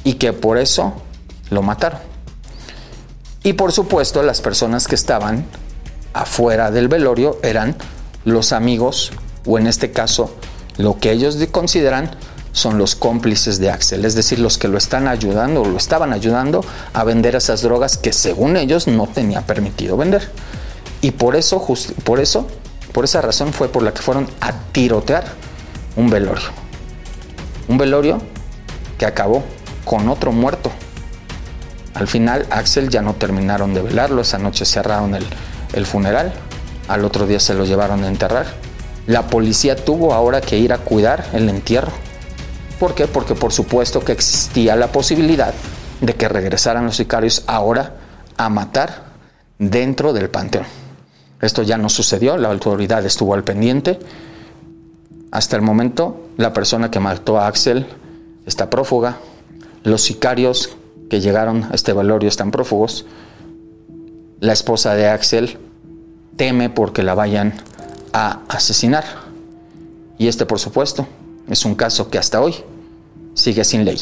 y 0.02 0.14
que 0.14 0.32
por 0.32 0.56
eso 0.56 0.94
lo 1.50 1.60
mataron. 1.60 2.00
Y 3.42 3.52
por 3.52 3.70
supuesto 3.70 4.22
las 4.22 4.40
personas 4.40 4.88
que 4.88 4.94
estaban 4.94 5.44
afuera 6.14 6.70
del 6.70 6.88
velorio 6.88 7.38
eran 7.42 7.76
los 8.24 8.54
amigos 8.54 9.12
o 9.44 9.58
en 9.58 9.66
este 9.66 9.92
caso 9.92 10.34
lo 10.78 10.98
que 10.98 11.12
ellos 11.12 11.36
consideran 11.52 12.16
son 12.56 12.78
los 12.78 12.94
cómplices 12.94 13.58
de 13.58 13.70
Axel, 13.70 14.06
es 14.06 14.14
decir, 14.14 14.38
los 14.38 14.56
que 14.56 14.66
lo 14.66 14.78
están 14.78 15.08
ayudando 15.08 15.60
o 15.60 15.66
lo 15.66 15.76
estaban 15.76 16.14
ayudando 16.14 16.64
a 16.94 17.04
vender 17.04 17.36
esas 17.36 17.60
drogas 17.60 17.98
que 17.98 18.14
según 18.14 18.56
ellos 18.56 18.86
no 18.86 19.06
tenía 19.06 19.42
permitido 19.42 19.98
vender. 19.98 20.30
Y 21.02 21.10
por 21.10 21.36
eso, 21.36 21.62
por 22.02 22.18
eso 22.18 22.46
por 22.92 23.04
esa 23.04 23.20
razón 23.20 23.52
fue 23.52 23.68
por 23.68 23.82
la 23.82 23.92
que 23.92 24.00
fueron 24.00 24.26
a 24.40 24.54
tirotear 24.72 25.24
un 25.96 26.08
velorio. 26.08 26.48
Un 27.68 27.76
velorio 27.76 28.22
que 28.96 29.04
acabó 29.04 29.44
con 29.84 30.08
otro 30.08 30.32
muerto. 30.32 30.70
Al 31.92 32.08
final, 32.08 32.46
Axel 32.48 32.88
ya 32.88 33.02
no 33.02 33.12
terminaron 33.12 33.74
de 33.74 33.82
velarlo. 33.82 34.22
Esa 34.22 34.38
noche 34.38 34.64
cerraron 34.64 35.14
el, 35.14 35.26
el 35.74 35.84
funeral. 35.84 36.32
Al 36.88 37.04
otro 37.04 37.26
día 37.26 37.38
se 37.38 37.52
lo 37.52 37.66
llevaron 37.66 38.02
a 38.02 38.08
enterrar. 38.08 38.46
La 39.06 39.26
policía 39.26 39.76
tuvo 39.76 40.14
ahora 40.14 40.40
que 40.40 40.56
ir 40.56 40.72
a 40.72 40.78
cuidar 40.78 41.26
el 41.34 41.50
entierro. 41.50 42.05
¿Por 42.78 42.94
qué? 42.94 43.06
Porque 43.06 43.34
por 43.34 43.52
supuesto 43.52 44.00
que 44.00 44.12
existía 44.12 44.76
la 44.76 44.92
posibilidad 44.92 45.54
de 46.00 46.14
que 46.14 46.28
regresaran 46.28 46.84
los 46.84 46.96
sicarios 46.96 47.42
ahora 47.46 47.96
a 48.36 48.48
matar 48.50 49.04
dentro 49.58 50.12
del 50.12 50.28
panteón. 50.28 50.66
Esto 51.40 51.62
ya 51.62 51.78
no 51.78 51.88
sucedió, 51.88 52.36
la 52.36 52.48
autoridad 52.48 53.04
estuvo 53.04 53.34
al 53.34 53.44
pendiente. 53.44 53.98
Hasta 55.30 55.56
el 55.56 55.62
momento, 55.62 56.28
la 56.36 56.52
persona 56.52 56.90
que 56.90 57.00
mató 57.00 57.38
a 57.38 57.46
Axel 57.46 57.86
está 58.46 58.68
prófuga. 58.68 59.16
Los 59.82 60.02
sicarios 60.02 60.76
que 61.08 61.20
llegaron 61.20 61.64
a 61.64 61.74
este 61.74 61.92
velorio 61.92 62.28
están 62.28 62.50
prófugos. 62.50 63.06
La 64.40 64.52
esposa 64.52 64.94
de 64.94 65.08
Axel 65.08 65.58
teme 66.36 66.68
porque 66.68 67.02
la 67.02 67.14
vayan 67.14 67.54
a 68.12 68.40
asesinar. 68.48 69.04
Y 70.18 70.28
este, 70.28 70.46
por 70.46 70.58
supuesto, 70.58 71.06
es 71.48 71.64
un 71.64 71.74
caso 71.74 72.10
que 72.10 72.18
hasta 72.18 72.40
hoy 72.40 72.54
sigue 73.34 73.64
sin 73.64 73.84
ley. 73.84 74.00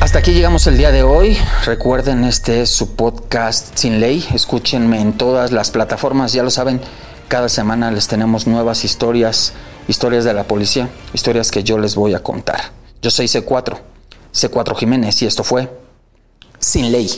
Hasta 0.00 0.18
aquí 0.18 0.32
llegamos 0.32 0.66
el 0.66 0.76
día 0.76 0.92
de 0.92 1.02
hoy. 1.02 1.36
Recuerden, 1.64 2.24
este 2.24 2.60
es 2.62 2.70
su 2.70 2.94
podcast 2.94 3.76
Sin 3.76 4.00
Ley. 4.00 4.24
Escúchenme 4.32 5.00
en 5.00 5.16
todas 5.16 5.52
las 5.52 5.70
plataformas, 5.70 6.32
ya 6.32 6.42
lo 6.42 6.50
saben. 6.50 6.80
Cada 7.28 7.48
semana 7.48 7.90
les 7.90 8.06
tenemos 8.06 8.46
nuevas 8.46 8.84
historias, 8.84 9.52
historias 9.88 10.24
de 10.24 10.32
la 10.32 10.44
policía, 10.44 10.88
historias 11.12 11.50
que 11.50 11.64
yo 11.64 11.78
les 11.78 11.96
voy 11.96 12.14
a 12.14 12.22
contar. 12.22 12.72
Yo 13.02 13.10
soy 13.10 13.26
C4, 13.26 13.78
C4 14.32 14.76
Jiménez 14.76 15.22
y 15.22 15.26
esto 15.26 15.42
fue 15.42 15.68
Sin 16.60 16.92
Ley. 16.92 17.10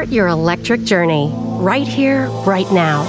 Start 0.00 0.14
your 0.14 0.28
electric 0.28 0.84
journey 0.84 1.30
right 1.60 1.86
here, 1.86 2.28
right 2.46 2.72
now. 2.72 3.02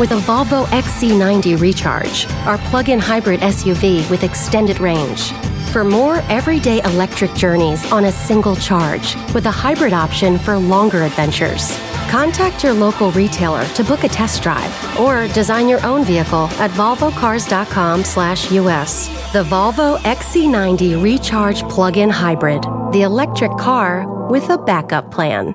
With 0.00 0.12
a 0.12 0.20
Volvo 0.20 0.64
XC90 0.68 1.60
Recharge, 1.60 2.26
our 2.46 2.56
plug 2.70 2.88
in 2.88 2.98
hybrid 2.98 3.40
SUV 3.40 4.08
with 4.08 4.24
extended 4.24 4.80
range. 4.80 5.30
For 5.72 5.84
more 5.84 6.22
everyday 6.30 6.82
electric 6.84 7.34
journeys 7.34 7.84
on 7.92 8.06
a 8.06 8.12
single 8.12 8.56
charge, 8.56 9.14
with 9.34 9.44
a 9.44 9.50
hybrid 9.50 9.92
option 9.92 10.38
for 10.38 10.56
longer 10.56 11.02
adventures. 11.02 11.78
Contact 12.08 12.64
your 12.64 12.72
local 12.72 13.10
retailer 13.10 13.66
to 13.74 13.84
book 13.84 14.04
a 14.04 14.08
test 14.08 14.42
drive 14.42 14.72
or 14.98 15.28
design 15.34 15.68
your 15.68 15.84
own 15.84 16.02
vehicle 16.02 16.48
at 16.64 16.70
volvocars.com/us. 16.70 19.08
The 19.34 19.44
Volvo 19.44 19.98
XC90 19.98 20.96
Recharge 20.96 21.62
Plug-in 21.68 22.08
Hybrid, 22.08 22.62
the 22.92 23.02
electric 23.02 23.54
car 23.58 24.06
with 24.30 24.48
a 24.48 24.56
backup 24.56 25.10
plan. 25.10 25.54